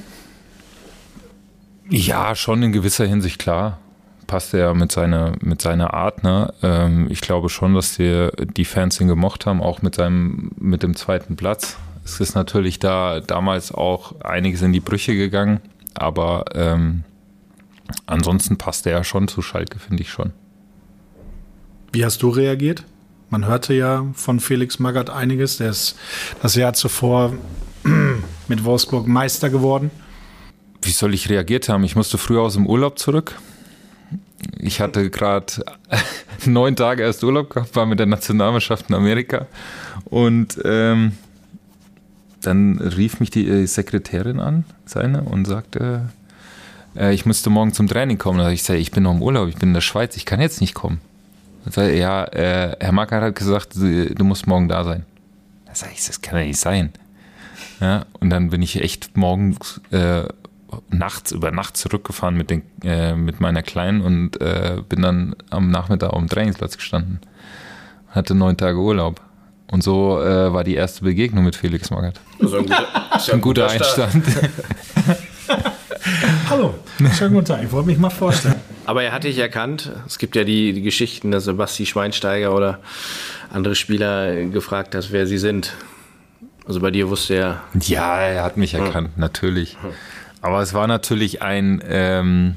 Ja, 1.89 2.35
schon 2.35 2.63
in 2.63 2.73
gewisser 2.73 3.07
Hinsicht 3.07 3.39
klar. 3.39 3.79
Passte 4.27 4.59
er 4.61 4.75
mit 4.75 4.93
seiner, 4.93 5.33
mit 5.41 5.61
seiner 5.61 5.93
Art. 5.93 6.23
Ne? 6.23 6.53
Ähm, 6.63 7.09
ich 7.11 7.21
glaube 7.21 7.49
schon, 7.49 7.75
dass 7.75 7.97
die, 7.97 8.29
die 8.57 8.65
Fans 8.65 9.01
ihn 9.01 9.09
gemocht 9.09 9.47
haben, 9.47 9.61
auch 9.61 9.83
mit, 9.83 9.97
seinem, 9.97 10.53
mit 10.57 10.83
dem 10.83 10.95
zweiten 10.95 11.35
Platz. 11.35 11.77
Es 12.05 12.21
ist 12.21 12.35
natürlich 12.35 12.79
da 12.79 13.21
damals 13.21 13.73
auch 13.73 14.21
einiges 14.21 14.63
in 14.63 14.73
die 14.73 14.81
Brüche 14.81 15.17
gegangen, 15.17 15.61
aber 15.95 16.45
ähm, 16.55 17.05
ansonsten 18.07 18.57
passte 18.57 18.91
er 18.91 19.05
schon 19.05 19.29
zu 19.29 19.43
Schalke, 19.43 19.79
finde 19.79 20.03
ich 20.03 20.11
schon. 20.11 20.33
Wie 21.93 22.05
hast 22.05 22.23
du 22.23 22.29
reagiert? 22.29 22.85
Man 23.31 23.47
hörte 23.47 23.75
ja 23.75 24.07
von 24.15 24.39
Felix 24.39 24.79
Magath 24.79 25.11
einiges. 25.11 25.57
Der 25.57 25.71
ist 25.71 25.97
das 26.41 26.55
Jahr 26.55 26.73
zuvor 26.73 27.35
mit 28.49 28.65
Wolfsburg 28.65 29.09
Meister 29.09 29.51
geworden. 29.51 29.91
Wie 30.83 30.91
soll 30.91 31.15
ich 31.15 31.29
reagiert 31.29 31.69
haben? 31.69 31.83
Ich 31.85 31.97
musste 31.97 32.17
früher 32.17 32.43
aus 32.43 32.55
dem 32.55 32.67
Urlaub 32.67 32.99
zurück. 32.99 33.39
Ich 34.59 34.81
hatte 34.81 35.11
gerade 35.11 35.53
neun 36.47 36.77
Tage 36.77 37.03
erst 37.03 37.25
Urlaub 37.25 37.51
gehabt, 37.51 37.75
war 37.75 37.87
mit 37.87 37.99
der 37.99 38.07
Nationalmannschaft 38.07 38.89
in 38.89 38.95
Amerika. 38.95 39.47
Und 40.05 40.61
ähm, 40.65 41.13
dann 42.41 42.79
rief 42.79 43.21
mich 43.21 43.31
die 43.31 43.49
äh, 43.49 43.67
Sekretärin 43.67 44.41
an, 44.41 44.65
seine, 44.87 45.23
und 45.23 45.45
sagte, 45.45 46.09
äh, 46.97 47.13
ich 47.13 47.27
müsste 47.27 47.51
morgen 47.51 47.75
zum 47.75 47.89
Training 47.89 48.17
kommen. 48.17 48.39
Da 48.39 48.51
ich 48.51 48.61
gesagt, 48.61 48.79
ich 48.79 48.93
bin 48.93 49.03
noch 49.03 49.13
im 49.13 49.23
Urlaub, 49.23 49.49
ich 49.49 49.57
bin 49.57 49.71
in 49.71 49.75
der 49.75 49.81
Schweiz, 49.81 50.17
ich 50.17 50.25
kann 50.25 50.41
jetzt 50.41 50.61
nicht 50.61 50.75
kommen. 50.75 51.01
Sagt, 51.67 51.95
ja, 51.95 52.25
äh, 52.25 52.77
Herr 52.81 52.93
Macker 52.93 53.21
hat 53.21 53.35
gesagt, 53.35 53.75
du 53.75 54.25
musst 54.25 54.47
morgen 54.47 54.69
da 54.69 54.85
sein. 54.85 55.05
Da 55.67 55.75
sage 55.75 55.93
ich, 55.95 56.07
das 56.07 56.21
kann 56.21 56.39
ja 56.39 56.47
nicht 56.47 56.59
sein. 56.59 56.93
Ja, 57.81 58.07
und 58.19 58.31
dann 58.31 58.51
bin 58.51 58.63
ich 58.63 58.81
echt 58.83 59.17
morgens 59.17 59.81
äh, 59.91 60.25
nachts 60.91 61.33
über 61.33 61.51
Nacht 61.51 61.77
zurückgefahren 61.77 62.37
mit, 62.37 62.51
den, 62.51 62.63
äh, 62.85 63.15
mit 63.15 63.41
meiner 63.41 63.63
Kleinen 63.63 64.01
und 64.01 64.41
äh, 64.41 64.83
bin 64.89 65.03
dann 65.03 65.37
am 65.51 65.71
Nachmittag 65.71 66.11
auf 66.11 66.19
dem 66.19 66.29
Trainingsplatz 66.29 66.77
gestanden. 66.77 67.21
Hatte 68.09 68.35
neun 68.35 68.57
Tage 68.57 68.79
Urlaub. 68.79 69.21
Und 69.71 69.85
so 69.85 70.21
äh, 70.21 70.53
war 70.53 70.65
die 70.65 70.75
erste 70.75 71.05
Begegnung 71.05 71.45
mit 71.45 71.55
Felix 71.55 71.91
Magath. 71.91 72.21
Also 72.41 72.59
ein 72.59 72.67
guter, 72.67 72.87
ein, 73.13 73.33
ein 73.33 73.41
guter 73.41 73.71
Einstand. 73.71 74.25
Hallo, 76.49 76.75
schönen 77.15 77.35
guten 77.35 77.47
Tag. 77.47 77.63
Ich 77.63 77.73
wollte 77.73 77.89
mich 77.89 77.99
mal 77.99 78.11
vorstellen. 78.11 78.57
Aber 78.87 79.03
er 79.03 79.13
hat 79.13 79.25
dich 79.25 79.39
erkannt. 79.39 79.93
Es 80.07 80.19
gibt 80.19 80.35
ja 80.35 80.45
die, 80.45 80.73
die 80.73 80.83
Geschichten, 80.83 81.31
dass 81.31 81.45
Sebastian 81.45 81.87
Schweinsteiger 81.87 82.55
oder 82.55 82.81
andere 83.51 83.75
Spieler 83.75 84.47
gefragt 84.47 84.95
hat, 84.95 85.13
wer 85.13 85.27
sie 85.27 85.39
sind. 85.39 85.75
Also 86.67 86.81
bei 86.81 86.91
dir 86.91 87.09
wusste 87.09 87.35
er. 87.35 87.63
Ja, 87.83 88.19
er 88.21 88.43
hat 88.43 88.57
mich 88.57 88.75
erkannt, 88.75 89.11
hm. 89.15 89.21
natürlich. 89.21 89.77
Aber 90.41 90.63
es 90.63 90.73
war 90.73 90.87
natürlich 90.87 91.43
ein, 91.43 91.83
ähm, 91.87 92.57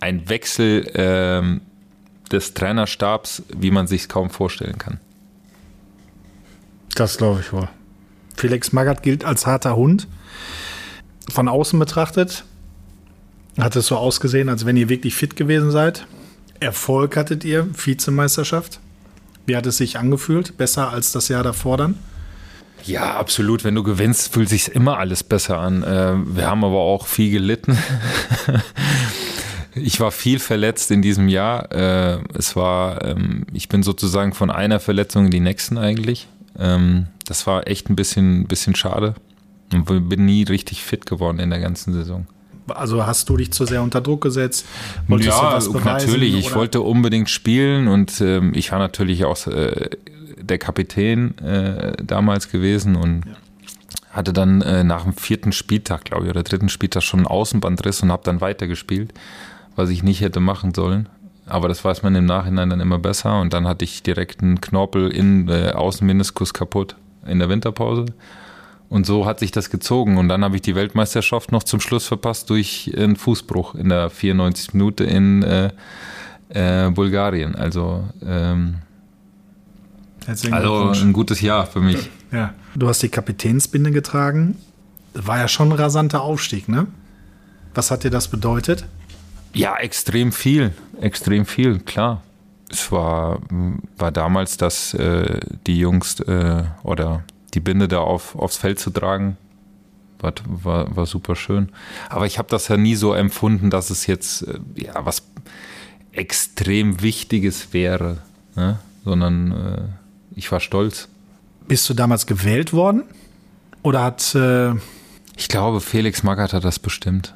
ein 0.00 0.28
Wechsel 0.28 0.90
ähm, 0.94 1.62
des 2.30 2.54
Trainerstabs, 2.54 3.42
wie 3.56 3.70
man 3.70 3.86
sich 3.86 4.08
kaum 4.08 4.30
vorstellen 4.30 4.78
kann. 4.78 5.00
Das 6.94 7.18
glaube 7.18 7.40
ich 7.40 7.52
wohl. 7.52 7.68
Felix 8.36 8.72
Magath 8.72 9.02
gilt 9.02 9.24
als 9.24 9.46
harter 9.46 9.76
Hund. 9.76 10.06
Von 11.30 11.48
außen 11.48 11.78
betrachtet 11.78 12.44
hat 13.58 13.74
es 13.76 13.86
so 13.86 13.96
ausgesehen, 13.96 14.48
als 14.48 14.66
wenn 14.66 14.76
ihr 14.76 14.88
wirklich 14.88 15.14
fit 15.14 15.36
gewesen 15.36 15.70
seid. 15.70 16.06
Erfolg 16.60 17.16
hattet 17.16 17.44
ihr, 17.44 17.68
Vizemeisterschaft. 17.72 18.80
Wie 19.46 19.56
hat 19.56 19.66
es 19.66 19.78
sich 19.78 19.98
angefühlt? 19.98 20.56
Besser 20.56 20.90
als 20.90 21.12
das 21.12 21.28
Jahr 21.28 21.42
davor 21.42 21.76
dann? 21.76 21.98
Ja, 22.84 23.16
absolut. 23.16 23.64
Wenn 23.64 23.74
du 23.74 23.82
gewinnst, 23.82 24.32
fühlt 24.32 24.48
sich 24.48 24.68
immer 24.74 24.98
alles 24.98 25.24
besser 25.24 25.58
an. 25.58 25.82
Äh, 25.82 26.14
wir 26.36 26.46
haben 26.46 26.64
aber 26.64 26.78
auch 26.78 27.06
viel 27.06 27.30
gelitten. 27.30 27.78
Ich 29.78 30.00
war 30.00 30.10
viel 30.10 30.38
verletzt 30.38 30.90
in 30.90 31.02
diesem 31.02 31.28
Jahr. 31.28 31.70
Äh, 31.70 32.20
es 32.32 32.56
war, 32.56 33.04
ähm, 33.04 33.46
ich 33.52 33.68
bin 33.68 33.82
sozusagen 33.82 34.32
von 34.32 34.50
einer 34.50 34.80
Verletzung 34.80 35.26
in 35.26 35.30
die 35.30 35.40
nächsten 35.40 35.76
eigentlich. 35.76 36.28
Ähm, 36.58 37.08
das 37.26 37.46
war 37.46 37.66
echt 37.68 37.90
ein 37.90 37.96
bisschen, 37.96 38.46
bisschen 38.46 38.74
schade. 38.74 39.14
Und 39.72 40.08
bin 40.08 40.24
nie 40.24 40.44
richtig 40.44 40.82
fit 40.82 41.06
geworden 41.06 41.38
in 41.38 41.50
der 41.50 41.60
ganzen 41.60 41.92
Saison. 41.92 42.26
Also 42.68 43.06
hast 43.06 43.28
du 43.28 43.36
dich 43.36 43.52
zu 43.52 43.64
sehr 43.64 43.82
unter 43.82 44.00
Druck 44.00 44.22
gesetzt? 44.22 44.66
Wolltest 45.06 45.38
ja, 45.38 45.60
natürlich. 45.84 46.34
Ich 46.34 46.54
wollte 46.54 46.80
unbedingt 46.80 47.30
spielen 47.30 47.88
und 47.88 48.20
ähm, 48.20 48.52
ich 48.54 48.72
war 48.72 48.78
natürlich 48.78 49.24
auch 49.24 49.46
äh, 49.46 49.90
der 50.40 50.58
Kapitän 50.58 51.38
äh, 51.38 51.92
damals 52.02 52.50
gewesen 52.50 52.96
und 52.96 53.24
ja. 53.24 53.32
hatte 54.10 54.32
dann 54.32 54.62
äh, 54.62 54.82
nach 54.82 55.04
dem 55.04 55.12
vierten 55.12 55.52
Spieltag, 55.52 56.04
glaube 56.04 56.24
ich, 56.24 56.30
oder 56.30 56.42
dritten 56.42 56.68
Spieltag 56.68 57.02
schon 57.02 57.20
einen 57.20 57.28
Außenbandriss 57.28 58.02
und 58.02 58.10
habe 58.10 58.22
dann 58.24 58.40
weitergespielt, 58.40 59.14
was 59.76 59.90
ich 59.90 60.02
nicht 60.02 60.20
hätte 60.20 60.40
machen 60.40 60.74
sollen. 60.74 61.08
Aber 61.46 61.68
das 61.68 61.84
weiß 61.84 62.02
man 62.02 62.16
im 62.16 62.26
Nachhinein 62.26 62.70
dann 62.70 62.80
immer 62.80 62.98
besser 62.98 63.40
und 63.40 63.52
dann 63.52 63.68
hatte 63.68 63.84
ich 63.84 64.02
direkt 64.02 64.42
einen 64.42 64.60
Knorpel 64.60 65.12
in 65.12 65.48
äh, 65.48 65.70
Außenmeniskus 65.70 66.52
kaputt 66.52 66.96
in 67.24 67.38
der 67.38 67.48
Winterpause 67.48 68.06
und 68.88 69.06
so 69.06 69.26
hat 69.26 69.40
sich 69.40 69.50
das 69.50 69.70
gezogen. 69.70 70.16
Und 70.16 70.28
dann 70.28 70.44
habe 70.44 70.56
ich 70.56 70.62
die 70.62 70.74
Weltmeisterschaft 70.74 71.52
noch 71.52 71.64
zum 71.64 71.80
Schluss 71.80 72.06
verpasst 72.06 72.50
durch 72.50 72.92
einen 72.96 73.16
Fußbruch 73.16 73.74
in 73.74 73.88
der 73.88 74.10
94 74.10 74.74
Minute 74.74 75.04
in 75.04 75.42
äh, 75.42 75.70
äh, 76.50 76.90
Bulgarien. 76.90 77.54
Also 77.56 78.04
ähm, 78.24 78.76
Also 80.52 80.90
ein 80.92 81.12
gutes 81.12 81.40
Jahr 81.40 81.66
für 81.66 81.80
mich. 81.80 82.10
Ja. 82.32 82.54
Du 82.74 82.88
hast 82.88 83.02
die 83.02 83.08
Kapitänsbinde 83.08 83.90
getragen. 83.90 84.56
War 85.14 85.38
ja 85.38 85.48
schon 85.48 85.70
ein 85.70 85.78
rasanter 85.78 86.22
Aufstieg, 86.22 86.68
ne? 86.68 86.86
Was 87.74 87.90
hat 87.90 88.04
dir 88.04 88.10
das 88.10 88.28
bedeutet? 88.28 88.86
Ja, 89.52 89.76
extrem 89.76 90.32
viel, 90.32 90.72
extrem 91.00 91.46
viel, 91.46 91.78
klar. 91.80 92.22
Es 92.70 92.92
war, 92.92 93.40
war 93.96 94.12
damals, 94.12 94.56
dass 94.56 94.92
äh, 94.94 95.40
die 95.66 95.78
Jungs 95.78 96.20
äh, 96.20 96.64
oder 96.82 97.24
die 97.56 97.60
Binde 97.60 97.88
da 97.88 97.98
auf, 97.98 98.36
aufs 98.36 98.58
Feld 98.58 98.78
zu 98.78 98.90
tragen, 98.90 99.36
war, 100.20 100.34
war, 100.44 100.94
war 100.94 101.06
super 101.06 101.34
schön. 101.34 101.70
Aber 102.08 102.26
ich 102.26 102.38
habe 102.38 102.48
das 102.48 102.68
ja 102.68 102.76
nie 102.76 102.94
so 102.94 103.14
empfunden, 103.14 103.70
dass 103.70 103.90
es 103.90 104.06
jetzt 104.06 104.42
äh, 104.42 104.60
ja, 104.74 105.04
was 105.04 105.22
extrem 106.12 107.02
Wichtiges 107.02 107.72
wäre, 107.72 108.18
ne? 108.54 108.78
sondern 109.04 109.52
äh, 109.52 109.82
ich 110.38 110.52
war 110.52 110.60
stolz. 110.60 111.08
Bist 111.66 111.88
du 111.88 111.94
damals 111.94 112.26
gewählt 112.26 112.72
worden? 112.72 113.02
Oder 113.82 114.04
hat. 114.04 114.34
Äh, 114.34 114.74
Ich 115.36 115.48
glaube, 115.48 115.80
Felix 115.80 116.22
Magath 116.22 116.52
hat 116.52 116.64
das 116.64 116.78
bestimmt. 116.78 117.34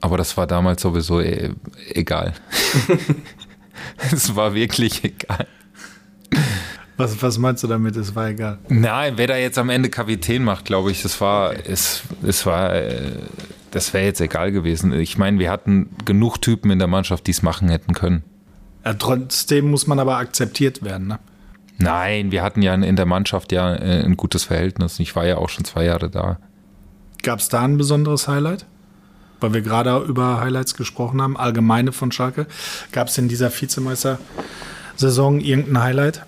Aber 0.00 0.16
das 0.16 0.36
war 0.36 0.46
damals 0.46 0.82
sowieso 0.82 1.20
e 1.20 1.50
egal. 1.90 2.34
es 4.12 4.34
war 4.34 4.54
wirklich 4.54 5.04
egal. 5.04 5.46
Was, 6.96 7.22
was 7.22 7.38
meinst 7.38 7.62
du 7.62 7.68
damit? 7.68 7.96
Es 7.96 8.14
war 8.14 8.28
egal. 8.28 8.58
Nein, 8.68 9.14
wer 9.16 9.26
da 9.26 9.36
jetzt 9.36 9.58
am 9.58 9.70
Ende 9.70 9.88
Kapitän 9.88 10.44
macht, 10.44 10.64
glaube 10.66 10.90
ich, 10.90 11.02
das 11.02 11.20
war, 11.20 11.54
es, 11.66 12.02
es 12.22 12.44
war, 12.46 12.74
äh, 12.74 13.12
das 13.70 13.94
wäre 13.94 14.04
jetzt 14.04 14.20
egal 14.20 14.52
gewesen. 14.52 14.92
Ich 14.92 15.16
meine, 15.18 15.38
wir 15.38 15.50
hatten 15.50 15.90
genug 16.04 16.38
Typen 16.38 16.70
in 16.70 16.78
der 16.78 16.88
Mannschaft, 16.88 17.26
die 17.26 17.30
es 17.30 17.42
machen 17.42 17.68
hätten 17.68 17.94
können. 17.94 18.22
Ja, 18.84 18.94
trotzdem 18.94 19.70
muss 19.70 19.86
man 19.86 19.98
aber 19.98 20.16
akzeptiert 20.16 20.82
werden, 20.82 21.06
ne? 21.06 21.18
Nein, 21.78 22.30
wir 22.30 22.42
hatten 22.42 22.62
ja 22.62 22.74
in 22.74 22.96
der 22.96 23.06
Mannschaft 23.06 23.50
ja 23.50 23.74
äh, 23.74 24.04
ein 24.04 24.16
gutes 24.16 24.44
Verhältnis. 24.44 25.00
Ich 25.00 25.16
war 25.16 25.26
ja 25.26 25.38
auch 25.38 25.48
schon 25.48 25.64
zwei 25.64 25.84
Jahre 25.84 26.10
da. 26.10 26.38
Gab 27.22 27.40
es 27.40 27.48
da 27.48 27.62
ein 27.62 27.76
besonderes 27.76 28.28
Highlight? 28.28 28.66
Weil 29.40 29.54
wir 29.54 29.62
gerade 29.62 29.96
über 30.04 30.40
Highlights 30.40 30.74
gesprochen 30.74 31.20
haben, 31.20 31.36
allgemeine 31.36 31.92
von 31.92 32.12
Schalke. 32.12 32.46
Gab 32.92 33.08
es 33.08 33.18
in 33.18 33.28
dieser 33.28 33.50
Vizemeister-Saison 33.50 35.40
irgendein 35.40 35.82
Highlight? 35.82 36.26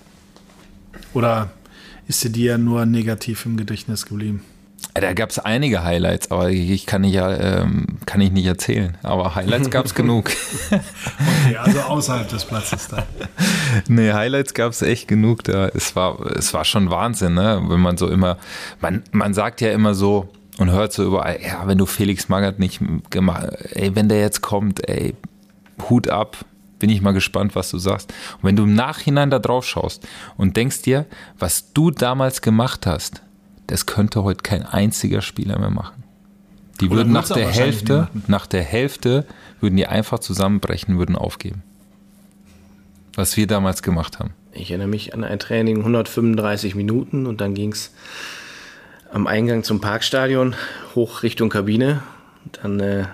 Oder 1.13 1.49
ist 2.07 2.21
sie 2.21 2.31
dir 2.31 2.57
nur 2.57 2.85
negativ 2.85 3.45
im 3.45 3.57
Gedächtnis 3.57 4.05
geblieben? 4.05 4.41
Da 4.93 5.13
gab 5.13 5.29
es 5.29 5.39
einige 5.39 5.83
Highlights, 5.83 6.31
aber 6.31 6.49
ich 6.51 6.85
kann, 6.85 7.01
nicht, 7.01 7.17
ähm, 7.17 7.97
kann 8.05 8.21
ich 8.21 8.31
nicht 8.31 8.45
erzählen. 8.45 8.97
Aber 9.03 9.35
Highlights 9.35 9.69
gab 9.69 9.85
es 9.85 9.93
genug. 9.95 10.31
Okay, 10.69 11.57
also 11.57 11.79
außerhalb 11.81 12.29
des 12.29 12.45
Platzes 12.45 12.87
da. 12.87 13.05
Nee, 13.89 14.13
Highlights 14.13 14.53
gab 14.53 14.71
es 14.71 14.81
echt 14.81 15.09
genug 15.09 15.43
da. 15.43 15.67
Es 15.67 15.97
war, 15.97 16.25
es 16.37 16.53
war 16.53 16.63
schon 16.63 16.89
Wahnsinn, 16.91 17.33
ne? 17.33 17.61
Wenn 17.67 17.81
man 17.81 17.97
so 17.97 18.07
immer, 18.07 18.37
man, 18.79 19.03
man 19.11 19.33
sagt 19.33 19.59
ja 19.59 19.71
immer 19.71 19.93
so 19.93 20.29
und 20.59 20.71
hört 20.71 20.93
so 20.93 21.03
überall, 21.03 21.39
ja, 21.41 21.67
wenn 21.67 21.77
du 21.77 21.85
Felix 21.85 22.29
Magath 22.29 22.59
nicht 22.59 22.79
gemacht, 23.09 23.47
ey, 23.71 23.93
wenn 23.95 24.07
der 24.07 24.21
jetzt 24.21 24.41
kommt, 24.41 24.87
ey, 24.87 25.13
Hut 25.89 26.07
ab, 26.07 26.37
bin 26.79 26.89
ich 26.89 27.01
mal 27.01 27.11
gespannt, 27.11 27.55
was 27.55 27.71
du 27.71 27.77
sagst. 27.77 28.13
Und 28.37 28.43
wenn 28.43 28.55
du 28.55 28.63
im 28.63 28.73
Nachhinein 28.73 29.29
da 29.29 29.39
drauf 29.39 29.65
schaust 29.65 30.07
und 30.37 30.57
denkst 30.57 30.81
dir, 30.81 31.05
was 31.39 31.73
du 31.73 31.91
damals 31.91 32.41
gemacht 32.41 32.85
hast, 32.85 33.21
das 33.67 33.85
könnte 33.85 34.23
heute 34.23 34.43
kein 34.43 34.63
einziger 34.63 35.21
Spieler 35.21 35.57
mehr 35.59 35.69
machen. 35.69 36.03
Die 36.81 36.87
Oder 36.87 36.97
würden 36.97 37.13
nach 37.13 37.27
der 37.27 37.47
Hälfte, 37.47 38.09
nach 38.27 38.47
der 38.47 38.63
Hälfte 38.63 39.25
würden 39.61 39.77
die 39.77 39.87
einfach 39.87 40.19
zusammenbrechen, 40.19 40.97
würden 40.97 41.15
aufgeben. 41.15 41.63
Was 43.15 43.37
wir 43.37 43.47
damals 43.47 43.81
gemacht 43.81 44.19
haben. 44.19 44.33
Ich 44.51 44.71
erinnere 44.71 44.89
mich 44.89 45.13
an 45.13 45.23
ein 45.23 45.39
Training 45.39 45.79
135 45.79 46.75
Minuten 46.75 47.25
und 47.25 47.41
dann 47.41 47.53
ging 47.53 47.71
es 47.71 47.93
am 49.11 49.27
Eingang 49.27 49.63
zum 49.63 49.79
Parkstadion 49.79 50.55
hoch 50.95 51.23
Richtung 51.23 51.49
Kabine. 51.49 52.01
Dann 52.61 52.79
äh, 52.79 53.05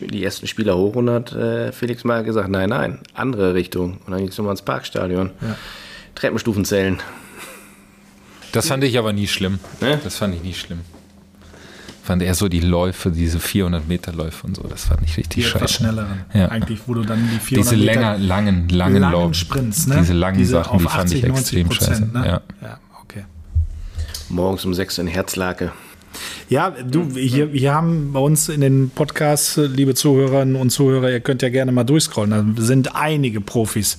die, 0.00 0.06
die 0.08 0.24
ersten 0.24 0.46
Spieler 0.46 0.76
hoch 0.76 0.94
und 0.96 1.10
hat 1.10 1.32
äh, 1.32 1.72
Felix 1.72 2.04
mal 2.04 2.24
gesagt, 2.24 2.48
nein, 2.48 2.70
nein, 2.70 2.98
andere 3.14 3.54
Richtung. 3.54 3.98
Und 4.04 4.10
dann 4.10 4.18
ging 4.18 4.28
es 4.28 4.38
nochmal 4.38 4.52
ins 4.52 4.62
Parkstadion. 4.62 5.30
Treppenstufen 6.14 6.64
zählen. 6.64 6.98
Das 8.52 8.68
fand 8.68 8.84
ich 8.84 8.98
aber 8.98 9.12
nie 9.12 9.26
schlimm. 9.26 9.58
Ne? 9.80 10.00
Das 10.02 10.16
fand 10.16 10.34
ich 10.34 10.42
nie 10.42 10.54
schlimm. 10.54 10.80
Fand 12.02 12.22
eher 12.22 12.34
so 12.34 12.48
die 12.48 12.60
Läufe, 12.60 13.10
diese 13.10 13.40
400 13.40 13.88
Meter 13.88 14.12
Läufe 14.12 14.46
und 14.46 14.54
so, 14.56 14.62
das 14.62 14.84
fand 14.84 15.02
ich 15.02 15.14
Die 15.14 15.20
richtig 15.22 15.46
etwas 15.46 15.62
scheiße. 15.62 15.74
schnelleren. 15.74 16.24
Ja. 16.32 16.48
Eigentlich, 16.48 16.80
wo 16.86 16.94
du 16.94 17.02
dann 17.02 17.28
die 17.32 17.40
400 17.40 17.72
Diese 17.72 17.76
Meter 17.76 17.92
länger, 18.00 18.18
langen, 18.18 18.68
langen, 18.68 19.02
langen. 19.02 19.34
Sprints, 19.34 19.88
ne? 19.88 19.96
Diese 19.98 20.12
langen 20.12 20.44
Sachen, 20.44 20.70
auf 20.76 20.82
die 20.82 20.88
fand 20.88 21.12
ich 21.12 21.24
80, 21.24 21.30
extrem 21.30 21.66
90 21.66 21.86
scheiße. 21.86 22.02
Ne? 22.12 22.26
Ja. 22.26 22.40
ja, 22.62 22.78
okay. 23.02 23.24
Morgens 24.28 24.64
um 24.64 24.72
sechs 24.72 24.98
in 24.98 25.08
Herzlake. 25.08 25.72
Ja, 26.48 26.70
du, 26.70 27.08
hier, 27.14 27.48
hier 27.48 27.74
haben 27.74 28.12
bei 28.12 28.20
uns 28.20 28.48
in 28.48 28.60
den 28.60 28.90
Podcasts, 28.90 29.56
liebe 29.56 29.94
Zuhörerinnen 29.94 30.56
und 30.56 30.70
Zuhörer, 30.70 31.10
ihr 31.10 31.20
könnt 31.20 31.42
ja 31.42 31.48
gerne 31.48 31.72
mal 31.72 31.84
durchscrollen. 31.84 32.54
Da 32.56 32.62
sind 32.62 32.94
einige 32.94 33.40
Profis 33.40 33.98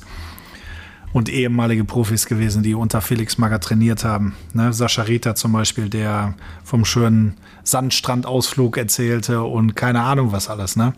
und 1.13 1.29
ehemalige 1.29 1.83
Profis 1.83 2.25
gewesen, 2.27 2.63
die 2.63 2.75
unter 2.75 3.01
Felix 3.01 3.37
Magath 3.37 3.63
trainiert 3.63 4.03
haben. 4.03 4.35
Ne? 4.53 4.71
Sascha 4.73 5.03
Rita 5.03 5.35
zum 5.35 5.51
Beispiel, 5.51 5.89
der 5.89 6.35
vom 6.63 6.85
schönen 6.85 7.35
Sandstrandausflug 7.63 8.77
erzählte 8.77 9.43
und 9.43 9.75
keine 9.75 10.01
Ahnung 10.01 10.31
was 10.31 10.49
alles. 10.49 10.75
Ne? 10.75 10.93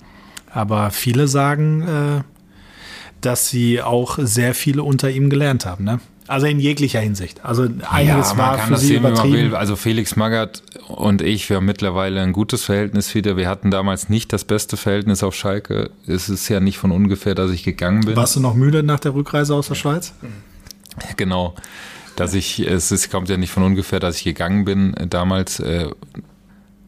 Aber 0.52 0.92
viele 0.92 1.28
sagen, 1.28 1.82
äh, 1.82 2.22
dass 3.22 3.50
sie 3.50 3.82
auch 3.82 4.18
sehr 4.22 4.54
viele 4.54 4.84
unter 4.84 5.10
ihm 5.10 5.30
gelernt 5.30 5.66
haben. 5.66 5.84
Ne? 5.84 6.00
Also 6.30 6.46
in 6.46 6.60
jeglicher 6.60 7.00
Hinsicht. 7.00 7.44
Also 7.44 7.64
einiges 7.64 8.30
ja, 8.30 8.34
man 8.36 8.38
war 8.38 8.58
kann 8.58 8.68
für 8.68 8.74
das 8.74 8.82
sie 8.82 8.88
sehen, 8.90 8.98
übertrieben. 8.98 9.34
will. 9.34 9.56
Also 9.56 9.76
Felix 9.76 10.16
Magath 10.16 10.62
und 10.88 11.24
ich, 11.24 11.50
wir 11.50 11.58
haben 11.58 11.66
mittlerweile 11.66 12.22
ein 12.22 12.34
gutes 12.34 12.64
Verhältnis 12.64 13.16
wieder. 13.16 13.36
Wir 13.36 13.50
hatten 13.50 13.72
damals 13.72 14.10
nicht 14.10 14.32
das 14.32 14.46
beste 14.46 14.78
Verhältnis 14.78 15.24
auf 15.24 15.34
Schalke. 15.34 15.90
Es 16.06 16.30
ist 16.30 16.48
ja 16.48 16.60
nicht 16.60 16.78
von 16.78 16.92
ungefähr, 16.92 17.34
dass 17.34 17.50
ich 17.50 17.64
gegangen 17.64 18.02
bin. 18.02 18.16
Warst 18.16 18.36
du 18.36 18.42
noch 18.42 18.54
müde 18.54 18.84
nach 18.84 19.00
der 19.00 19.16
Rückreise 19.16 19.56
aus 19.56 19.70
der 19.70 19.76
Schweiz? 19.76 20.14
Genau. 21.18 21.56
Dass 22.16 22.36
ich, 22.36 22.60
es 22.60 22.92
ist, 22.92 23.10
kommt 23.10 23.28
ja 23.30 23.38
nicht 23.38 23.52
von 23.52 23.64
ungefähr, 23.64 24.00
dass 24.00 24.18
ich 24.18 24.24
gegangen 24.24 24.66
bin. 24.66 24.94
Damals 25.10 25.60
äh, 25.60 25.88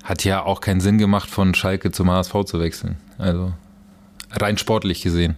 hat 0.03 0.23
ja 0.23 0.43
auch 0.43 0.61
keinen 0.61 0.81
Sinn 0.81 0.99
gemacht, 0.99 1.31
von 1.31 1.55
Schalke 1.55 1.91
zum 1.91 2.11
HSV 2.11 2.43
zu 2.45 2.59
wechseln. 2.59 2.97
Also 3.17 3.53
rein 4.31 4.59
sportlich 4.59 5.01
gesehen. 5.01 5.35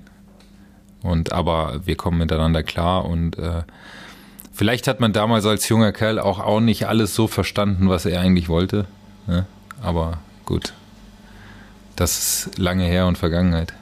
Und 1.03 1.33
aber 1.33 1.81
wir 1.85 1.95
kommen 1.95 2.17
miteinander 2.17 2.63
klar 2.63 3.05
und 3.05 3.37
äh, 3.37 3.63
vielleicht 4.53 4.87
hat 4.87 4.99
man 4.99 5.13
damals 5.13 5.45
als 5.45 5.67
junger 5.67 5.91
Kerl 5.91 6.17
auch, 6.17 6.39
auch 6.39 6.61
nicht 6.61 6.87
alles 6.87 7.13
so 7.13 7.27
verstanden, 7.27 7.89
was 7.89 8.05
er 8.05 8.19
eigentlich 8.21 8.49
wollte. 8.49 8.85
Ne? 9.27 9.45
Aber 9.81 10.19
gut. 10.45 10.73
Das 11.95 12.17
ist 12.17 12.57
lange 12.57 12.85
her 12.85 13.05
und 13.05 13.17
Vergangenheit. 13.17 13.73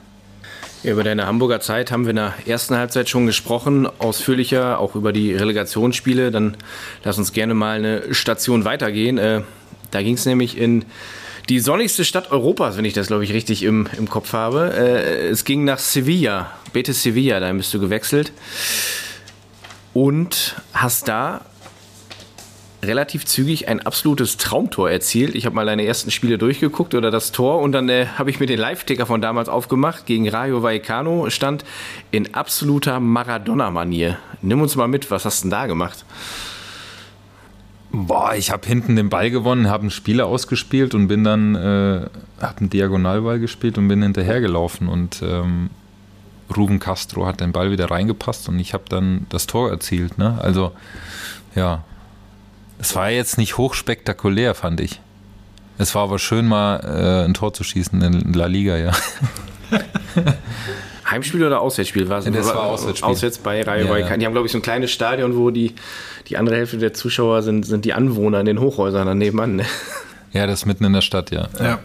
Über 0.84 1.04
deine 1.04 1.26
Hamburger 1.26 1.60
Zeit 1.60 1.92
haben 1.92 2.04
wir 2.04 2.10
in 2.10 2.16
der 2.16 2.34
ersten 2.44 2.74
Halbzeit 2.74 3.08
schon 3.08 3.26
gesprochen, 3.26 3.86
ausführlicher, 4.00 4.80
auch 4.80 4.96
über 4.96 5.12
die 5.12 5.32
Relegationsspiele. 5.32 6.32
Dann 6.32 6.56
lass 7.04 7.18
uns 7.18 7.32
gerne 7.32 7.54
mal 7.54 7.76
eine 7.76 8.12
Station 8.12 8.64
weitergehen. 8.64 9.16
Äh, 9.16 9.42
da 9.92 10.02
ging 10.02 10.14
es 10.14 10.26
nämlich 10.26 10.58
in 10.58 10.84
die 11.48 11.60
sonnigste 11.60 12.04
Stadt 12.04 12.30
Europas, 12.30 12.76
wenn 12.76 12.84
ich 12.84 12.94
das, 12.94 13.08
glaube 13.08 13.24
ich, 13.24 13.32
richtig 13.32 13.62
im, 13.62 13.88
im 13.96 14.08
Kopf 14.08 14.32
habe. 14.32 14.72
Äh, 14.74 15.28
es 15.28 15.44
ging 15.44 15.64
nach 15.64 15.78
Sevilla, 15.78 16.52
Betis 16.72 17.02
Sevilla, 17.02 17.40
dahin 17.40 17.58
bist 17.58 17.72
du 17.74 17.80
gewechselt. 17.80 18.32
Und 19.92 20.56
hast 20.72 21.08
da 21.08 21.42
relativ 22.82 23.24
zügig 23.26 23.68
ein 23.68 23.80
absolutes 23.80 24.36
Traumtor 24.36 24.90
erzielt. 24.90 25.34
Ich 25.34 25.46
habe 25.46 25.54
mal 25.54 25.66
deine 25.66 25.84
ersten 25.84 26.10
Spiele 26.10 26.36
durchgeguckt 26.36 26.94
oder 26.94 27.10
das 27.10 27.30
Tor 27.30 27.60
und 27.60 27.72
dann 27.72 27.88
äh, 27.88 28.06
habe 28.18 28.30
ich 28.30 28.40
mir 28.40 28.46
den 28.46 28.58
Live-Ticker 28.58 29.06
von 29.06 29.20
damals 29.20 29.48
aufgemacht. 29.48 30.06
Gegen 30.06 30.28
Rayo 30.28 30.62
Vallecano 30.62 31.30
stand 31.30 31.64
in 32.10 32.34
absoluter 32.34 32.98
Maradona-Manier. 32.98 34.18
Nimm 34.42 34.60
uns 34.60 34.74
mal 34.74 34.88
mit, 34.88 35.10
was 35.10 35.24
hast 35.24 35.40
du 35.40 35.44
denn 35.44 35.50
da 35.50 35.66
gemacht? 35.66 36.04
Boah, 37.94 38.34
ich 38.34 38.50
habe 38.50 38.66
hinten 38.66 38.96
den 38.96 39.10
Ball 39.10 39.30
gewonnen, 39.30 39.68
habe 39.68 39.82
einen 39.82 39.90
Spieler 39.90 40.26
ausgespielt 40.26 40.94
und 40.94 41.08
bin 41.08 41.24
dann, 41.24 41.54
äh, 41.54 42.08
habe 42.40 42.58
einen 42.58 42.70
Diagonalball 42.70 43.38
gespielt 43.38 43.76
und 43.76 43.88
bin 43.88 44.02
hinterhergelaufen 44.02 44.88
und 44.88 45.22
ähm, 45.22 45.68
Ruben 46.56 46.78
Castro 46.78 47.26
hat 47.26 47.40
den 47.40 47.52
Ball 47.52 47.70
wieder 47.70 47.90
reingepasst 47.90 48.48
und 48.48 48.58
ich 48.58 48.72
habe 48.72 48.84
dann 48.88 49.26
das 49.28 49.46
Tor 49.46 49.70
erzielt. 49.70 50.16
Ne? 50.16 50.38
Also 50.40 50.72
ja, 51.54 51.84
es 52.78 52.96
war 52.96 53.10
jetzt 53.10 53.36
nicht 53.36 53.58
hochspektakulär, 53.58 54.54
fand 54.54 54.80
ich. 54.80 55.00
Es 55.76 55.94
war 55.94 56.04
aber 56.04 56.18
schön 56.18 56.48
mal 56.48 56.76
äh, 56.80 57.24
ein 57.26 57.34
Tor 57.34 57.52
zu 57.52 57.62
schießen 57.62 58.00
in 58.00 58.32
La 58.32 58.46
Liga, 58.46 58.76
ja. 58.76 58.92
Heimspiel 61.10 61.44
oder 61.44 61.60
Auswärtsspiel? 61.60 62.08
War, 62.08 62.20
das 62.22 62.46
war 62.54 62.62
Auswärtsspiel. 62.64 63.08
Auswärts 63.10 63.38
bei 63.38 63.62
Rayo 63.62 63.84
Ja, 63.84 63.90
Vallecano. 63.90 64.12
ja. 64.12 64.16
Die 64.18 64.26
haben, 64.26 64.32
glaube 64.32 64.46
ich, 64.46 64.52
so 64.52 64.58
ein 64.58 64.62
kleines 64.62 64.90
Stadion, 64.90 65.36
wo 65.36 65.50
die, 65.50 65.74
die 66.28 66.36
andere 66.36 66.56
Hälfte 66.56 66.78
der 66.78 66.92
Zuschauer 66.94 67.42
sind, 67.42 67.64
sind 67.66 67.84
die 67.84 67.92
Anwohner 67.92 68.40
in 68.40 68.46
den 68.46 68.60
Hochhäusern 68.60 69.06
dann 69.06 69.18
nebenan. 69.18 69.56
Ne? 69.56 69.64
Ja, 70.34 70.46
das 70.46 70.64
mitten 70.64 70.84
in 70.84 70.94
der 70.94 71.02
Stadt, 71.02 71.30
ja. 71.30 71.48
Ja. 71.60 71.78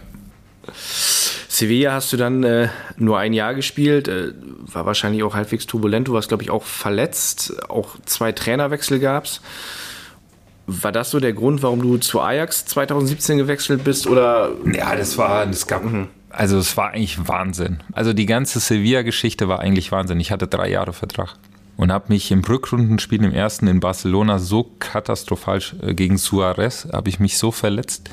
Sevilla 1.48 1.92
hast 1.92 2.12
du 2.12 2.16
dann 2.16 2.44
äh, 2.44 2.68
nur 2.96 3.18
ein 3.18 3.32
Jahr 3.34 3.54
gespielt, 3.54 4.08
äh, 4.08 4.32
war 4.72 4.86
wahrscheinlich 4.86 5.22
auch 5.22 5.34
halbwegs 5.34 5.66
turbulent. 5.66 6.08
Du 6.08 6.12
warst, 6.14 6.28
glaube 6.28 6.42
ich, 6.42 6.50
auch 6.50 6.62
verletzt. 6.64 7.68
Auch 7.68 7.96
zwei 8.06 8.32
Trainerwechsel 8.32 9.00
gab 9.00 9.24
es. 9.24 9.40
War 10.66 10.92
das 10.92 11.10
so 11.10 11.18
der 11.20 11.32
Grund, 11.32 11.62
warum 11.62 11.82
du 11.82 11.96
zu 11.96 12.20
Ajax 12.20 12.66
2017 12.66 13.38
gewechselt 13.38 13.84
bist? 13.84 14.06
Oder? 14.06 14.52
Ja, 14.72 14.94
das 14.94 15.18
war, 15.18 15.46
das 15.46 15.66
gab, 15.66 15.84
mhm. 15.84 16.08
Also 16.38 16.58
es 16.58 16.76
war 16.76 16.90
eigentlich 16.92 17.26
Wahnsinn. 17.26 17.78
Also 17.92 18.12
die 18.12 18.26
ganze 18.26 18.60
Sevilla-Geschichte 18.60 19.48
war 19.48 19.58
eigentlich 19.58 19.90
Wahnsinn. 19.90 20.20
Ich 20.20 20.30
hatte 20.30 20.46
drei 20.46 20.70
Jahre 20.70 20.92
Vertrag 20.92 21.34
und 21.76 21.90
habe 21.90 22.06
mich 22.10 22.30
im 22.30 22.44
Rückrundenspiel 22.44 23.24
im 23.24 23.32
ersten 23.32 23.66
in 23.66 23.80
Barcelona 23.80 24.38
so 24.38 24.70
katastrophal 24.78 25.60
äh, 25.82 25.94
gegen 25.94 26.16
Suarez, 26.16 26.86
habe 26.92 27.08
ich 27.08 27.18
mich 27.18 27.38
so 27.38 27.50
verletzt. 27.50 28.10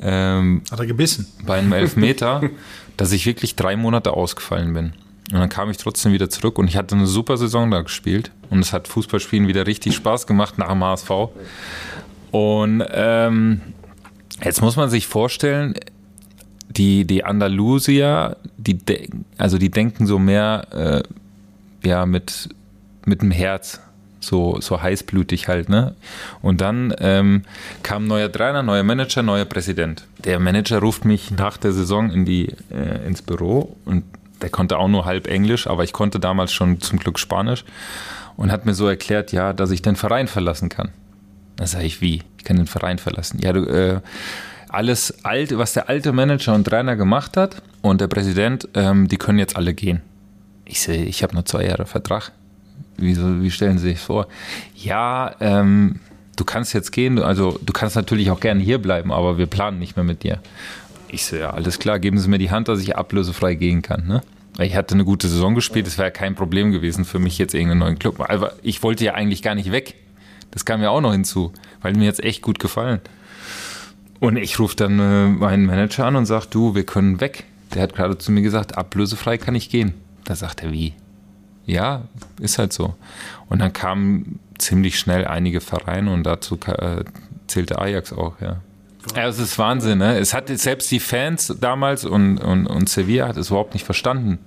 Ähm, 0.00 0.62
Hat 0.70 0.80
er 0.80 0.86
gebissen? 0.86 1.26
Bei 1.44 1.58
einem 1.58 1.74
Elfmeter, 1.74 2.40
dass 2.96 3.12
ich 3.12 3.26
wirklich 3.26 3.56
drei 3.56 3.76
Monate 3.76 4.14
ausgefallen 4.14 4.72
bin. 4.72 4.92
Und 5.30 5.38
dann 5.38 5.50
kam 5.50 5.70
ich 5.70 5.76
trotzdem 5.76 6.12
wieder 6.14 6.30
zurück 6.30 6.58
und 6.58 6.66
ich 6.66 6.78
hatte 6.78 6.94
eine 6.94 7.06
super 7.06 7.36
Saison 7.36 7.70
da 7.70 7.82
gespielt. 7.82 8.30
Und 8.48 8.60
es 8.60 8.72
hat 8.72 8.88
Fußballspielen 8.88 9.48
wieder 9.48 9.66
richtig 9.66 9.94
Spaß 9.96 10.26
gemacht 10.26 10.56
nach 10.56 10.70
dem 10.70 10.82
HSV. 10.82 11.10
Und 12.30 12.84
ähm, 12.90 13.60
jetzt 14.42 14.62
muss 14.62 14.76
man 14.76 14.88
sich 14.88 15.06
vorstellen, 15.06 15.74
die, 16.70 17.04
die 17.04 17.24
Andalusier, 17.24 18.36
die 18.56 18.78
also 19.38 19.58
die 19.58 19.70
denken 19.70 20.06
so 20.06 20.18
mehr 20.18 21.02
äh, 21.82 21.88
ja, 21.88 22.06
mit, 22.06 22.48
mit 23.04 23.22
dem 23.22 23.30
Herz 23.30 23.80
so, 24.20 24.60
so 24.60 24.80
heißblütig 24.80 25.48
halt, 25.48 25.68
ne? 25.68 25.94
Und 26.42 26.60
dann 26.60 26.94
ähm, 26.98 27.42
kam 27.82 28.06
neuer 28.06 28.30
Trainer, 28.30 28.62
neuer 28.62 28.82
Manager, 28.82 29.22
neuer 29.22 29.46
Präsident. 29.46 30.06
Der 30.24 30.38
Manager 30.38 30.78
ruft 30.78 31.04
mich 31.04 31.30
nach 31.30 31.56
der 31.56 31.72
Saison 31.72 32.10
in 32.10 32.24
die, 32.24 32.48
äh, 32.70 33.06
ins 33.06 33.22
Büro 33.22 33.76
und 33.84 34.04
der 34.42 34.50
konnte 34.50 34.78
auch 34.78 34.88
nur 34.88 35.04
halb 35.04 35.26
Englisch, 35.26 35.66
aber 35.66 35.84
ich 35.84 35.92
konnte 35.92 36.20
damals 36.20 36.52
schon 36.52 36.80
zum 36.80 36.98
Glück 36.98 37.18
Spanisch 37.18 37.64
und 38.36 38.52
hat 38.52 38.66
mir 38.66 38.74
so 38.74 38.86
erklärt, 38.86 39.32
ja, 39.32 39.52
dass 39.52 39.70
ich 39.70 39.82
den 39.82 39.96
Verein 39.96 40.28
verlassen 40.28 40.68
kann. 40.68 40.90
Da 41.56 41.66
sage 41.66 41.84
ich, 41.84 42.00
wie? 42.00 42.22
Ich 42.38 42.44
kann 42.44 42.56
den 42.56 42.66
Verein 42.66 42.98
verlassen. 42.98 43.38
Ja, 43.42 43.52
du, 43.52 43.64
äh, 43.66 44.00
alles 44.72 45.24
alte, 45.24 45.58
was 45.58 45.72
der 45.72 45.88
alte 45.88 46.12
Manager 46.12 46.54
und 46.54 46.64
Trainer 46.64 46.96
gemacht 46.96 47.36
hat 47.36 47.62
und 47.82 48.00
der 48.00 48.08
Präsident, 48.08 48.68
ähm, 48.74 49.08
die 49.08 49.16
können 49.16 49.38
jetzt 49.38 49.56
alle 49.56 49.74
gehen. 49.74 50.02
Ich 50.64 50.80
sehe, 50.80 51.04
ich 51.04 51.22
habe 51.22 51.34
nur 51.34 51.44
zwei 51.44 51.64
Jahre 51.64 51.86
Vertrag. 51.86 52.32
Wie, 52.96 53.16
wie 53.16 53.50
stellen 53.50 53.78
Sie 53.78 53.88
sich 53.88 53.98
vor? 53.98 54.28
Ja, 54.76 55.34
ähm, 55.40 56.00
du 56.36 56.44
kannst 56.44 56.74
jetzt 56.74 56.92
gehen, 56.92 57.18
also 57.18 57.58
du 57.62 57.72
kannst 57.72 57.96
natürlich 57.96 58.30
auch 58.30 58.40
gerne 58.40 58.62
hier 58.62 58.78
bleiben, 58.78 59.12
aber 59.12 59.38
wir 59.38 59.46
planen 59.46 59.78
nicht 59.78 59.96
mehr 59.96 60.04
mit 60.04 60.22
dir. 60.22 60.38
Ich 61.08 61.24
so, 61.24 61.36
ja, 61.36 61.50
alles 61.50 61.78
klar, 61.78 61.98
geben 61.98 62.18
Sie 62.18 62.28
mir 62.28 62.38
die 62.38 62.50
Hand, 62.50 62.68
dass 62.68 62.80
ich 62.80 62.96
ablösefrei 62.96 63.54
gehen 63.54 63.82
kann. 63.82 64.06
Ne? 64.06 64.22
Ich 64.58 64.76
hatte 64.76 64.94
eine 64.94 65.04
gute 65.04 65.28
Saison 65.28 65.54
gespielt, 65.54 65.86
es 65.86 65.98
wäre 65.98 66.08
ja 66.08 66.12
kein 66.12 66.34
Problem 66.34 66.70
gewesen 66.70 67.04
für 67.04 67.18
mich 67.18 67.38
jetzt 67.38 67.54
irgendeinen 67.54 67.80
neuen 67.80 67.98
Club. 67.98 68.20
Aber 68.20 68.52
ich 68.62 68.82
wollte 68.82 69.04
ja 69.04 69.14
eigentlich 69.14 69.42
gar 69.42 69.54
nicht 69.54 69.72
weg. 69.72 69.96
Das 70.50 70.64
kam 70.64 70.82
ja 70.82 70.90
auch 70.90 71.00
noch 71.00 71.12
hinzu, 71.12 71.52
weil 71.80 71.94
mir 71.94 72.04
jetzt 72.04 72.22
echt 72.22 72.42
gut 72.42 72.58
gefallen. 72.58 73.00
Und 74.20 74.36
ich 74.36 74.58
rufe 74.58 74.76
dann 74.76 75.00
äh, 75.00 75.28
meinen 75.28 75.66
Manager 75.66 76.04
an 76.04 76.14
und 76.14 76.26
sage, 76.26 76.46
du, 76.50 76.74
wir 76.74 76.84
können 76.84 77.20
weg. 77.20 77.44
Der 77.74 77.82
hat 77.82 77.94
gerade 77.94 78.18
zu 78.18 78.30
mir 78.30 78.42
gesagt, 78.42 78.76
ablösefrei 78.76 79.38
kann 79.38 79.54
ich 79.54 79.70
gehen. 79.70 79.94
Da 80.24 80.36
sagt 80.36 80.62
er, 80.62 80.72
wie? 80.72 80.94
Ja, 81.64 82.02
ist 82.38 82.58
halt 82.58 82.72
so. 82.72 82.94
Und 83.48 83.60
dann 83.60 83.72
kamen 83.72 84.38
ziemlich 84.58 84.98
schnell 84.98 85.26
einige 85.26 85.60
Vereine 85.60 86.12
und 86.12 86.24
dazu 86.24 86.58
äh, 86.66 87.04
zählte 87.46 87.78
Ajax 87.78 88.12
auch, 88.12 88.40
ja. 88.40 88.60
Ja, 89.16 89.28
es 89.28 89.38
ist 89.38 89.58
Wahnsinn, 89.58 89.98
ne? 89.98 90.18
Es 90.18 90.34
hat 90.34 90.48
selbst 90.48 90.90
die 90.90 91.00
Fans 91.00 91.54
damals 91.58 92.04
und, 92.04 92.38
und, 92.38 92.66
und 92.66 92.88
Sevilla 92.90 93.28
hat 93.28 93.38
es 93.38 93.48
überhaupt 93.48 93.72
nicht 93.72 93.86
verstanden. 93.86 94.38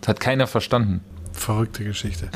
Das 0.00 0.08
hat 0.08 0.20
keiner 0.20 0.46
verstanden. 0.46 1.00
Verrückte 1.32 1.82
Geschichte. 1.82 2.28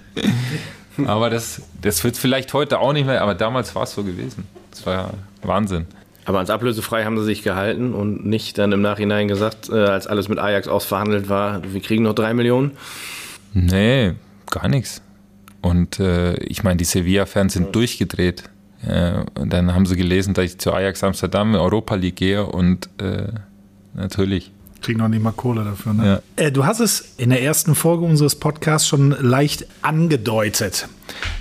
aber 1.06 1.30
das, 1.30 1.62
das 1.80 2.04
wird 2.04 2.18
vielleicht 2.18 2.52
heute 2.52 2.78
auch 2.78 2.92
nicht 2.92 3.06
mehr, 3.06 3.22
aber 3.22 3.34
damals 3.34 3.74
war 3.74 3.84
es 3.84 3.92
so 3.92 4.04
gewesen. 4.04 4.46
Das 4.70 4.84
war 4.84 4.94
ja 4.94 5.10
Wahnsinn. 5.42 5.86
Aber 6.24 6.38
ans 6.38 6.50
Ablösefrei 6.50 7.04
haben 7.04 7.18
sie 7.18 7.24
sich 7.24 7.42
gehalten 7.42 7.94
und 7.94 8.26
nicht 8.26 8.58
dann 8.58 8.72
im 8.72 8.82
Nachhinein 8.82 9.26
gesagt, 9.26 9.68
äh, 9.68 9.74
als 9.74 10.06
alles 10.06 10.28
mit 10.28 10.38
Ajax 10.38 10.68
ausverhandelt 10.68 11.28
war, 11.28 11.62
wir 11.72 11.80
kriegen 11.80 12.04
noch 12.04 12.14
drei 12.14 12.34
Millionen. 12.34 12.72
Nee, 13.52 14.12
gar 14.50 14.68
nichts. 14.68 15.02
Und 15.62 15.98
äh, 15.98 16.34
ich 16.34 16.62
meine, 16.62 16.76
die 16.76 16.84
Sevilla-Fans 16.84 17.54
sind 17.54 17.74
durchgedreht. 17.74 18.44
Äh, 18.86 19.24
und 19.38 19.52
dann 19.52 19.74
haben 19.74 19.86
sie 19.86 19.96
gelesen, 19.96 20.34
dass 20.34 20.44
ich 20.44 20.58
zu 20.58 20.72
Ajax 20.72 21.02
Amsterdam 21.04 21.54
Europa 21.54 21.94
League 21.94 22.16
gehe 22.16 22.46
und 22.46 22.88
äh, 22.98 23.28
natürlich. 23.94 24.52
Kriegen 24.80 25.00
noch 25.00 25.08
nicht 25.08 25.22
mal 25.22 25.32
Kohle 25.32 25.64
dafür, 25.64 25.92
ne? 25.92 26.22
Ja. 26.36 26.44
Äh, 26.44 26.52
du 26.52 26.64
hast 26.64 26.80
es 26.80 27.14
in 27.18 27.30
der 27.30 27.42
ersten 27.42 27.74
Folge 27.74 28.04
unseres 28.04 28.36
Podcasts 28.36 28.88
schon 28.88 29.10
leicht 29.20 29.66
angedeutet. 29.82 30.88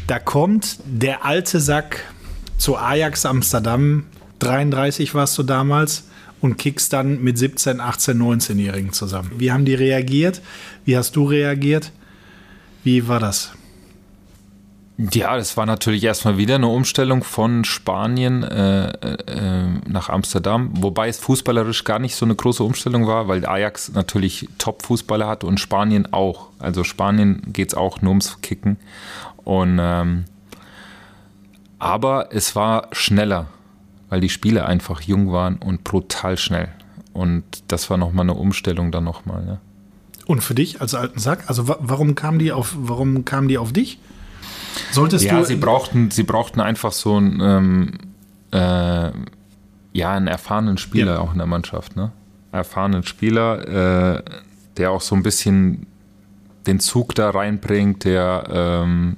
Da 0.07 0.19
kommt 0.19 0.79
der 0.85 1.23
alte 1.23 1.61
Sack 1.61 2.03
zu 2.59 2.77
Ajax 2.77 3.25
Amsterdam. 3.25 4.03
33 4.39 5.15
warst 5.15 5.37
du 5.37 5.43
damals 5.43 6.07
und 6.41 6.57
kickst 6.57 6.93
dann 6.93 7.21
mit 7.21 7.37
17, 7.37 7.81
18, 7.81 8.21
19-Jährigen 8.21 8.93
zusammen. 8.93 9.31
Wie 9.37 9.51
haben 9.51 9.65
die 9.65 9.73
reagiert? 9.73 10.41
Wie 10.85 10.95
hast 10.95 11.15
du 11.15 11.25
reagiert? 11.25 11.91
Wie 12.83 13.07
war 13.07 13.19
das? 13.19 13.53
Ja, 15.13 15.37
das 15.37 15.55
war 15.55 15.65
natürlich 15.65 16.03
erstmal 16.03 16.37
wieder 16.37 16.55
eine 16.55 16.67
Umstellung 16.67 17.23
von 17.23 17.63
Spanien 17.63 18.43
äh, 18.43 18.89
äh, 18.89 19.67
nach 19.87 20.09
Amsterdam, 20.09 20.71
wobei 20.73 21.07
es 21.07 21.17
fußballerisch 21.19 21.85
gar 21.85 21.99
nicht 21.99 22.15
so 22.15 22.25
eine 22.25 22.35
große 22.35 22.61
Umstellung 22.61 23.07
war, 23.07 23.29
weil 23.29 23.45
Ajax 23.45 23.93
natürlich 23.93 24.49
Top-Fußballer 24.57 25.25
hat 25.25 25.45
und 25.45 25.57
Spanien 25.57 26.11
auch. 26.11 26.49
Also 26.59 26.83
Spanien 26.83 27.41
geht 27.53 27.69
es 27.69 27.75
auch 27.75 28.01
nur 28.01 28.09
ums 28.09 28.41
Kicken. 28.41 28.75
Und, 29.45 29.79
ähm, 29.81 30.25
aber 31.79 32.29
es 32.31 32.55
war 32.55 32.87
schneller, 32.91 33.47
weil 34.09 34.21
die 34.21 34.29
Spiele 34.29 34.65
einfach 34.65 35.01
jung 35.01 35.31
waren 35.31 35.57
und 35.57 35.83
brutal 35.83 36.37
schnell. 36.37 36.69
Und 37.13 37.43
das 37.67 37.89
war 37.89 37.97
nochmal 37.97 38.25
eine 38.25 38.35
Umstellung 38.35 38.91
dann 38.91 39.05
nochmal. 39.05 39.43
Ne? 39.43 39.59
Und 40.25 40.41
für 40.41 40.53
dich 40.53 40.81
als 40.81 40.93
alten 40.93 41.19
Sack, 41.19 41.45
also 41.47 41.67
warum 41.67 42.15
kamen 42.15 42.37
die 42.37 42.51
auf, 42.51 42.75
warum 42.77 43.25
kamen 43.25 43.47
die 43.47 43.57
auf 43.57 43.73
dich? 43.73 43.99
Solltest 44.91 45.25
ja, 45.25 45.39
du. 45.39 45.45
Sie 45.45 45.55
brauchten, 45.55 46.11
sie 46.11 46.23
brauchten 46.23 46.61
einfach 46.61 46.91
so 46.91 47.15
einen, 47.15 47.39
ähm, 47.41 47.91
äh, 48.51 49.11
ja, 49.93 50.11
einen 50.11 50.27
erfahrenen 50.27 50.77
Spieler 50.77 51.15
ja. 51.15 51.19
auch 51.19 51.31
in 51.31 51.39
der 51.39 51.47
Mannschaft, 51.47 51.95
ne? 51.95 52.11
Erfahrenen 52.51 53.03
Spieler, 53.03 54.17
äh, 54.17 54.23
der 54.77 54.91
auch 54.91 55.01
so 55.01 55.15
ein 55.15 55.23
bisschen 55.23 55.87
den 56.67 56.79
Zug 56.79 57.15
da 57.15 57.29
reinbringt, 57.29 58.05
der 58.05 58.43
ähm, 58.51 59.17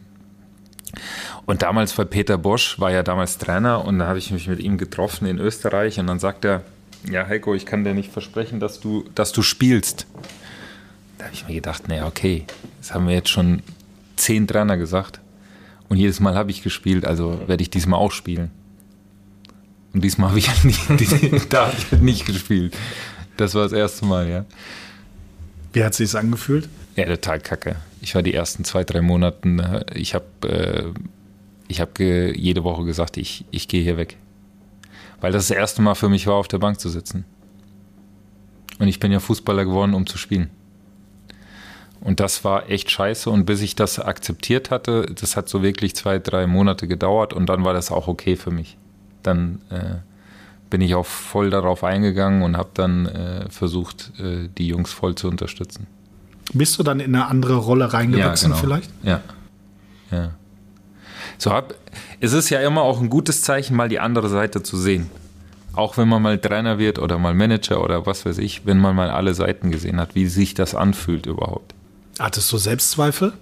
und 1.46 1.62
damals 1.62 1.98
war 1.98 2.06
Peter 2.06 2.38
Bosch, 2.38 2.80
war 2.80 2.92
ja 2.92 3.04
damals 3.04 3.38
Trainer 3.38 3.86
und 3.86 4.00
da 4.00 4.08
habe 4.08 4.20
ich 4.20 4.32
mich 4.32 4.48
mit 4.48 4.60
ihm 4.60 4.78
getroffen 4.78 5.26
in 5.26 5.40
Österreich 5.40 6.00
und 6.00 6.08
dann 6.08 6.20
sagt 6.20 6.46
er, 6.46 6.64
ja 7.10 7.28
Heiko, 7.28 7.56
ich 7.56 7.66
kann 7.66 7.84
dir 7.84 7.94
nicht 7.94 8.12
versprechen, 8.12 8.60
dass 8.60 8.80
du, 8.80 9.06
dass 9.16 9.32
du 9.32 9.42
spielst. 9.42 10.06
Da 11.18 11.26
habe 11.26 11.34
ich 11.34 11.48
mir 11.48 11.56
gedacht, 11.56 11.88
naja, 11.88 12.08
okay, 12.08 12.46
das 12.80 12.94
haben 12.94 13.08
wir 13.08 13.14
jetzt 13.14 13.30
schon 13.30 13.62
zehn 14.16 14.48
Trainer 14.48 14.78
gesagt. 14.78 15.20
Und 15.90 15.98
jedes 15.98 16.20
Mal 16.20 16.36
habe 16.36 16.52
ich 16.52 16.64
gespielt, 16.64 17.06
also 17.06 17.42
werde 17.48 17.62
ich 17.62 17.70
diesmal 17.70 18.00
auch 18.00 18.12
spielen. 18.12 18.50
Und 19.94 20.04
diesmal 20.04 20.30
habe 20.30 20.40
ich 20.40 20.50
halt 20.50 20.64
nicht, 20.64 20.80
da 21.54 21.68
habe 21.68 21.76
ich 21.78 21.92
halt 21.92 22.02
nicht 22.02 22.26
gespielt. 22.26 22.78
Das 23.38 23.56
war 23.56 23.64
das 23.64 23.74
erste 23.74 24.06
Mal, 24.06 24.30
ja. 24.30 24.46
Wie 25.74 25.84
hat 25.84 25.94
sich 25.94 26.16
angefühlt? 26.16 26.70
Ja, 26.96 27.06
total 27.06 27.40
kacke. 27.40 27.76
Ich 28.02 28.16
war 28.16 28.24
die 28.24 28.34
ersten 28.34 28.64
zwei, 28.66 28.84
drei 28.84 29.02
Monate, 29.02 29.86
ich 29.94 30.16
habe 30.16 30.26
äh, 30.48 31.00
ich 31.68 31.80
hab 31.80 32.00
jede 32.00 32.66
Woche 32.66 32.84
gesagt, 32.84 33.16
ich, 33.16 33.46
ich 33.50 33.70
gehe 33.70 33.82
hier 33.82 33.96
weg. 33.96 34.18
Weil 35.22 35.32
das 35.32 35.48
das 35.48 35.56
erste 35.56 35.82
Mal 35.82 35.96
für 35.96 36.10
mich 36.10 36.28
war, 36.28 36.36
auf 36.36 36.50
der 36.50 36.58
Bank 36.58 36.80
zu 36.80 36.90
sitzen. 36.90 37.24
Und 38.80 38.88
ich 38.88 39.00
bin 39.00 39.12
ja 39.12 39.20
Fußballer 39.20 39.64
geworden, 39.64 39.94
um 39.94 40.06
zu 40.06 40.18
spielen. 40.18 40.50
Und 42.02 42.20
das 42.20 42.44
war 42.44 42.70
echt 42.70 42.90
scheiße. 42.90 43.30
Und 43.30 43.46
bis 43.46 43.62
ich 43.62 43.76
das 43.76 44.00
akzeptiert 44.00 44.72
hatte, 44.72 45.06
das 45.18 45.38
hat 45.38 45.48
so 45.48 45.62
wirklich 45.62 45.96
zwei, 45.96 46.20
drei 46.20 46.48
Monate 46.48 46.88
gedauert 46.88 47.32
und 47.32 47.46
dann 47.46 47.64
war 47.64 47.74
das 47.74 47.92
auch 47.92 48.08
okay 48.08 48.36
für 48.36 48.52
mich. 48.52 48.78
Dann 49.24 49.62
äh, 49.70 50.00
bin 50.70 50.82
ich 50.82 50.96
auch 50.96 51.06
voll 51.06 51.52
darauf 51.52 51.84
eingegangen 51.84 52.42
und 52.42 52.58
habe 52.58 52.72
dann 52.74 53.06
äh, 53.06 53.50
versucht, 53.50 54.12
äh, 54.20 54.50
die 54.58 54.68
Jungs 54.68 54.92
voll 54.92 55.16
zu 55.16 55.28
unterstützen. 55.28 55.86
Bist 56.54 56.78
du 56.78 56.84
dann 56.84 57.00
in 57.00 57.16
eine 57.16 57.28
andere 57.28 57.56
Rolle 57.56 57.94
reingewachsen 57.94 58.52
ja, 58.52 58.56
genau. 58.56 58.68
vielleicht? 58.68 58.92
Ja. 59.04 59.22
Ja. 60.12 60.32
So 61.38 61.52
hab, 61.52 61.74
es 62.20 62.34
ist 62.34 62.50
ja 62.50 62.62
immer 62.62 62.82
auch 62.82 63.02
ein 63.02 63.10
gutes 63.10 63.42
Zeichen, 63.42 63.76
mal 63.76 63.90
die 63.90 64.00
andere 64.00 64.30
Seite 64.30 64.62
zu 64.62 64.78
sehen. 64.78 65.10
Auch 65.74 65.98
wenn 65.98 66.08
man 66.08 66.22
mal 66.22 66.38
Trainer 66.38 66.78
wird 66.78 67.00
oder 67.00 67.18
mal 67.18 67.34
Manager 67.34 67.82
oder 67.84 68.06
was 68.06 68.26
weiß 68.26 68.38
ich, 68.40 68.66
wenn 68.66 68.78
man 68.78 68.96
mal 68.96 69.10
alle 69.10 69.34
Seiten 69.34 69.72
gesehen 69.72 70.00
hat, 70.00 70.16
wie 70.16 70.28
sich 70.28 70.54
das 70.54 70.76
anfühlt 70.76 71.26
überhaupt. 71.26 71.74
Hattest 72.20 72.52
du 72.52 72.58
Selbstzweifel? 72.58 73.34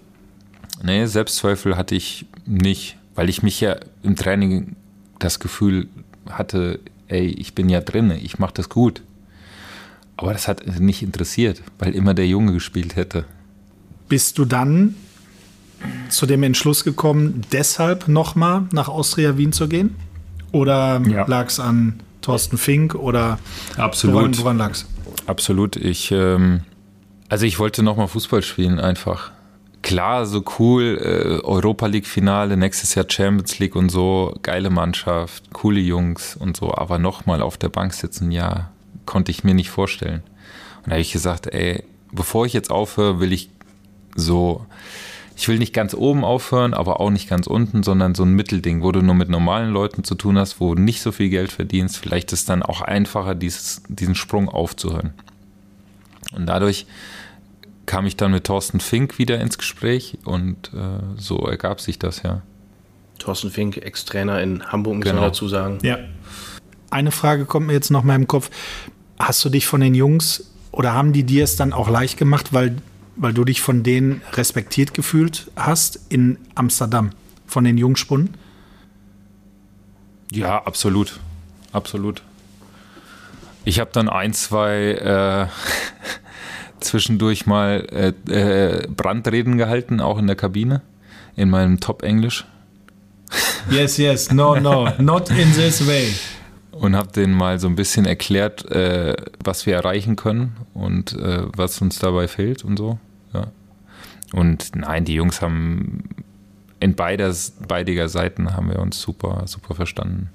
Nee, 0.84 1.06
Selbstzweifel 1.08 1.76
hatte 1.76 1.96
ich 1.96 2.28
nicht, 2.46 2.98
weil 3.16 3.30
ich 3.30 3.42
mich 3.44 3.60
ja 3.60 3.78
im 4.04 4.16
Training 4.16 4.76
das 5.18 5.40
Gefühl 5.40 5.88
hatte, 6.30 6.80
ey, 7.08 7.26
ich 7.26 7.56
bin 7.56 7.68
ja 7.68 7.82
drin, 7.82 8.12
ich 8.12 8.40
mache 8.40 8.54
das 8.54 8.70
gut. 8.70 9.02
Aber 10.20 10.34
das 10.34 10.50
hat 10.50 10.82
nicht 10.82 11.02
interessiert, 11.02 11.62
weil 11.78 11.96
immer 11.96 12.14
der 12.14 12.28
Junge 12.28 12.52
gespielt 12.52 12.98
hätte. 12.98 13.24
Bist 14.10 14.38
du 14.38 14.44
dann 14.44 14.96
zu 16.10 16.26
dem 16.26 16.44
Entschluss 16.44 16.84
gekommen, 16.84 17.46
deshalb 17.54 18.10
nochmal 18.10 18.64
nach 18.74 18.90
Austria 18.90 19.38
Wien 19.38 19.54
zu 19.54 19.70
gehen? 19.70 19.96
Oder 20.52 21.02
ja. 21.08 21.26
lag 21.26 21.48
es 21.48 21.62
an 21.62 22.02
Thorsten 22.20 22.58
Fink 22.58 22.96
oder 22.96 23.40
Absolut. 23.78 24.16
woran, 24.16 24.38
woran 24.40 24.58
lag 24.58 24.72
es? 24.72 24.88
Absolut. 25.26 25.78
Ich, 25.78 26.12
ähm, 26.12 26.64
also 27.30 27.46
ich 27.46 27.58
wollte 27.58 27.82
nochmal 27.82 28.10
Fußball 28.10 28.42
spielen 28.42 28.78
einfach. 28.78 29.32
Klar, 29.84 30.26
so 30.26 30.44
cool, 30.60 31.00
äh, 31.02 31.46
Europa 31.46 31.88
League-Finale, 31.88 32.58
nächstes 32.58 32.94
Jahr 32.94 33.06
Champions 33.08 33.58
League 33.60 33.78
und 33.78 33.88
so, 33.88 34.38
geile 34.42 34.70
Mannschaft, 34.70 35.54
coole 35.54 35.80
Jungs 35.80 36.36
und 36.36 36.58
so, 36.58 36.76
aber 36.76 37.00
nochmal 37.00 37.42
auf 37.42 37.56
der 37.56 37.70
Bank 37.70 37.94
sitzen, 37.94 38.32
ja, 38.34 38.72
konnte 39.10 39.32
ich 39.32 39.44
mir 39.44 39.56
nicht 39.56 39.72
vorstellen. 39.72 40.22
Und 40.78 40.88
da 40.88 40.92
habe 40.92 41.02
ich 41.02 41.12
gesagt, 41.12 41.48
ey, 41.48 41.84
bevor 42.12 42.46
ich 42.46 42.54
jetzt 42.54 42.70
aufhöre, 42.70 43.20
will 43.20 43.34
ich 43.34 43.50
so 44.16 44.66
ich 45.40 45.48
will 45.48 45.58
nicht 45.58 45.74
ganz 45.74 45.94
oben 45.94 46.26
aufhören, 46.26 46.74
aber 46.74 47.00
auch 47.00 47.12
nicht 47.12 47.30
ganz 47.30 47.48
unten, 47.48 47.82
sondern 47.82 48.14
so 48.14 48.24
ein 48.24 48.34
Mittelding, 48.34 48.84
wo 48.84 48.92
du 48.92 49.02
nur 49.02 49.16
mit 49.16 49.30
normalen 49.30 49.72
Leuten 49.72 50.04
zu 50.04 50.16
tun 50.16 50.38
hast, 50.38 50.60
wo 50.60 50.76
du 50.76 50.82
nicht 50.82 51.02
so 51.02 51.14
viel 51.14 51.30
Geld 51.30 51.54
verdienst. 51.54 51.96
Vielleicht 51.96 52.34
ist 52.34 52.42
es 52.42 52.46
dann 52.46 52.62
auch 52.62 52.82
einfacher, 52.82 53.36
dieses, 53.36 53.82
diesen 53.88 54.16
Sprung 54.16 54.50
aufzuhören. 54.50 55.14
Und 56.36 56.46
dadurch 56.46 56.88
kam 57.86 58.06
ich 58.06 58.18
dann 58.18 58.32
mit 58.32 58.44
Thorsten 58.44 58.82
Fink 58.82 59.18
wieder 59.18 59.40
ins 59.40 59.58
Gespräch 59.58 60.18
und 60.26 60.72
äh, 60.74 61.00
so 61.16 61.38
ergab 61.38 61.80
sich 61.80 61.98
das, 61.98 62.22
ja. 62.22 62.42
Thorsten 63.18 63.50
Fink, 63.50 63.78
Ex-Trainer 63.78 64.42
in 64.42 64.66
Hamburg, 64.66 64.96
muss 64.96 65.06
genau. 65.06 65.22
man 65.22 65.30
dazu 65.30 65.48
sagen. 65.48 65.80
Ja. 65.84 66.00
Eine 66.92 67.12
Frage 67.12 67.46
kommt 67.46 67.68
mir 67.68 67.74
jetzt 67.74 67.92
noch 67.92 68.04
mal 68.04 68.16
im 68.16 68.28
Kopf. 68.28 68.50
Hast 69.20 69.44
du 69.44 69.50
dich 69.50 69.68
von 69.68 69.82
den 69.82 69.94
Jungs 69.94 70.52
oder 70.72 70.94
haben 70.94 71.14
die 71.14 71.24
dir 71.24 71.44
es 71.44 71.56
dann 71.56 71.74
auch 71.74 71.90
leicht 71.90 72.18
gemacht, 72.18 72.54
weil 72.54 72.78
weil 73.20 73.34
du 73.34 73.44
dich 73.44 73.62
von 73.62 73.84
denen 73.84 74.22
respektiert 74.34 74.94
gefühlt 74.94 75.52
hast 75.56 76.00
in 76.08 76.38
Amsterdam, 76.56 77.12
von 77.46 77.66
den 77.66 77.78
Jungspunden? 77.78 78.36
Ja, 80.32 80.64
absolut. 80.64 81.20
Absolut. 81.74 82.24
Ich 83.66 83.80
habe 83.80 83.90
dann 83.92 84.08
ein, 84.08 84.34
zwei 84.34 84.94
äh, 84.94 85.48
zwischendurch 86.80 87.46
mal 87.46 88.14
äh, 88.28 88.32
äh, 88.32 88.88
Brandreden 88.88 89.58
gehalten, 89.58 90.00
auch 90.00 90.18
in 90.18 90.28
der 90.28 90.38
Kabine, 90.38 90.82
in 91.36 91.50
meinem 91.50 91.80
Top-Englisch. 91.80 92.46
Yes, 93.70 93.98
yes, 93.98 94.32
no, 94.32 94.56
no, 94.60 94.90
not 94.98 95.30
in 95.30 95.54
this 95.54 95.86
way. 95.86 96.14
Und 96.80 96.96
habe 96.96 97.12
denen 97.12 97.34
mal 97.34 97.60
so 97.60 97.68
ein 97.68 97.76
bisschen 97.76 98.06
erklärt, 98.06 98.66
äh, 98.72 99.14
was 99.44 99.66
wir 99.66 99.76
erreichen 99.76 100.16
können 100.16 100.56
und 100.74 101.14
äh, 101.14 101.44
was 101.56 101.82
uns 101.82 102.00
dabei 102.00 102.30
fehlt 102.30 102.64
und 102.64 102.78
so. 102.78 102.98
Ja. 103.34 103.48
Und 104.32 104.76
nein, 104.76 105.04
die 105.04 105.16
Jungs 105.16 105.42
haben 105.42 106.04
in 106.80 106.96
beider, 106.96 107.36
beidiger 107.68 108.08
Seiten 108.08 108.54
haben 108.56 108.70
wir 108.70 108.80
uns 108.80 109.02
super, 109.02 109.44
super 109.46 109.76
verstanden. 109.76 110.30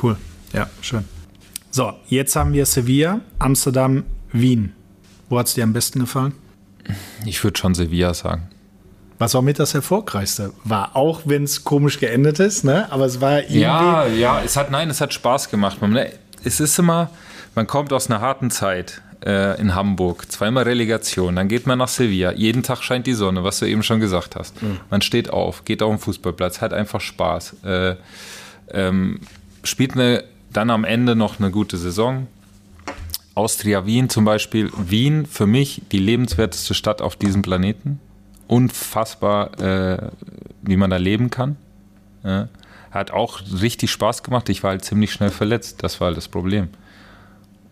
Cool, 0.00 0.16
ja, 0.54 0.70
schön. 0.80 1.04
So, 1.70 1.92
jetzt 2.06 2.34
haben 2.34 2.54
wir 2.54 2.64
Sevilla, 2.64 3.20
Amsterdam, 3.38 4.04
Wien. 4.32 4.72
Wo 5.28 5.38
hat 5.38 5.48
es 5.48 5.54
dir 5.54 5.64
am 5.64 5.74
besten 5.74 6.00
gefallen? 6.00 6.32
Ich 7.26 7.44
würde 7.44 7.58
schon 7.58 7.74
Sevilla 7.74 8.14
sagen. 8.14 8.48
Was 9.20 9.34
auch 9.34 9.42
mit 9.42 9.58
das 9.58 9.74
Erfolgreichste 9.74 10.50
war, 10.64 10.96
auch 10.96 11.20
wenn 11.26 11.44
es 11.44 11.62
komisch 11.62 12.00
geendet 12.00 12.40
ist, 12.40 12.64
ne? 12.64 12.90
Aber 12.90 13.04
es 13.04 13.20
war 13.20 13.40
irgendwie. 13.40 13.60
Ja, 13.60 14.06
ja, 14.06 14.40
es 14.42 14.56
hat, 14.56 14.70
nein, 14.70 14.88
es 14.88 15.02
hat 15.02 15.12
Spaß 15.12 15.50
gemacht. 15.50 15.76
Es 16.42 16.58
ist 16.58 16.78
immer, 16.78 17.10
man 17.54 17.66
kommt 17.66 17.92
aus 17.92 18.10
einer 18.10 18.22
harten 18.22 18.50
Zeit 18.50 19.02
äh, 19.22 19.60
in 19.60 19.74
Hamburg, 19.74 20.32
zweimal 20.32 20.64
Relegation, 20.64 21.36
dann 21.36 21.48
geht 21.48 21.66
man 21.66 21.76
nach 21.76 21.88
Sevilla, 21.88 22.32
jeden 22.32 22.62
Tag 22.62 22.82
scheint 22.82 23.06
die 23.06 23.12
Sonne, 23.12 23.44
was 23.44 23.58
du 23.58 23.66
eben 23.66 23.82
schon 23.82 24.00
gesagt 24.00 24.36
hast. 24.36 24.62
Mhm. 24.62 24.80
Man 24.88 25.02
steht 25.02 25.28
auf, 25.28 25.66
geht 25.66 25.82
auf 25.82 25.90
den 25.90 25.98
Fußballplatz, 25.98 26.62
hat 26.62 26.72
einfach 26.72 27.02
Spaß, 27.02 27.56
äh, 27.62 27.96
ähm, 28.72 29.20
spielt 29.64 29.92
eine, 29.92 30.24
dann 30.50 30.70
am 30.70 30.84
Ende 30.84 31.14
noch 31.14 31.38
eine 31.38 31.50
gute 31.50 31.76
Saison. 31.76 32.26
Austria 33.34 33.84
Wien 33.84 34.08
zum 34.08 34.24
Beispiel, 34.24 34.70
Wien 34.78 35.26
für 35.26 35.46
mich 35.46 35.82
die 35.92 35.98
lebenswerteste 35.98 36.72
Stadt 36.72 37.02
auf 37.02 37.16
diesem 37.16 37.42
Planeten. 37.42 38.00
Unfassbar, 38.50 39.60
äh, 39.60 40.10
wie 40.62 40.76
man 40.76 40.90
da 40.90 40.96
leben 40.96 41.30
kann. 41.30 41.56
Ja. 42.24 42.48
Hat 42.90 43.12
auch 43.12 43.40
richtig 43.62 43.92
Spaß 43.92 44.24
gemacht. 44.24 44.48
Ich 44.48 44.64
war 44.64 44.70
halt 44.70 44.84
ziemlich 44.84 45.12
schnell 45.12 45.30
verletzt. 45.30 45.84
Das 45.84 46.00
war 46.00 46.06
halt 46.06 46.16
das 46.16 46.26
Problem. 46.26 46.68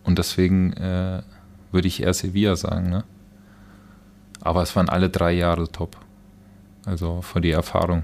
Und 0.05 0.19
deswegen 0.19 0.71
äh, 0.71 1.21
würde 1.73 1.87
ich 1.89 2.01
eher 2.01 2.13
Sevilla 2.13 2.55
sagen. 2.55 2.89
Ne? 2.89 3.03
Aber 4.39 4.63
es 4.63 4.73
waren 4.77 4.87
alle 4.87 5.09
drei 5.09 5.33
Jahre 5.33 5.69
top. 5.69 5.97
Also 6.85 7.21
für 7.23 7.41
die 7.41 7.51
Erfahrung. 7.51 8.03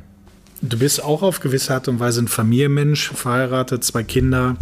Du 0.62 0.78
bist 0.78 1.02
auch 1.02 1.22
auf 1.22 1.40
gewisse 1.40 1.74
Art 1.74 1.88
und 1.88 2.02
Weise 2.02 2.24
ein 2.24 2.28
Familienmensch, 2.28 3.10
verheiratet, 3.14 3.86
zwei 3.86 4.04
Kinder. 4.04 4.58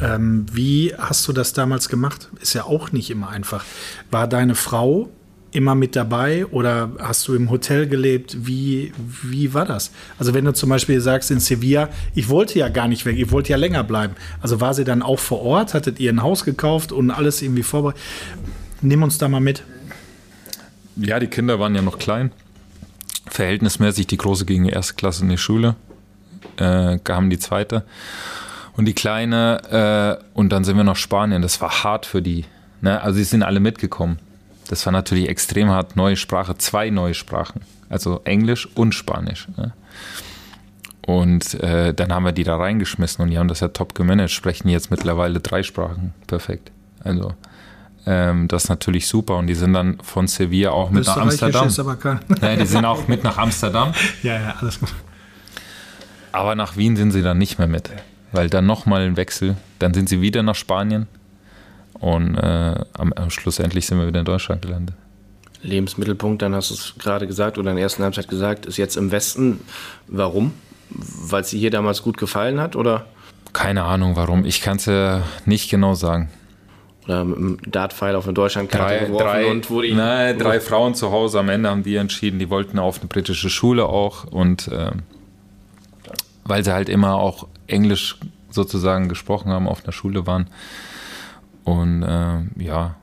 Ähm, 0.00 0.46
wie 0.52 0.94
hast 0.96 1.26
du 1.26 1.32
das 1.32 1.52
damals 1.52 1.88
gemacht? 1.88 2.28
Ist 2.40 2.54
ja 2.54 2.62
auch 2.62 2.92
nicht 2.92 3.10
immer 3.10 3.28
einfach. 3.28 3.64
War 4.12 4.28
deine 4.28 4.54
Frau 4.54 5.08
immer 5.56 5.74
mit 5.74 5.96
dabei 5.96 6.44
oder 6.46 6.90
hast 6.98 7.26
du 7.26 7.34
im 7.34 7.50
Hotel 7.50 7.88
gelebt? 7.88 8.46
Wie, 8.46 8.92
wie 9.22 9.54
war 9.54 9.64
das? 9.64 9.90
Also 10.18 10.34
wenn 10.34 10.44
du 10.44 10.52
zum 10.52 10.68
Beispiel 10.68 11.00
sagst 11.00 11.30
in 11.30 11.40
Sevilla, 11.40 11.88
ich 12.14 12.28
wollte 12.28 12.58
ja 12.58 12.68
gar 12.68 12.88
nicht 12.88 13.06
weg, 13.06 13.16
ich 13.18 13.30
wollte 13.30 13.50
ja 13.50 13.56
länger 13.56 13.82
bleiben. 13.82 14.14
Also 14.42 14.60
war 14.60 14.74
sie 14.74 14.84
dann 14.84 15.02
auch 15.02 15.18
vor 15.18 15.40
Ort? 15.42 15.72
Hattet 15.72 15.98
ihr 15.98 16.12
ein 16.12 16.22
Haus 16.22 16.44
gekauft 16.44 16.92
und 16.92 17.10
alles 17.10 17.40
irgendwie 17.40 17.62
vorbereitet? 17.62 18.02
Nimm 18.82 19.02
uns 19.02 19.16
da 19.16 19.28
mal 19.28 19.40
mit. 19.40 19.62
Ja, 20.96 21.18
die 21.18 21.26
Kinder 21.26 21.58
waren 21.58 21.74
ja 21.74 21.82
noch 21.82 21.98
klein. 21.98 22.32
Verhältnismäßig 23.26 24.06
die 24.06 24.18
große 24.18 24.44
gegen 24.44 24.64
die 24.64 24.70
erste 24.70 24.94
Klasse 24.94 25.22
in 25.22 25.30
die 25.30 25.38
Schule, 25.38 25.74
äh, 26.58 26.98
haben 27.08 27.30
die 27.30 27.38
zweite. 27.38 27.84
Und 28.76 28.84
die 28.84 28.94
kleine, 28.94 30.20
äh, 30.22 30.24
und 30.34 30.50
dann 30.50 30.64
sind 30.64 30.76
wir 30.76 30.84
nach 30.84 30.96
Spanien. 30.96 31.40
Das 31.40 31.60
war 31.62 31.82
hart 31.82 32.04
für 32.04 32.20
die. 32.20 32.44
Ne? 32.82 33.00
Also, 33.00 33.16
sie 33.16 33.24
sind 33.24 33.42
alle 33.42 33.58
mitgekommen. 33.58 34.18
Das 34.68 34.84
war 34.86 34.92
natürlich 34.92 35.28
extrem 35.28 35.70
hart. 35.70 35.96
Neue 35.96 36.16
Sprache, 36.16 36.56
zwei 36.58 36.90
neue 36.90 37.14
Sprachen. 37.14 37.60
Also 37.88 38.20
Englisch 38.24 38.66
und 38.74 38.94
Spanisch. 38.94 39.48
Ne? 39.56 39.72
Und 41.06 41.54
äh, 41.62 41.94
dann 41.94 42.12
haben 42.12 42.24
wir 42.24 42.32
die 42.32 42.42
da 42.42 42.56
reingeschmissen 42.56 43.22
und 43.22 43.30
die 43.30 43.38
haben 43.38 43.48
das 43.48 43.60
ja 43.60 43.68
top 43.68 43.94
gemanagt, 43.94 44.32
sprechen 44.32 44.68
jetzt 44.68 44.90
mittlerweile 44.90 45.38
drei 45.38 45.62
Sprachen. 45.62 46.12
Perfekt. 46.26 46.72
Also 47.04 47.34
ähm, 48.06 48.48
das 48.48 48.64
ist 48.64 48.68
natürlich 48.70 49.06
super. 49.06 49.36
Und 49.36 49.48
die 49.48 49.54
sind 49.54 49.72
dann 49.72 49.98
von 50.02 50.28
Sevilla 50.28 50.70
auch 50.70 50.90
mit 50.90 51.06
nach 51.06 51.16
Amsterdam. 51.16 51.66
Ist 51.66 51.78
aber 51.78 51.96
kein 51.96 52.20
ja, 52.40 52.56
die 52.56 52.66
sind 52.66 52.84
auch 52.84 53.08
mit 53.08 53.24
nach 53.24 53.36
Amsterdam. 53.38 53.92
Ja, 54.22 54.34
ja, 54.34 54.54
alles 54.60 54.80
gut. 54.80 54.92
Aber 56.32 56.54
nach 56.54 56.76
Wien 56.76 56.96
sind 56.96 57.10
sie 57.12 57.22
dann 57.22 57.38
nicht 57.38 57.58
mehr 57.58 57.68
mit. 57.68 57.90
Weil 58.32 58.48
dann 58.48 58.66
nochmal 58.66 59.02
ein 59.02 59.16
Wechsel. 59.16 59.56
Dann 59.78 59.94
sind 59.94 60.08
sie 60.08 60.20
wieder 60.20 60.42
nach 60.42 60.54
Spanien. 60.54 61.06
Und 62.00 62.36
äh, 62.36 62.74
am, 62.94 63.12
am 63.12 63.30
schlussendlich 63.30 63.86
sind 63.86 63.98
wir 63.98 64.06
wieder 64.06 64.20
in 64.20 64.26
Deutschland 64.26 64.62
gelandet. 64.62 64.96
Lebensmittelpunkt, 65.62 66.42
dann 66.42 66.54
hast 66.54 66.70
du 66.70 66.74
es 66.74 66.94
gerade 66.98 67.26
gesagt 67.26 67.58
oder 67.58 67.70
in 67.70 67.76
der 67.76 67.82
ersten 67.82 68.02
Halbzeit 68.02 68.28
gesagt, 68.28 68.66
ist 68.66 68.76
jetzt 68.76 68.96
im 68.96 69.10
Westen. 69.10 69.60
Warum? 70.06 70.52
Weil 70.90 71.42
es 71.42 71.50
dir 71.50 71.58
hier 71.58 71.70
damals 71.70 72.02
gut 72.02 72.18
gefallen 72.18 72.60
hat 72.60 72.76
oder? 72.76 73.06
Keine 73.52 73.84
Ahnung 73.84 74.16
warum. 74.16 74.44
Ich 74.44 74.60
kann 74.60 74.76
es 74.76 74.86
ja 74.86 75.22
nicht 75.44 75.70
genau 75.70 75.94
sagen. 75.94 76.30
Oder 77.06 77.24
mit 77.24 77.38
einem 77.38 77.58
Dartpfeil 77.66 78.14
auf 78.16 78.24
eine 78.24 78.34
Deutschlandkarte 78.34 78.98
drei, 78.98 79.06
geworfen 79.06 79.24
drei, 79.24 79.50
und 79.50 79.70
wurde 79.70 79.94
Nein, 79.94 80.38
drei 80.38 80.60
Frauen 80.60 80.94
zu 80.94 81.10
Hause 81.10 81.38
am 81.38 81.48
Ende 81.48 81.70
haben 81.70 81.82
die 81.82 81.96
entschieden, 81.96 82.38
die 82.38 82.50
wollten 82.50 82.78
auf 82.78 82.98
eine 82.98 83.08
britische 83.08 83.48
Schule 83.48 83.86
auch 83.86 84.24
und 84.24 84.68
äh, 84.68 84.90
weil 86.44 86.64
sie 86.64 86.72
halt 86.72 86.88
immer 86.88 87.14
auch 87.14 87.46
Englisch 87.66 88.18
sozusagen 88.50 89.08
gesprochen 89.08 89.50
haben, 89.50 89.68
auf 89.68 89.84
einer 89.84 89.92
Schule 89.92 90.26
waren. 90.26 90.48
Und 91.66 92.04
äh, 92.04 92.62
ja, 92.62 92.94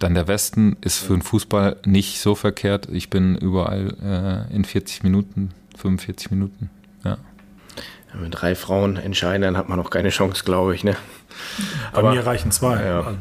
dann 0.00 0.14
der 0.14 0.26
Westen 0.26 0.76
ist 0.80 0.98
für 0.98 1.12
den 1.12 1.22
Fußball 1.22 1.76
nicht 1.84 2.20
so 2.20 2.34
verkehrt. 2.34 2.88
Ich 2.90 3.10
bin 3.10 3.36
überall 3.36 4.48
äh, 4.50 4.54
in 4.54 4.64
40 4.64 5.04
Minuten, 5.04 5.50
45 5.76 6.32
Minuten. 6.32 6.68
Ja. 7.04 7.12
ja. 7.12 8.20
Mit 8.20 8.34
drei 8.34 8.56
Frauen 8.56 8.96
entscheiden, 8.96 9.42
dann 9.42 9.56
hat 9.56 9.68
man 9.68 9.78
noch 9.78 9.90
keine 9.90 10.08
Chance, 10.08 10.42
glaube 10.44 10.74
ich. 10.74 10.82
Ne? 10.82 10.96
Bei 11.92 12.00
Aber, 12.00 12.10
mir 12.10 12.26
reichen 12.26 12.50
zwei. 12.50 12.84
Ja. 12.84 13.14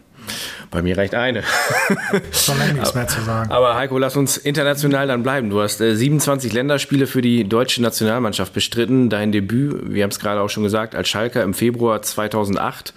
Bei 0.72 0.82
mir 0.82 0.98
reicht 0.98 1.14
eine. 1.14 1.44
Schon 2.32 2.58
lange 2.58 2.74
nichts 2.74 2.96
mehr 2.96 3.08
zu 3.08 3.22
sagen. 3.22 3.52
Aber 3.52 3.76
Heiko, 3.76 4.00
lass 4.00 4.18
uns 4.18 4.36
international 4.36 5.08
dann 5.08 5.22
bleiben. 5.22 5.52
Du 5.52 5.62
hast 5.62 5.80
äh, 5.80 5.96
27 5.96 6.52
Länderspiele 6.54 7.06
für 7.06 7.22
die 7.22 7.48
deutsche 7.48 7.84
Nationalmannschaft 7.84 8.52
bestritten. 8.52 9.12
Dein 9.12 9.32
Debüt, 9.32 9.94
wir 9.94 10.02
haben 10.02 10.10
es 10.10 10.20
gerade 10.20 10.42
auch 10.42 10.50
schon 10.50 10.64
gesagt, 10.64 10.96
als 10.96 11.08
Schalker 11.08 11.44
im 11.44 11.54
Februar 11.54 12.02
2008. 12.02 12.96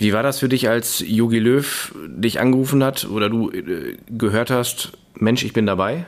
Wie 0.00 0.12
war 0.12 0.22
das 0.22 0.38
für 0.38 0.48
dich, 0.48 0.68
als 0.68 1.02
Jogi 1.04 1.40
Löw 1.40 1.92
dich 2.06 2.38
angerufen 2.40 2.84
hat 2.84 3.08
oder 3.10 3.28
du 3.28 3.50
äh, 3.50 3.96
gehört 4.08 4.50
hast, 4.50 4.92
Mensch, 5.16 5.44
ich 5.44 5.52
bin 5.52 5.66
dabei? 5.66 6.06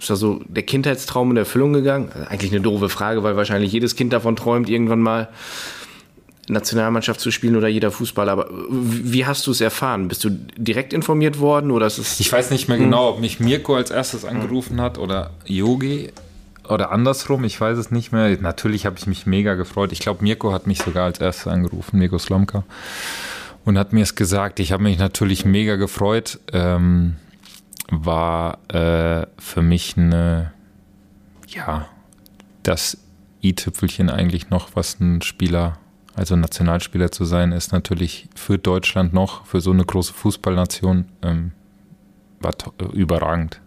Ist 0.00 0.10
da 0.10 0.16
so 0.16 0.40
der 0.48 0.64
Kindheitstraum 0.64 1.30
in 1.30 1.36
Erfüllung 1.36 1.72
gegangen? 1.72 2.10
Also 2.12 2.28
eigentlich 2.28 2.52
eine 2.52 2.60
doofe 2.60 2.88
Frage, 2.88 3.22
weil 3.22 3.36
wahrscheinlich 3.36 3.72
jedes 3.72 3.94
Kind 3.94 4.12
davon 4.12 4.34
träumt, 4.34 4.68
irgendwann 4.68 5.00
mal 5.00 5.28
Nationalmannschaft 6.48 7.20
zu 7.20 7.30
spielen 7.30 7.56
oder 7.56 7.68
jeder 7.68 7.90
Fußballer. 7.90 8.32
Aber 8.32 8.48
wie 8.70 9.26
hast 9.26 9.46
du 9.46 9.52
es 9.52 9.60
erfahren? 9.60 10.08
Bist 10.08 10.24
du 10.24 10.30
direkt 10.56 10.92
informiert 10.92 11.38
worden 11.38 11.70
oder 11.70 11.86
ist 11.86 11.98
es? 11.98 12.18
Ich 12.20 12.32
weiß 12.32 12.50
nicht 12.50 12.68
mehr 12.68 12.78
genau, 12.78 13.10
ob 13.10 13.20
mich 13.20 13.38
Mirko 13.38 13.76
als 13.76 13.90
erstes 13.90 14.24
angerufen 14.24 14.80
hat 14.80 14.98
oder 14.98 15.30
Yogi 15.46 16.10
oder 16.70 16.92
andersrum. 16.92 17.44
Ich 17.44 17.60
weiß 17.60 17.78
es 17.78 17.90
nicht 17.90 18.12
mehr. 18.12 18.36
Natürlich 18.40 18.86
habe 18.86 18.96
ich 18.98 19.06
mich 19.06 19.26
mega 19.26 19.54
gefreut. 19.54 19.92
Ich 19.92 20.00
glaube, 20.00 20.22
Mirko 20.22 20.52
hat 20.52 20.66
mich 20.66 20.78
sogar 20.78 21.04
als 21.04 21.20
erstes 21.20 21.46
angerufen, 21.46 21.98
Mirko 21.98 22.18
Slomka, 22.18 22.64
und 23.64 23.78
hat 23.78 23.92
mir 23.92 24.02
es 24.02 24.14
gesagt. 24.14 24.60
Ich 24.60 24.72
habe 24.72 24.82
mich 24.82 24.98
natürlich 24.98 25.44
mega 25.44 25.76
gefreut. 25.76 26.40
Ähm, 26.52 27.16
war 27.90 28.58
äh, 28.68 29.26
für 29.38 29.62
mich 29.62 29.96
eine, 29.96 30.52
ja, 31.48 31.88
das 32.62 32.98
i-Tüpfelchen 33.42 34.10
eigentlich 34.10 34.50
noch, 34.50 34.70
was 34.74 35.00
ein 35.00 35.22
Spieler 35.22 35.78
also 36.18 36.34
Nationalspieler 36.34 37.12
zu 37.12 37.24
sein, 37.24 37.52
ist 37.52 37.72
natürlich 37.72 38.28
für 38.34 38.58
Deutschland 38.58 39.12
noch, 39.12 39.46
für 39.46 39.60
so 39.60 39.70
eine 39.70 39.84
große 39.84 40.12
Fußballnation, 40.12 41.04
ähm, 41.22 41.52
war 42.40 42.54
überragend. 42.92 43.60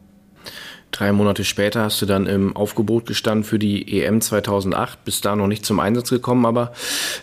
Drei 0.91 1.13
Monate 1.13 1.45
später 1.45 1.83
hast 1.83 2.01
du 2.01 2.05
dann 2.05 2.27
im 2.27 2.55
Aufgebot 2.55 3.05
gestanden 3.05 3.45
für 3.45 3.57
die 3.57 4.01
EM 4.01 4.19
2008, 4.19 5.05
bist 5.05 5.23
da 5.23 5.37
noch 5.37 5.47
nicht 5.47 5.65
zum 5.65 5.79
Einsatz 5.79 6.09
gekommen, 6.09 6.45
aber 6.45 6.73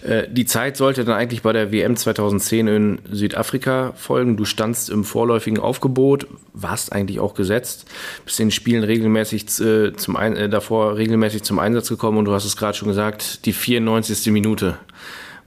äh, 0.02 0.24
die 0.30 0.46
Zeit 0.46 0.78
sollte 0.78 1.04
dann 1.04 1.16
eigentlich 1.16 1.42
bei 1.42 1.52
der 1.52 1.70
WM 1.70 1.94
2010 1.94 2.66
in 2.66 2.98
Südafrika 3.10 3.92
folgen. 3.94 4.38
Du 4.38 4.46
standst 4.46 4.88
im 4.88 5.04
vorläufigen 5.04 5.58
Aufgebot, 5.60 6.26
warst 6.54 6.92
eigentlich 6.92 7.20
auch 7.20 7.34
gesetzt, 7.34 7.84
bist 8.24 8.40
in 8.40 8.46
den 8.46 8.52
Spielen 8.52 8.84
regelmäßig 8.84 9.60
äh, 9.60 9.92
zum 9.94 10.16
Ein 10.16 10.36
äh, 10.36 10.48
davor 10.48 10.96
regelmäßig 10.96 11.42
zum 11.42 11.58
Einsatz 11.58 11.90
gekommen 11.90 12.16
und 12.16 12.24
du 12.24 12.32
hast 12.32 12.46
es 12.46 12.56
gerade 12.56 12.76
schon 12.76 12.88
gesagt, 12.88 13.44
die 13.44 13.52
94. 13.52 14.32
Minute. 14.32 14.78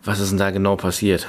Was 0.04 0.20
ist 0.20 0.30
denn 0.30 0.38
da 0.38 0.52
genau 0.52 0.76
passiert? 0.76 1.28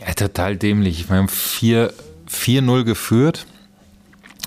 Ja, 0.00 0.12
total 0.12 0.56
dämlich. 0.56 1.00
Ich 1.00 1.08
meine, 1.08 1.26
4-0 1.28 2.84
geführt, 2.84 3.46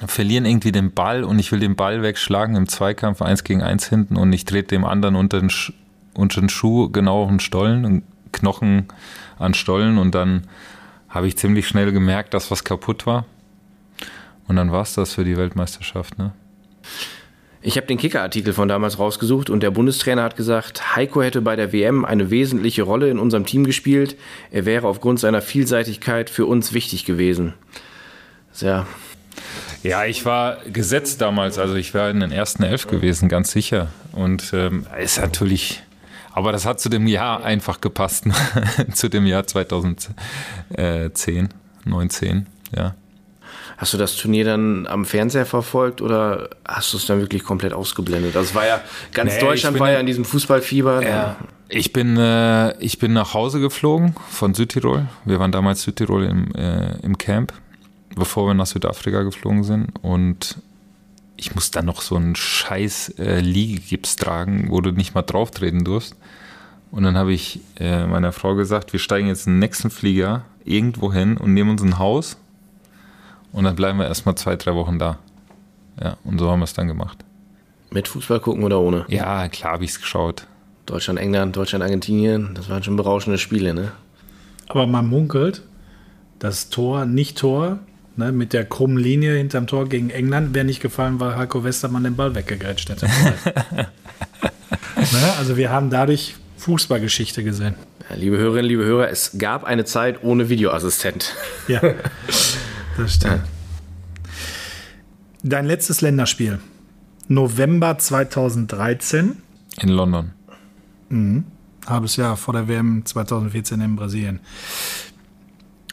verlieren 0.06 0.46
irgendwie 0.46 0.72
den 0.72 0.92
Ball 0.92 1.24
und 1.24 1.40
ich 1.40 1.52
will 1.52 1.60
den 1.60 1.76
Ball 1.76 2.02
wegschlagen 2.02 2.56
im 2.56 2.68
Zweikampf 2.68 3.22
1 3.22 3.44
gegen 3.44 3.62
1 3.62 3.88
hinten 3.88 4.16
und 4.16 4.32
ich 4.34 4.46
trete 4.46 4.70
dem 4.70 4.86
anderen 4.86 5.16
unter 5.16 5.40
den, 5.40 5.50
Sch 5.50 5.74
unter 6.14 6.42
den 6.42 6.50
Schuh 6.50 6.90
genau 6.90 7.24
auf 7.24 7.30
den 7.30 7.40
Stollen, 7.40 7.86
einen 7.86 8.04
Knochen 8.32 8.88
an 9.38 9.54
Stollen 9.54 9.98
und 9.98 10.16
dann 10.16 10.44
habe 11.10 11.28
ich 11.28 11.38
ziemlich 11.38 11.68
schnell 11.68 11.92
gemerkt, 11.92 12.34
dass 12.34 12.52
was 12.52 12.64
kaputt 12.64 13.06
war. 13.06 13.26
Und 14.48 14.56
dann 14.56 14.72
war 14.72 14.82
es 14.82 14.94
das 14.94 15.14
für 15.14 15.24
die 15.24 15.38
Weltmeisterschaft, 15.38 16.18
ne? 16.18 16.34
Ich 17.62 17.76
habe 17.76 17.88
den 17.88 17.98
Kicker-Artikel 17.98 18.54
von 18.54 18.70
damals 18.70 19.00
rausgesucht 19.00 19.50
und 19.50 19.62
der 19.62 19.72
Bundestrainer 19.72 20.24
hat 20.24 20.38
gesagt, 20.38 20.96
Heiko 20.96 21.22
hätte 21.22 21.42
bei 21.42 21.58
der 21.58 21.74
WM 21.74 22.06
eine 22.06 22.32
wesentliche 22.32 22.84
Rolle 22.84 23.10
in 23.10 23.20
unserem 23.20 23.46
Team 23.46 23.66
gespielt. 23.66 24.16
Er 24.50 24.66
wäre 24.66 24.88
aufgrund 24.88 25.20
seiner 25.20 25.42
Vielseitigkeit 25.42 26.30
für 26.30 26.46
uns 26.46 26.72
wichtig 26.72 27.04
gewesen. 27.04 27.54
Sehr. 28.54 28.88
Ja, 29.84 30.06
ich 30.06 30.26
war 30.26 30.58
gesetzt 30.66 31.22
damals, 31.22 31.58
also 31.58 31.76
ich 31.76 31.94
war 31.94 32.10
in 32.10 32.20
den 32.20 32.32
ersten 32.32 32.64
Elf 32.64 32.88
gewesen, 32.88 33.30
ganz 33.30 33.52
sicher. 33.52 33.88
Und 34.12 34.52
ähm, 34.54 34.86
ist 35.00 35.20
natürlich, 35.20 35.84
aber 36.32 36.52
das 36.52 36.66
hat 36.66 36.80
zu 36.80 36.90
dem 36.90 37.08
Jahr 37.08 37.44
einfach 37.44 37.82
gepasst, 37.82 38.26
ne? 38.26 38.34
zu 38.94 39.10
dem 39.10 39.26
Jahr 39.26 39.48
2010, 39.48 41.50
19, 41.86 42.48
ja. 42.76 42.96
Hast 43.80 43.94
du 43.94 43.98
das 43.98 44.18
Turnier 44.18 44.44
dann 44.44 44.88
am 44.88 45.06
Fernseher 45.06 45.46
verfolgt 45.46 46.02
oder 46.02 46.50
hast 46.68 46.92
du 46.92 46.98
es 46.98 47.06
dann 47.06 47.22
wirklich 47.22 47.46
komplett 47.46 47.72
ausgeblendet? 47.72 48.36
Das 48.36 48.48
also 48.48 48.56
war 48.56 48.68
ja, 48.68 48.82
ganz 49.14 49.36
nee, 49.36 49.40
Deutschland 49.40 49.80
war 49.80 49.90
ja 49.90 50.02
in 50.02 50.06
diesem 50.06 50.26
Fußballfieber. 50.26 51.02
Ja. 51.02 51.38
Ich 51.70 51.94
bin, 51.94 52.18
äh, 52.18 52.78
ich 52.80 53.00
bin 53.00 53.14
nach 53.14 53.34
Hause 53.34 53.62
geflogen 53.62 54.18
von 54.30 54.54
Südtirol. 54.54 55.08
Wir 55.24 55.40
waren 55.40 55.54
damals 55.54 55.84
Südtirol 55.84 56.26
im, 56.26 56.54
äh, 56.56 56.98
im 57.04 57.18
Camp, 57.18 57.54
bevor 58.16 58.48
wir 58.48 58.54
nach 58.54 58.68
Südafrika 58.68 59.24
geflogen 59.24 59.64
sind. 59.64 59.92
Und 60.02 60.58
ich 61.38 61.56
muss 61.56 61.72
dann 61.72 61.86
noch 61.86 62.02
so 62.02 62.16
einen 62.16 62.36
scheiß 62.36 63.16
äh, 63.20 63.40
Liegegips 63.40 64.16
tragen, 64.16 64.68
wo 64.70 64.82
du 64.82 64.92
nicht 64.92 65.16
mal 65.16 65.22
drauf 65.22 65.52
treten 65.52 65.84
durfst. 65.84 66.16
Und 66.92 67.04
dann 67.04 67.18
habe 67.18 67.34
ich 67.34 67.62
äh, 67.80 68.06
meiner 68.08 68.32
Frau 68.32 68.56
gesagt, 68.56 68.94
wir 68.94 69.00
steigen 69.00 69.28
jetzt 69.28 69.48
in 69.48 69.54
den 69.54 69.60
nächsten 69.60 69.90
Flieger 69.90 70.44
irgendwo 70.66 71.14
hin 71.14 71.38
und 71.38 71.54
nehmen 71.54 71.72
uns 71.72 71.84
ein 71.84 72.00
Haus 72.00 72.38
und 73.52 73.64
dann 73.64 73.76
bleiben 73.76 74.00
wir 74.00 74.08
erstmal 74.08 74.36
zwei, 74.36 74.56
drei 74.56 74.76
Wochen 74.76 75.00
da. 75.00 75.20
Ja, 76.02 76.18
und 76.24 76.40
so 76.40 76.50
haben 76.50 76.60
wir 76.60 76.66
es 76.66 76.74
dann 76.74 76.88
gemacht. 76.88 77.18
Mit 77.92 78.08
Fußball 78.08 78.40
gucken 78.40 78.64
oder 78.64 78.80
ohne? 78.80 79.06
Ja, 79.08 79.48
klar 79.50 79.74
habe 79.74 79.84
ich 79.84 79.92
es 79.92 80.00
geschaut. 80.00 80.46
Deutschland, 80.86 81.20
England, 81.20 81.56
Deutschland, 81.56 81.84
Argentinien, 81.84 82.52
das 82.56 82.70
waren 82.70 82.84
schon 82.84 82.96
berauschende 82.96 83.38
Spiele, 83.38 83.74
ne? 83.74 83.92
Aber 84.68 84.86
man 84.88 85.08
munkelt, 85.08 85.64
das 86.38 86.70
Tor, 86.70 87.06
nicht 87.06 87.38
Tor, 87.38 87.80
ne, 88.16 88.32
mit 88.32 88.54
der 88.54 88.66
krummen 88.66 88.98
Linie 88.98 89.36
hinterm 89.36 89.68
Tor 89.68 89.88
gegen 89.88 90.10
England 90.10 90.54
wäre 90.54 90.66
nicht 90.66 90.82
gefallen, 90.82 91.20
weil 91.20 91.36
Heiko 91.36 91.64
Westermann 91.64 92.04
den 92.04 92.16
Ball 92.16 92.36
weggegrätscht 92.36 92.90
hätte. 92.90 93.08
ne, 93.76 95.34
also 95.38 95.58
wir 95.58 95.70
haben 95.70 95.90
dadurch 95.90 96.36
Fußballgeschichte 96.58 97.44
gesehen. 97.44 97.76
Ja, 98.10 98.16
liebe 98.16 98.38
Hörerinnen, 98.38 98.66
liebe 98.66 98.84
Hörer, 98.84 99.10
es 99.10 99.38
gab 99.38 99.64
eine 99.64 99.86
Zeit 99.86 100.24
ohne 100.24 100.50
Videoassistent. 100.50 101.36
Ja. 101.68 101.82
Das 102.98 103.14
stimmt. 103.14 103.44
Dein 105.42 105.66
letztes 105.66 106.02
Länderspiel. 106.02 106.60
November 107.30 107.98
2013. 107.98 109.38
In 109.82 109.90
London. 109.90 110.32
Mhm. 111.08 111.46
Halbes 111.88 112.18
Jahr 112.18 112.36
vor 112.36 112.54
der 112.54 112.68
WM 112.68 113.06
2014 113.06 113.80
in 113.80 113.96
Brasilien. 113.96 114.42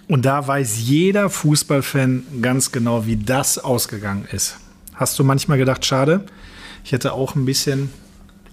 Und 0.09 0.25
da 0.25 0.47
weiß 0.47 0.81
jeder 0.81 1.31
Fußballfan 1.31 2.25
ganz 2.41 2.71
genau, 2.71 3.07
wie 3.07 3.17
das 3.17 3.59
ausgegangen 3.59 4.27
ist. 4.31 4.59
Hast 4.95 5.19
du 5.19 5.25
manchmal 5.25 5.59
gedacht, 5.59 5.85
schade, 5.85 6.25
ich 6.85 6.93
hätte 6.93 7.13
auch 7.13 7.35
ein 7.35 7.45
bisschen 7.45 7.91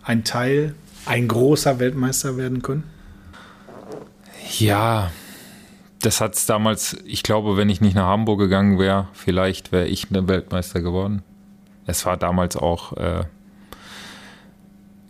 ein 0.03 0.23
Teil, 0.23 0.75
ein 1.05 1.27
großer 1.27 1.79
Weltmeister 1.79 2.37
werden 2.37 2.61
können? 2.61 2.83
Ja, 4.57 5.11
das 6.01 6.19
hat 6.19 6.35
es 6.35 6.45
damals, 6.45 6.97
ich 7.05 7.23
glaube, 7.23 7.55
wenn 7.55 7.69
ich 7.69 7.81
nicht 7.81 7.95
nach 7.95 8.07
Hamburg 8.07 8.39
gegangen 8.39 8.77
wäre, 8.79 9.07
vielleicht 9.13 9.71
wäre 9.71 9.87
ich 9.87 10.09
ein 10.11 10.27
Weltmeister 10.27 10.81
geworden. 10.81 11.21
Es 11.85 12.05
war 12.05 12.17
damals 12.17 12.57
auch, 12.57 12.97
äh, 12.97 13.23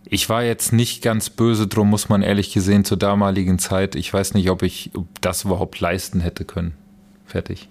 ich 0.06 0.28
war 0.28 0.42
jetzt 0.42 0.72
nicht 0.72 1.02
ganz 1.02 1.30
böse 1.30 1.66
drum, 1.66 1.90
muss 1.90 2.08
man 2.08 2.22
ehrlich 2.22 2.52
gesehen, 2.52 2.84
zur 2.84 2.96
damaligen 2.96 3.58
Zeit. 3.58 3.94
Ich 3.94 4.12
weiß 4.12 4.34
nicht, 4.34 4.50
ob 4.50 4.62
ich 4.62 4.90
das 5.20 5.44
überhaupt 5.44 5.80
leisten 5.80 6.20
hätte 6.20 6.44
können. 6.44 6.74
Fertig. 7.24 7.68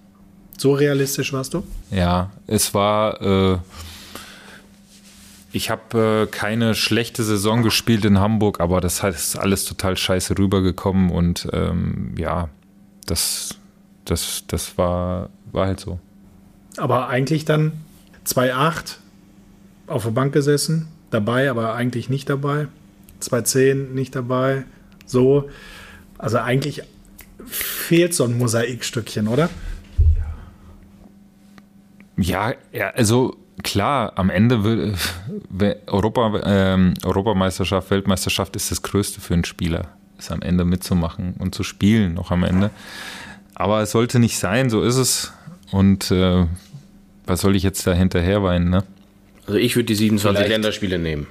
So 0.58 0.74
realistisch 0.74 1.34
warst 1.34 1.54
du? 1.54 1.64
Ja, 1.92 2.32
es 2.48 2.74
war, 2.74 3.22
äh, 3.22 3.58
ich 5.52 5.70
habe 5.70 6.24
äh, 6.24 6.32
keine 6.32 6.76
schlechte 6.76 7.24
Saison 7.24 7.64
gespielt 7.64 8.06
in 8.06 8.20
Hamburg, 8.20 8.60
aber 8.60 8.82
das 8.82 9.04
ist 9.04 9.36
alles 9.36 9.66
total 9.66 9.98
scheiße 9.98 10.38
rübergekommen 10.38 11.12
und 11.12 11.48
ähm, 11.54 12.16
ja, 12.18 12.50
das, 13.06 13.56
das, 14.06 14.44
das 14.48 14.78
war, 14.78 15.30
war 15.52 15.68
halt 15.68 15.80
so. 15.80 16.00
Aber 16.78 17.10
eigentlich 17.10 17.46
dann 17.46 17.74
2,8 18.26 18.98
auf 19.88 20.04
der 20.04 20.12
Bank 20.12 20.34
gesessen, 20.34 20.88
dabei, 21.14 21.50
aber 21.50 21.76
eigentlich 21.76 22.10
nicht 22.10 22.30
dabei. 22.30 22.68
2,10 23.22 23.92
nicht 23.94 24.16
dabei. 24.16 24.66
So. 25.06 25.50
Also 26.18 26.38
eigentlich 26.38 26.84
fehlt 27.46 28.14
so 28.14 28.24
ein 28.24 28.38
Mosaikstückchen, 28.38 29.28
oder? 29.28 29.50
Ja, 32.18 32.54
ja 32.72 32.90
also 32.90 33.38
klar, 33.64 34.14
am 34.16 34.30
Ende 34.30 34.64
will, 34.64 34.96
Europa, 35.88 36.42
ähm, 36.46 36.94
Europameisterschaft, 37.04 37.92
Weltmeisterschaft 37.92 38.56
ist 38.56 38.72
das 38.72 38.82
Größte 38.82 39.22
für 39.22 39.34
einen 39.34 39.46
Spieler 39.46 39.90
ist 40.24 40.32
am 40.32 40.42
Ende 40.42 40.66
mitzumachen 40.66 41.36
und 41.40 41.54
zu 41.54 41.64
spielen, 41.64 42.14
noch 42.14 42.32
am 42.32 42.44
Ende. 42.44 42.72
Aber 43.56 43.82
es 43.82 43.92
sollte 43.92 44.20
nicht 44.20 44.38
sein, 44.38 44.70
so 44.70 44.82
ist 44.84 44.96
es. 44.96 45.34
Und 45.72 46.12
äh, 46.12 46.46
was 47.26 47.42
soll 47.42 47.56
ich 47.56 47.64
jetzt 47.64 47.86
da 47.86 47.94
hinterher 47.94 48.44
weinen, 48.44 48.70
ne? 48.70 48.84
Also 49.46 49.60
ich 49.60 49.76
würde 49.76 49.88
die 49.88 49.96
27 49.96 50.38
Vielleicht. 50.38 50.52
Länderspiele 50.52 51.00
nehmen. 51.00 51.28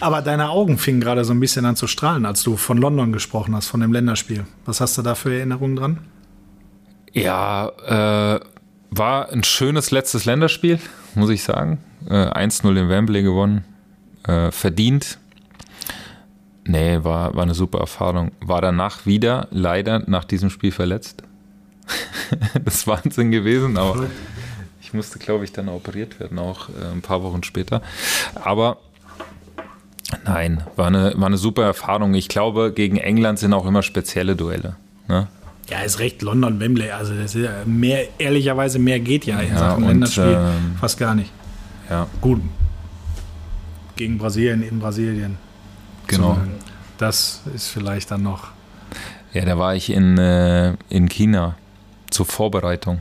Aber 0.00 0.22
deine 0.22 0.50
Augen 0.50 0.78
fingen 0.78 1.00
gerade 1.00 1.24
so 1.24 1.32
ein 1.32 1.40
bisschen 1.40 1.64
an 1.66 1.76
zu 1.76 1.86
strahlen, 1.86 2.26
als 2.26 2.42
du 2.42 2.56
von 2.56 2.78
London 2.78 3.12
gesprochen 3.12 3.54
hast, 3.54 3.68
von 3.68 3.80
dem 3.80 3.92
Länderspiel. 3.92 4.44
Was 4.64 4.80
hast 4.80 4.96
du 4.98 5.02
da 5.02 5.14
für 5.14 5.34
Erinnerungen 5.34 5.76
dran? 5.76 5.98
Ja, 7.12 7.68
äh, 7.86 8.40
war 8.90 9.28
ein 9.30 9.44
schönes 9.44 9.90
letztes 9.90 10.24
Länderspiel, 10.24 10.78
muss 11.14 11.30
ich 11.30 11.42
sagen. 11.42 11.78
Äh, 12.08 12.14
1-0 12.14 12.68
in 12.76 12.88
Wembley 12.88 13.22
gewonnen. 13.22 13.64
Äh, 14.26 14.50
verdient. 14.50 15.18
Nee, 16.66 17.00
war, 17.02 17.34
war 17.34 17.42
eine 17.42 17.54
super 17.54 17.78
Erfahrung. 17.78 18.32
War 18.40 18.62
danach 18.62 19.04
wieder 19.06 19.48
leider 19.50 20.02
nach 20.06 20.24
diesem 20.24 20.50
Spiel 20.50 20.72
verletzt. 20.72 21.22
das 22.64 22.76
ist 22.76 22.86
Wahnsinn 22.86 23.30
gewesen, 23.30 23.76
aber 23.76 24.06
ich 24.94 24.96
musste, 24.96 25.18
glaube 25.18 25.42
ich, 25.42 25.50
dann 25.50 25.68
operiert 25.68 26.20
werden, 26.20 26.38
auch 26.38 26.68
äh, 26.68 26.92
ein 26.92 27.02
paar 27.02 27.24
Wochen 27.24 27.42
später. 27.42 27.82
Aber 28.36 28.76
Nein, 30.24 30.62
war 30.76 30.86
eine, 30.86 31.14
war 31.16 31.26
eine 31.26 31.36
super 31.36 31.64
Erfahrung. 31.64 32.14
Ich 32.14 32.28
glaube, 32.28 32.72
gegen 32.72 32.96
England 32.96 33.40
sind 33.40 33.52
auch 33.54 33.66
immer 33.66 33.82
spezielle 33.82 34.36
Duelle. 34.36 34.76
Ne? 35.08 35.26
Ja, 35.68 35.80
ist 35.80 35.98
recht 35.98 36.22
London, 36.22 36.60
Wembley. 36.60 36.92
Also 36.92 37.12
das 37.16 37.34
ist 37.34 37.48
mehr, 37.66 38.06
ehrlicherweise 38.18 38.78
mehr 38.78 39.00
geht 39.00 39.24
ja 39.24 39.40
in 39.40 39.48
ja, 39.48 39.58
Sachen 39.58 39.82
und, 39.82 39.88
Länderspiel 39.88 40.38
ähm, 40.38 40.76
fast 40.78 40.96
gar 40.96 41.16
nicht. 41.16 41.32
Ja. 41.90 42.06
Gut. 42.20 42.40
Gegen 43.96 44.16
Brasilien 44.16 44.62
in 44.62 44.78
Brasilien. 44.78 45.38
Genau. 46.06 46.38
Das 46.98 47.40
ist 47.52 47.66
vielleicht 47.66 48.12
dann 48.12 48.22
noch. 48.22 48.52
Ja, 49.32 49.44
da 49.44 49.58
war 49.58 49.74
ich 49.74 49.90
in, 49.90 50.18
äh, 50.18 50.74
in 50.88 51.08
China 51.08 51.56
zur 52.10 52.26
Vorbereitung 52.26 53.00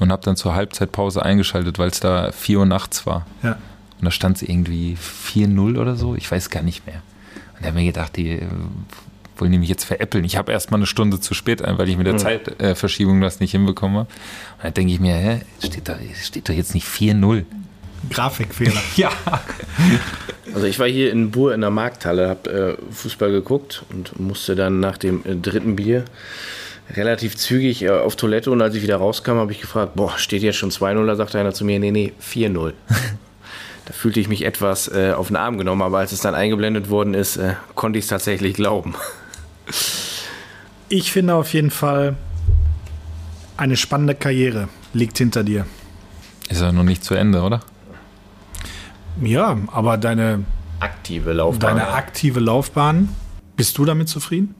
und 0.00 0.12
habe 0.12 0.22
dann 0.24 0.36
zur 0.36 0.54
Halbzeitpause 0.54 1.22
eingeschaltet, 1.24 1.78
weil 1.78 1.88
es 1.88 2.00
da 2.00 2.32
4 2.32 2.60
Uhr 2.60 2.66
nachts 2.66 3.06
war. 3.06 3.26
Ja. 3.42 3.52
Und 3.98 4.04
da 4.04 4.10
stand 4.10 4.36
es 4.36 4.42
irgendwie 4.42 4.96
4-0 4.96 5.78
oder 5.78 5.96
so, 5.96 6.14
ich 6.14 6.30
weiß 6.30 6.50
gar 6.50 6.62
nicht 6.62 6.86
mehr. 6.86 7.02
Und 7.56 7.62
da 7.62 7.68
habe 7.68 7.78
ich 7.78 7.84
mir 7.86 7.92
gedacht, 7.92 8.16
die 8.16 8.30
äh, 8.30 8.46
wollen 9.36 9.52
die 9.52 9.58
mich 9.58 9.68
jetzt 9.68 9.84
veräppeln. 9.84 10.24
Ich 10.24 10.36
habe 10.36 10.52
erst 10.52 10.70
mal 10.70 10.76
eine 10.76 10.86
Stunde 10.86 11.20
zu 11.20 11.34
spät 11.34 11.62
ein, 11.62 11.78
weil 11.78 11.88
ich 11.88 11.96
mit 11.96 12.06
der 12.06 12.14
mhm. 12.14 12.18
Zeitverschiebung 12.18 13.20
das 13.20 13.40
nicht 13.40 13.52
hinbekomme. 13.52 14.00
Und 14.00 14.08
da 14.62 14.70
denke 14.70 14.92
ich 14.92 15.00
mir, 15.00 15.14
hä, 15.14 15.40
steht 15.64 15.88
da 15.88 15.96
steht 16.22 16.48
doch 16.48 16.54
jetzt 16.54 16.74
nicht 16.74 16.86
4-0. 16.86 17.44
Grafikfehler. 18.10 18.80
ja. 18.96 19.10
Also 20.54 20.66
ich 20.66 20.78
war 20.78 20.86
hier 20.86 21.10
in 21.12 21.30
Bur 21.30 21.54
in 21.54 21.60
der 21.60 21.70
Markthalle, 21.70 22.28
habe 22.28 22.78
äh, 22.90 22.92
Fußball 22.92 23.30
geguckt 23.30 23.84
und 23.90 24.18
musste 24.18 24.54
dann 24.54 24.80
nach 24.80 24.98
dem 24.98 25.22
äh, 25.24 25.34
dritten 25.34 25.76
Bier 25.76 26.04
relativ 26.94 27.36
zügig 27.36 27.82
äh, 27.82 27.90
auf 27.90 28.16
Toilette 28.16 28.50
und 28.50 28.62
als 28.62 28.74
ich 28.74 28.82
wieder 28.82 28.96
rauskam, 28.96 29.36
habe 29.36 29.52
ich 29.52 29.60
gefragt, 29.60 29.94
boah, 29.94 30.16
steht 30.16 30.42
jetzt 30.42 30.56
schon 30.56 30.70
2-0? 30.70 31.06
Da 31.06 31.16
sagte 31.16 31.38
einer 31.38 31.52
zu 31.52 31.64
mir, 31.64 31.78
nee, 31.78 31.90
nee, 31.90 32.12
4-0. 32.22 32.72
da 33.84 33.92
fühlte 33.92 34.20
ich 34.20 34.28
mich 34.28 34.44
etwas 34.44 34.88
äh, 34.88 35.12
auf 35.12 35.28
den 35.28 35.36
Arm 35.36 35.58
genommen, 35.58 35.82
aber 35.82 35.98
als 35.98 36.12
es 36.12 36.20
dann 36.20 36.34
eingeblendet 36.34 36.90
worden 36.90 37.14
ist, 37.14 37.36
äh, 37.36 37.54
konnte 37.74 37.98
ich 37.98 38.04
es 38.04 38.08
tatsächlich 38.08 38.54
glauben. 38.54 38.94
Ich 40.88 41.12
finde 41.12 41.34
auf 41.34 41.52
jeden 41.52 41.70
Fall, 41.70 42.16
eine 43.56 43.76
spannende 43.76 44.14
Karriere 44.14 44.68
liegt 44.94 45.18
hinter 45.18 45.44
dir. 45.44 45.66
Ist 46.48 46.62
ja 46.62 46.72
noch 46.72 46.84
nicht 46.84 47.04
zu 47.04 47.14
Ende, 47.14 47.42
oder? 47.42 47.60
Ja, 49.20 49.58
aber 49.72 49.98
deine 49.98 50.44
aktive 50.80 51.32
Laufbahn. 51.32 51.76
Deine 51.76 51.88
aktive 51.88 52.40
Laufbahn, 52.40 53.08
bist 53.56 53.76
du 53.76 53.84
damit 53.84 54.08
zufrieden? 54.08 54.54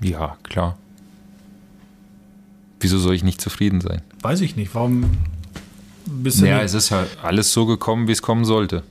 Ja, 0.00 0.36
klar. 0.44 0.78
Wieso 2.82 2.98
soll 2.98 3.14
ich 3.14 3.22
nicht 3.22 3.40
zufrieden 3.40 3.80
sein? 3.80 4.02
Weiß 4.22 4.40
ich 4.40 4.56
nicht. 4.56 4.74
Warum 4.74 5.04
bist 6.06 6.40
du 6.40 6.48
Ja, 6.48 6.62
es 6.62 6.74
ist 6.74 6.90
ja 6.90 7.06
alles 7.22 7.52
so 7.52 7.64
gekommen, 7.64 8.08
wie 8.08 8.12
es 8.12 8.22
kommen 8.22 8.44
sollte. 8.44 8.82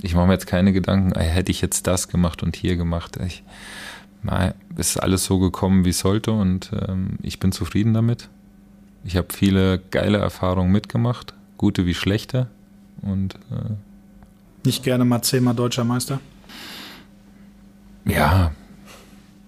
Ich 0.00 0.14
mache 0.14 0.28
mir 0.28 0.34
jetzt 0.34 0.46
keine 0.46 0.72
Gedanken, 0.72 1.18
hätte 1.18 1.50
ich 1.50 1.60
jetzt 1.60 1.88
das 1.88 2.06
gemacht 2.08 2.44
und 2.44 2.54
hier 2.54 2.76
gemacht. 2.76 3.18
Ich, 3.26 3.42
nein, 4.22 4.54
es 4.76 4.90
ist 4.90 4.96
alles 4.98 5.24
so 5.24 5.40
gekommen, 5.40 5.84
wie 5.84 5.90
es 5.90 5.98
sollte 5.98 6.30
und 6.30 6.70
ähm, 6.88 7.18
ich 7.20 7.40
bin 7.40 7.50
zufrieden 7.50 7.94
damit. 7.94 8.28
Ich 9.04 9.16
habe 9.16 9.28
viele 9.32 9.80
geile 9.90 10.18
Erfahrungen 10.18 10.70
mitgemacht, 10.70 11.34
gute 11.58 11.84
wie 11.84 11.94
schlechte. 11.94 12.46
Und 13.00 13.34
äh, 13.50 13.74
nicht 14.64 14.84
gerne 14.84 15.04
mal 15.04 15.22
zehnmal 15.22 15.56
deutscher 15.56 15.82
Meister? 15.82 16.20
Ja, 18.04 18.52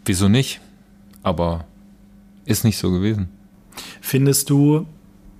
wieso 0.05 0.28
nicht? 0.28 0.61
Aber 1.22 1.64
ist 2.45 2.64
nicht 2.64 2.78
so 2.78 2.90
gewesen. 2.90 3.28
Findest 4.01 4.51
du, 4.51 4.87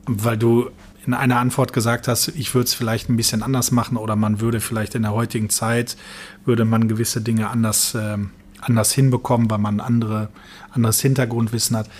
weil 0.07 0.37
du 0.37 0.71
in 1.07 1.15
einer 1.15 1.39
Antwort 1.39 1.73
gesagt 1.73 2.09
hast, 2.09 2.29
ich 2.29 2.55
würde 2.55 2.67
es 2.67 2.75
vielleicht 2.75 3.09
ein 3.09 3.17
bisschen 3.17 3.43
anders 3.43 3.71
machen 3.71 3.97
oder 3.97 4.17
man 4.17 4.41
würde 4.41 4.61
vielleicht 4.61 4.95
in 4.95 5.03
der 5.03 5.13
heutigen 5.13 5.51
Zeit, 5.51 5.97
würde 6.45 6.65
man 6.65 6.89
gewisse 6.89 7.21
Dinge 7.21 7.51
anders, 7.51 7.95
äh, 7.95 8.17
anders 8.61 8.93
hinbekommen, 8.93 9.51
weil 9.51 9.59
man 9.59 9.81
andere, 9.81 10.29
anderes 10.71 11.01
Hintergrundwissen 11.01 11.77
hat. 11.77 11.91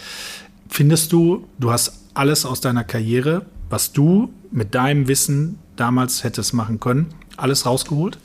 Findest 0.69 1.13
du, 1.13 1.47
du 1.59 1.71
hast 1.71 2.01
alles 2.15 2.47
aus 2.47 2.61
deiner 2.61 2.85
Karriere, 2.85 3.45
was 3.69 3.93
du 3.93 4.33
mit 4.51 4.75
deinem 4.75 5.09
Wissen 5.09 5.59
damals 5.77 6.25
hättest 6.25 6.55
machen 6.55 6.81
können, 6.81 7.09
alles 7.37 7.67
rausgeholt? 7.67 8.19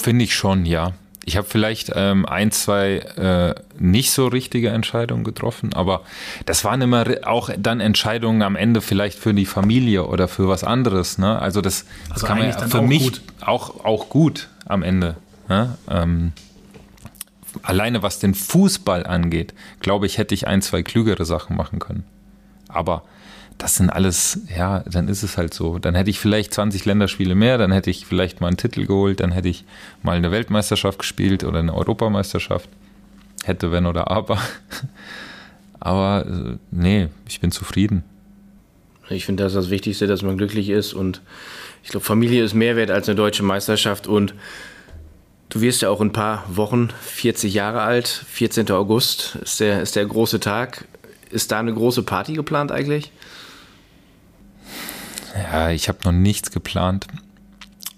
Finde 0.00 0.24
ich 0.24 0.34
schon, 0.34 0.64
ja. 0.64 0.94
Ich 1.28 1.36
habe 1.36 1.46
vielleicht 1.46 1.90
ähm, 1.96 2.24
ein, 2.24 2.52
zwei 2.52 2.98
äh, 2.98 3.54
nicht 3.80 4.12
so 4.12 4.28
richtige 4.28 4.68
Entscheidungen 4.68 5.24
getroffen, 5.24 5.74
aber 5.74 6.02
das 6.46 6.64
waren 6.64 6.80
immer 6.80 7.04
auch 7.24 7.50
dann 7.58 7.80
Entscheidungen 7.80 8.42
am 8.42 8.54
Ende 8.54 8.80
vielleicht 8.80 9.18
für 9.18 9.34
die 9.34 9.44
Familie 9.44 10.06
oder 10.06 10.28
für 10.28 10.48
was 10.48 10.62
anderes. 10.62 11.18
Ne? 11.18 11.36
Also 11.36 11.60
das, 11.60 11.84
das 12.04 12.12
also 12.12 12.26
kann 12.28 12.38
man 12.38 12.48
ja 12.48 12.58
für 12.68 12.80
mich 12.80 13.02
gut. 13.02 13.22
Auch, 13.40 13.84
auch 13.84 14.08
gut 14.08 14.48
am 14.66 14.84
Ende. 14.84 15.16
Ne? 15.48 15.76
Ähm, 15.90 16.32
alleine 17.62 18.04
was 18.04 18.20
den 18.20 18.34
Fußball 18.36 19.04
angeht, 19.04 19.52
glaube 19.80 20.06
ich, 20.06 20.18
hätte 20.18 20.32
ich 20.32 20.46
ein, 20.46 20.62
zwei 20.62 20.84
klügere 20.84 21.24
Sachen 21.24 21.56
machen 21.56 21.80
können. 21.80 22.04
Aber 22.68 23.02
das 23.58 23.76
sind 23.76 23.90
alles, 23.90 24.40
ja, 24.54 24.80
dann 24.80 25.08
ist 25.08 25.22
es 25.22 25.38
halt 25.38 25.54
so. 25.54 25.78
Dann 25.78 25.94
hätte 25.94 26.10
ich 26.10 26.18
vielleicht 26.18 26.52
20 26.52 26.84
Länderspiele 26.84 27.34
mehr, 27.34 27.58
dann 27.58 27.72
hätte 27.72 27.90
ich 27.90 28.06
vielleicht 28.06 28.40
mal 28.40 28.48
einen 28.48 28.56
Titel 28.56 28.86
geholt, 28.86 29.20
dann 29.20 29.32
hätte 29.32 29.48
ich 29.48 29.64
mal 30.02 30.16
eine 30.16 30.30
Weltmeisterschaft 30.30 30.98
gespielt 30.98 31.44
oder 31.44 31.60
eine 31.60 31.74
Europameisterschaft. 31.74 32.68
Hätte, 33.44 33.72
wenn 33.72 33.86
oder 33.86 34.10
aber. 34.10 34.38
Aber 35.78 36.26
äh, 36.26 36.56
nee, 36.72 37.08
ich 37.28 37.38
bin 37.38 37.52
zufrieden. 37.52 38.02
Ich 39.08 39.24
finde 39.24 39.44
das 39.44 39.52
das 39.52 39.70
Wichtigste, 39.70 40.06
dass 40.08 40.22
man 40.22 40.36
glücklich 40.36 40.68
ist 40.68 40.94
und 40.94 41.20
ich 41.84 41.90
glaube, 41.90 42.04
Familie 42.04 42.42
ist 42.42 42.54
mehr 42.54 42.74
wert 42.74 42.90
als 42.90 43.08
eine 43.08 43.14
deutsche 43.14 43.44
Meisterschaft 43.44 44.08
und 44.08 44.34
du 45.50 45.60
wirst 45.60 45.82
ja 45.82 45.90
auch 45.90 46.00
in 46.00 46.08
ein 46.08 46.12
paar 46.12 46.44
Wochen 46.48 46.88
40 47.02 47.54
Jahre 47.54 47.82
alt. 47.82 48.08
14. 48.08 48.68
August 48.72 49.38
ist 49.42 49.60
der, 49.60 49.82
ist 49.82 49.94
der 49.94 50.06
große 50.06 50.40
Tag. 50.40 50.86
Ist 51.30 51.52
da 51.52 51.60
eine 51.60 51.72
große 51.72 52.02
Party 52.02 52.32
geplant 52.32 52.72
eigentlich? 52.72 53.12
Ja, 55.36 55.70
ich 55.70 55.88
habe 55.88 55.98
noch 56.04 56.12
nichts 56.12 56.50
geplant. 56.50 57.06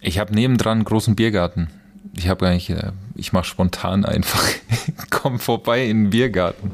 Ich 0.00 0.18
habe 0.18 0.34
nebendran 0.34 0.78
einen 0.78 0.84
großen 0.84 1.16
Biergarten. 1.16 1.68
Ich 2.16 2.28
habe 2.28 2.46
eigentlich, 2.46 2.70
äh, 2.70 2.92
ich 3.14 3.32
mache 3.32 3.44
spontan 3.44 4.04
einfach, 4.04 4.42
komm 5.10 5.38
vorbei 5.38 5.84
in 5.84 6.04
den 6.04 6.10
Biergarten. 6.10 6.72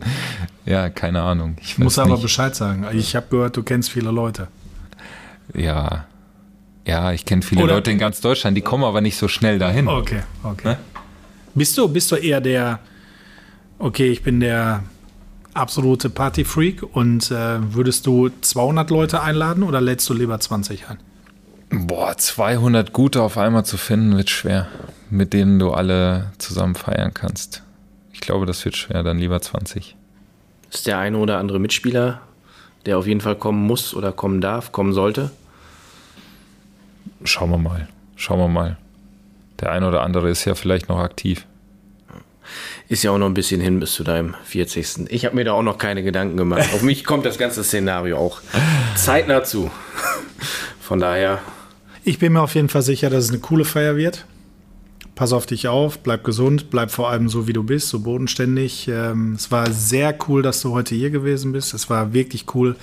Ja, 0.65 0.89
keine 0.89 1.23
Ahnung. 1.23 1.57
Ich 1.61 1.79
muss 1.79 1.99
aber 1.99 2.13
nicht. 2.13 2.23
Bescheid 2.23 2.55
sagen. 2.55 2.87
Ich 2.93 3.15
habe 3.17 3.27
gehört, 3.31 3.57
du 3.57 3.63
kennst 3.63 3.91
viele 3.91 4.11
Leute. 4.11 4.49
Ja, 5.55 6.07
ja, 6.87 7.13
ich 7.13 7.25
kenne 7.25 7.43
viele 7.43 7.63
Oder 7.63 7.75
Leute 7.75 7.91
in 7.91 7.99
ganz 7.99 8.21
Deutschland, 8.21 8.57
die 8.57 8.63
kommen 8.63 8.85
aber 8.85 9.01
nicht 9.01 9.17
so 9.17 9.29
schnell 9.29 9.59
dahin. 9.59 9.89
Okay, 9.89 10.23
okay. 10.43 10.69
Ne? 10.69 10.79
Bist 11.55 11.79
du, 11.79 11.89
bist 11.89 12.11
du 12.11 12.17
eher 12.17 12.41
der, 12.41 12.81
okay, 13.79 14.11
ich 14.11 14.23
bin 14.23 14.41
der 14.41 14.83
absolute 15.55 16.11
Partyfreak 16.11 16.83
und 16.83 17.31
äh, 17.31 17.59
würdest 17.75 18.07
du 18.07 18.31
200 18.41 18.91
Leute 18.91 19.23
einladen 19.23 19.63
oder 19.63 19.81
lädst 19.81 20.09
du 20.09 20.15
lieber 20.15 20.39
20 20.39 20.89
ein? 20.91 20.99
Boah, 21.71 22.17
200 22.17 22.93
gute 22.93 23.23
auf 23.23 23.39
einmal 23.39 23.65
zu 23.65 23.77
finden 23.77 24.17
wird 24.17 24.31
schwer, 24.31 24.69
mit 25.11 25.33
denen 25.33 25.59
du 25.59 25.73
alle 25.73 26.33
zusammen 26.39 26.75
feiern 26.75 27.13
kannst. 27.15 27.63
Ich 28.13 28.21
glaube, 28.21 28.47
das 28.47 28.65
wird 28.65 28.77
schwer, 28.77 29.03
dann 29.03 29.19
lieber 29.19 29.41
20. 29.41 29.97
Ist 30.71 30.87
der 30.87 30.99
eine 30.99 31.19
oder 31.19 31.39
andere 31.39 31.59
Mitspieler, 31.59 32.21
der 32.87 32.99
auf 32.99 33.07
jeden 33.07 33.21
Fall 33.21 33.37
kommen 33.37 33.67
muss 33.67 33.95
oder 33.95 34.13
kommen 34.13 34.41
darf, 34.41 34.73
kommen 34.73 34.93
sollte? 34.93 35.31
Schauen 37.25 37.51
wir 37.51 37.59
mal. 37.59 37.89
Schauen 38.17 38.39
wir 38.39 38.49
mal. 38.49 38.77
Der 39.61 39.73
eine 39.73 39.89
oder 39.89 40.03
andere 40.03 40.31
ist 40.31 40.45
ja 40.45 40.55
vielleicht 40.55 40.89
noch 40.89 40.99
aktiv. 40.99 41.47
Ist 42.89 43.03
ja 43.03 43.11
auch 43.11 43.19
noch 43.19 43.27
ein 43.27 43.35
bisschen 43.35 43.61
hin 43.61 43.81
bis 43.81 43.95
zu 43.95 44.05
deinem 44.05 44.35
40. 44.45 45.11
Ich 45.11 45.25
habe 45.25 45.35
mir 45.35 45.45
da 45.45 45.53
auch 45.53 45.63
noch 45.63 45.79
keine 45.79 46.03
Gedanken 46.03 46.37
gemacht. 46.37 46.69
Auf 46.75 46.83
mich 46.83 47.05
kommt 47.05 47.25
das 47.25 47.39
ganze 47.39 47.65
Szenario 47.65 48.19
auch 48.19 48.43
zeitnah 48.95 49.43
zu. 49.43 49.71
Von 50.81 51.01
daher. 51.01 51.41
Ich 52.05 52.19
bin 52.19 52.35
mir 52.35 52.43
auf 52.43 52.55
jeden 52.55 52.69
Fall 52.69 52.83
sicher, 52.83 53.09
dass 53.09 53.25
es 53.25 53.31
eine 53.31 53.39
coole 53.39 53.65
Feier 53.65 53.97
wird. 53.97 54.27
Pass 55.15 55.33
auf 55.33 55.47
dich 55.47 55.69
auf, 55.69 56.01
bleib 56.01 56.25
gesund, 56.25 56.69
bleib 56.71 56.91
vor 56.91 57.09
allem 57.09 57.29
so, 57.29 57.47
wie 57.47 57.53
du 57.55 57.63
bist, 57.63 57.89
so 57.89 58.01
bodenständig. 58.01 58.89
Ähm, 58.89 59.35
es 59.35 59.51
war 59.51 59.71
sehr 59.71 60.15
cool, 60.29 60.43
dass 60.43 60.61
du 60.61 60.73
heute 60.73 60.95
hier 60.95 61.11
gewesen 61.11 61.53
bist. 61.53 61.73
Es 61.73 61.89
war 61.89 62.13
wirklich 62.13 62.47
cool, 62.55 62.77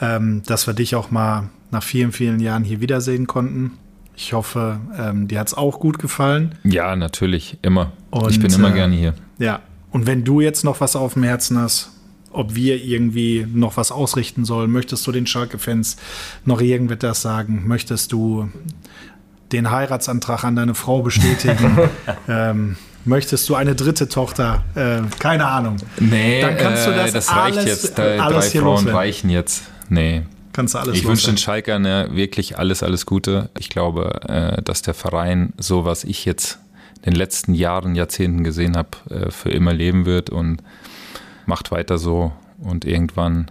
ähm, 0.00 0.42
dass 0.46 0.66
wir 0.66 0.74
dich 0.74 0.96
auch 0.96 1.10
mal 1.10 1.50
nach 1.70 1.82
vielen, 1.82 2.10
vielen 2.12 2.40
Jahren 2.40 2.64
hier 2.64 2.80
wiedersehen 2.80 3.26
konnten. 3.26 3.78
Ich 4.22 4.34
hoffe, 4.34 4.80
ähm, 4.98 5.28
dir 5.28 5.40
hat 5.40 5.46
es 5.46 5.54
auch 5.54 5.80
gut 5.80 5.98
gefallen. 5.98 6.54
Ja, 6.62 6.94
natürlich, 6.94 7.56
immer. 7.62 7.92
Und, 8.10 8.30
ich 8.30 8.38
bin 8.38 8.52
immer 8.52 8.68
äh, 8.68 8.74
gerne 8.74 8.94
hier. 8.94 9.14
Ja, 9.38 9.60
und 9.92 10.06
wenn 10.06 10.24
du 10.24 10.42
jetzt 10.42 10.62
noch 10.62 10.82
was 10.82 10.94
auf 10.94 11.14
dem 11.14 11.22
Herzen 11.22 11.58
hast, 11.58 11.90
ob 12.30 12.54
wir 12.54 12.84
irgendwie 12.84 13.46
noch 13.50 13.78
was 13.78 13.90
ausrichten 13.90 14.44
sollen, 14.44 14.70
möchtest 14.70 15.06
du 15.06 15.12
den 15.12 15.26
Schalke-Fans 15.26 15.96
noch 16.44 16.60
irgendetwas 16.60 17.22
sagen? 17.22 17.66
Möchtest 17.66 18.12
du 18.12 18.50
den 19.52 19.70
Heiratsantrag 19.70 20.44
an 20.44 20.54
deine 20.54 20.74
Frau 20.74 21.00
bestätigen? 21.00 21.78
ähm, 22.28 22.76
möchtest 23.06 23.48
du 23.48 23.54
eine 23.54 23.74
dritte 23.74 24.06
Tochter? 24.06 24.62
Äh, 24.74 25.00
keine 25.18 25.46
Ahnung. 25.46 25.78
Nee, 25.98 26.42
dann 26.42 26.58
kannst 26.58 26.86
du 26.86 26.90
das, 26.90 27.08
äh, 27.08 27.12
das 27.14 27.28
alles, 27.30 27.56
reicht 27.56 27.68
jetzt. 27.68 27.98
Äh, 27.98 28.18
alles 28.18 28.50
drei 28.50 28.60
Frauen 28.60 28.74
loswerden. 28.74 28.94
reichen 28.94 29.30
jetzt. 29.30 29.62
Nee, 29.88 30.24
kannst 30.52 30.74
du 30.74 30.78
alles 30.78 30.96
Ich 30.96 31.06
wünsche 31.06 31.26
den 31.26 31.38
Schalkern 31.38 31.84
ja 31.84 32.14
wirklich 32.14 32.58
alles, 32.58 32.82
alles 32.82 33.06
Gute. 33.06 33.50
Ich 33.58 33.68
glaube, 33.68 34.20
äh, 34.28 34.62
dass 34.62 34.82
der 34.82 34.94
Verein, 34.94 35.52
so 35.58 35.84
was 35.84 36.04
ich 36.04 36.24
jetzt 36.24 36.58
den 37.04 37.14
letzten 37.14 37.54
Jahren, 37.54 37.94
Jahrzehnten 37.94 38.44
gesehen 38.44 38.76
habe, 38.76 38.90
äh, 39.10 39.30
für 39.30 39.50
immer 39.50 39.72
leben 39.72 40.06
wird 40.06 40.30
und 40.30 40.62
macht 41.46 41.70
weiter 41.70 41.98
so 41.98 42.32
und 42.58 42.84
irgendwann 42.84 43.50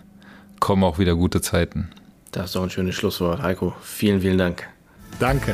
kommen 0.59 0.83
auch 0.83 0.99
wieder 0.99 1.15
gute 1.15 1.41
Zeiten. 1.41 1.89
Das 2.31 2.47
ist 2.47 2.55
doch 2.55 2.63
ein 2.63 2.69
schönes 2.69 2.95
Schlusswort, 2.95 3.41
Heiko. 3.41 3.73
Vielen, 3.81 4.21
vielen 4.21 4.37
Dank. 4.37 4.67
Danke. 5.19 5.53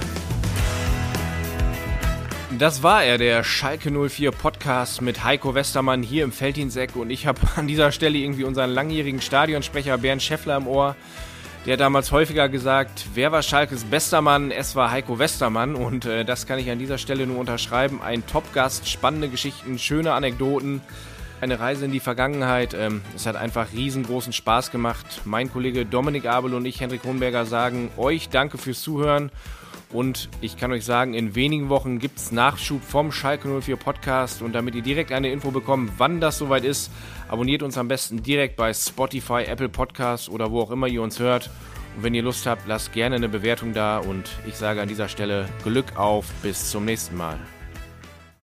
Das 2.60 2.84
war 2.84 3.04
er, 3.04 3.18
der 3.18 3.44
Schalke 3.44 3.92
04 3.92 4.32
Podcast 4.32 5.02
mit 5.02 5.24
Heiko 5.24 5.56
Westermann 5.56 6.04
hier 6.04 6.24
im 6.24 6.32
Felddiensteck 6.32 6.96
und 6.96 7.10
ich 7.10 7.28
habe 7.28 7.40
an 7.56 7.68
dieser 7.68 7.92
Stelle 7.92 8.18
irgendwie 8.18 8.44
unseren 8.44 8.72
langjährigen 8.72 9.22
Stadionsprecher 9.22 9.98
Bernd 9.98 10.22
Scheffler 10.22 10.58
im 10.58 10.68
Ohr. 10.68 10.96
Der 11.66 11.74
hat 11.74 11.80
damals 11.80 12.12
häufiger 12.12 12.48
gesagt, 12.48 13.08
wer 13.16 13.32
war 13.32 13.42
Schalkes 13.42 13.86
bester 13.86 14.22
Mann? 14.22 14.52
Es 14.52 14.76
war 14.76 14.92
Heiko 14.92 15.18
Westermann 15.18 15.74
und 15.74 16.06
äh, 16.06 16.24
das 16.24 16.46
kann 16.46 16.60
ich 16.60 16.70
an 16.70 16.78
dieser 16.78 17.00
Stelle 17.00 17.26
nur 17.26 17.40
unterschreiben. 17.40 18.02
Ein 18.04 18.24
Top-Gast, 18.28 18.88
spannende 18.88 19.30
Geschichten, 19.30 19.80
schöne 19.80 20.14
Anekdoten 20.14 20.82
eine 21.42 21.60
Reise 21.60 21.86
in 21.86 21.92
die 21.92 22.00
Vergangenheit. 22.00 22.74
Ähm, 22.74 23.02
es 23.16 23.26
hat 23.26 23.36
einfach 23.36 23.74
riesengroßen 23.74 24.34
Spaß 24.34 24.72
gemacht. 24.72 25.22
Mein 25.26 25.52
Kollege 25.52 25.86
Dominik 25.86 26.26
Abel 26.26 26.54
und 26.54 26.66
ich, 26.66 26.80
Henrik 26.82 27.04
Hohenberger, 27.04 27.46
sagen 27.46 27.90
euch 27.98 28.30
danke 28.30 28.58
fürs 28.58 28.82
Zuhören. 28.82 29.32
Und 29.92 30.30
ich 30.42 30.58
kann 30.58 30.72
euch 30.72 30.84
sagen, 30.84 31.14
in 31.14 31.36
wenigen 31.36 31.70
Wochen 31.70 32.00
gibt 32.00 32.18
es 32.18 32.32
Nachschub 32.32 32.84
vom 32.84 33.12
Schalke 33.12 33.48
04 33.62 33.76
Podcast. 33.76 34.42
Und 34.42 34.54
damit 34.54 34.76
ihr 34.76 34.82
direkt 34.82 35.12
eine 35.12 35.32
Info 35.32 35.52
bekommt, 35.52 35.94
wann 35.98 36.20
das 36.20 36.38
soweit 36.38 36.64
ist, 36.64 36.92
abonniert 37.28 37.64
uns 37.64 37.78
am 37.78 37.88
besten 37.88 38.24
direkt 38.24 38.56
bei 38.56 38.74
Spotify, 38.74 39.44
Apple 39.44 39.70
Podcasts 39.70 40.30
oder 40.30 40.52
wo 40.52 40.62
auch 40.62 40.72
immer 40.72 40.88
ihr 40.88 41.02
uns 41.02 41.20
hört. 41.20 41.50
Und 41.96 42.04
wenn 42.04 42.14
ihr 42.14 42.24
Lust 42.24 42.46
habt, 42.46 42.68
lasst 42.68 42.94
gerne 42.94 43.16
eine 43.16 43.30
Bewertung 43.30 43.74
da. 43.74 44.00
Und 44.00 44.30
ich 44.46 44.56
sage 44.56 44.82
an 44.82 44.88
dieser 44.88 45.08
Stelle 45.08 45.48
Glück 45.64 45.98
auf, 45.98 46.26
bis 46.42 46.70
zum 46.70 46.86
nächsten 46.86 47.16
Mal. 47.16 47.40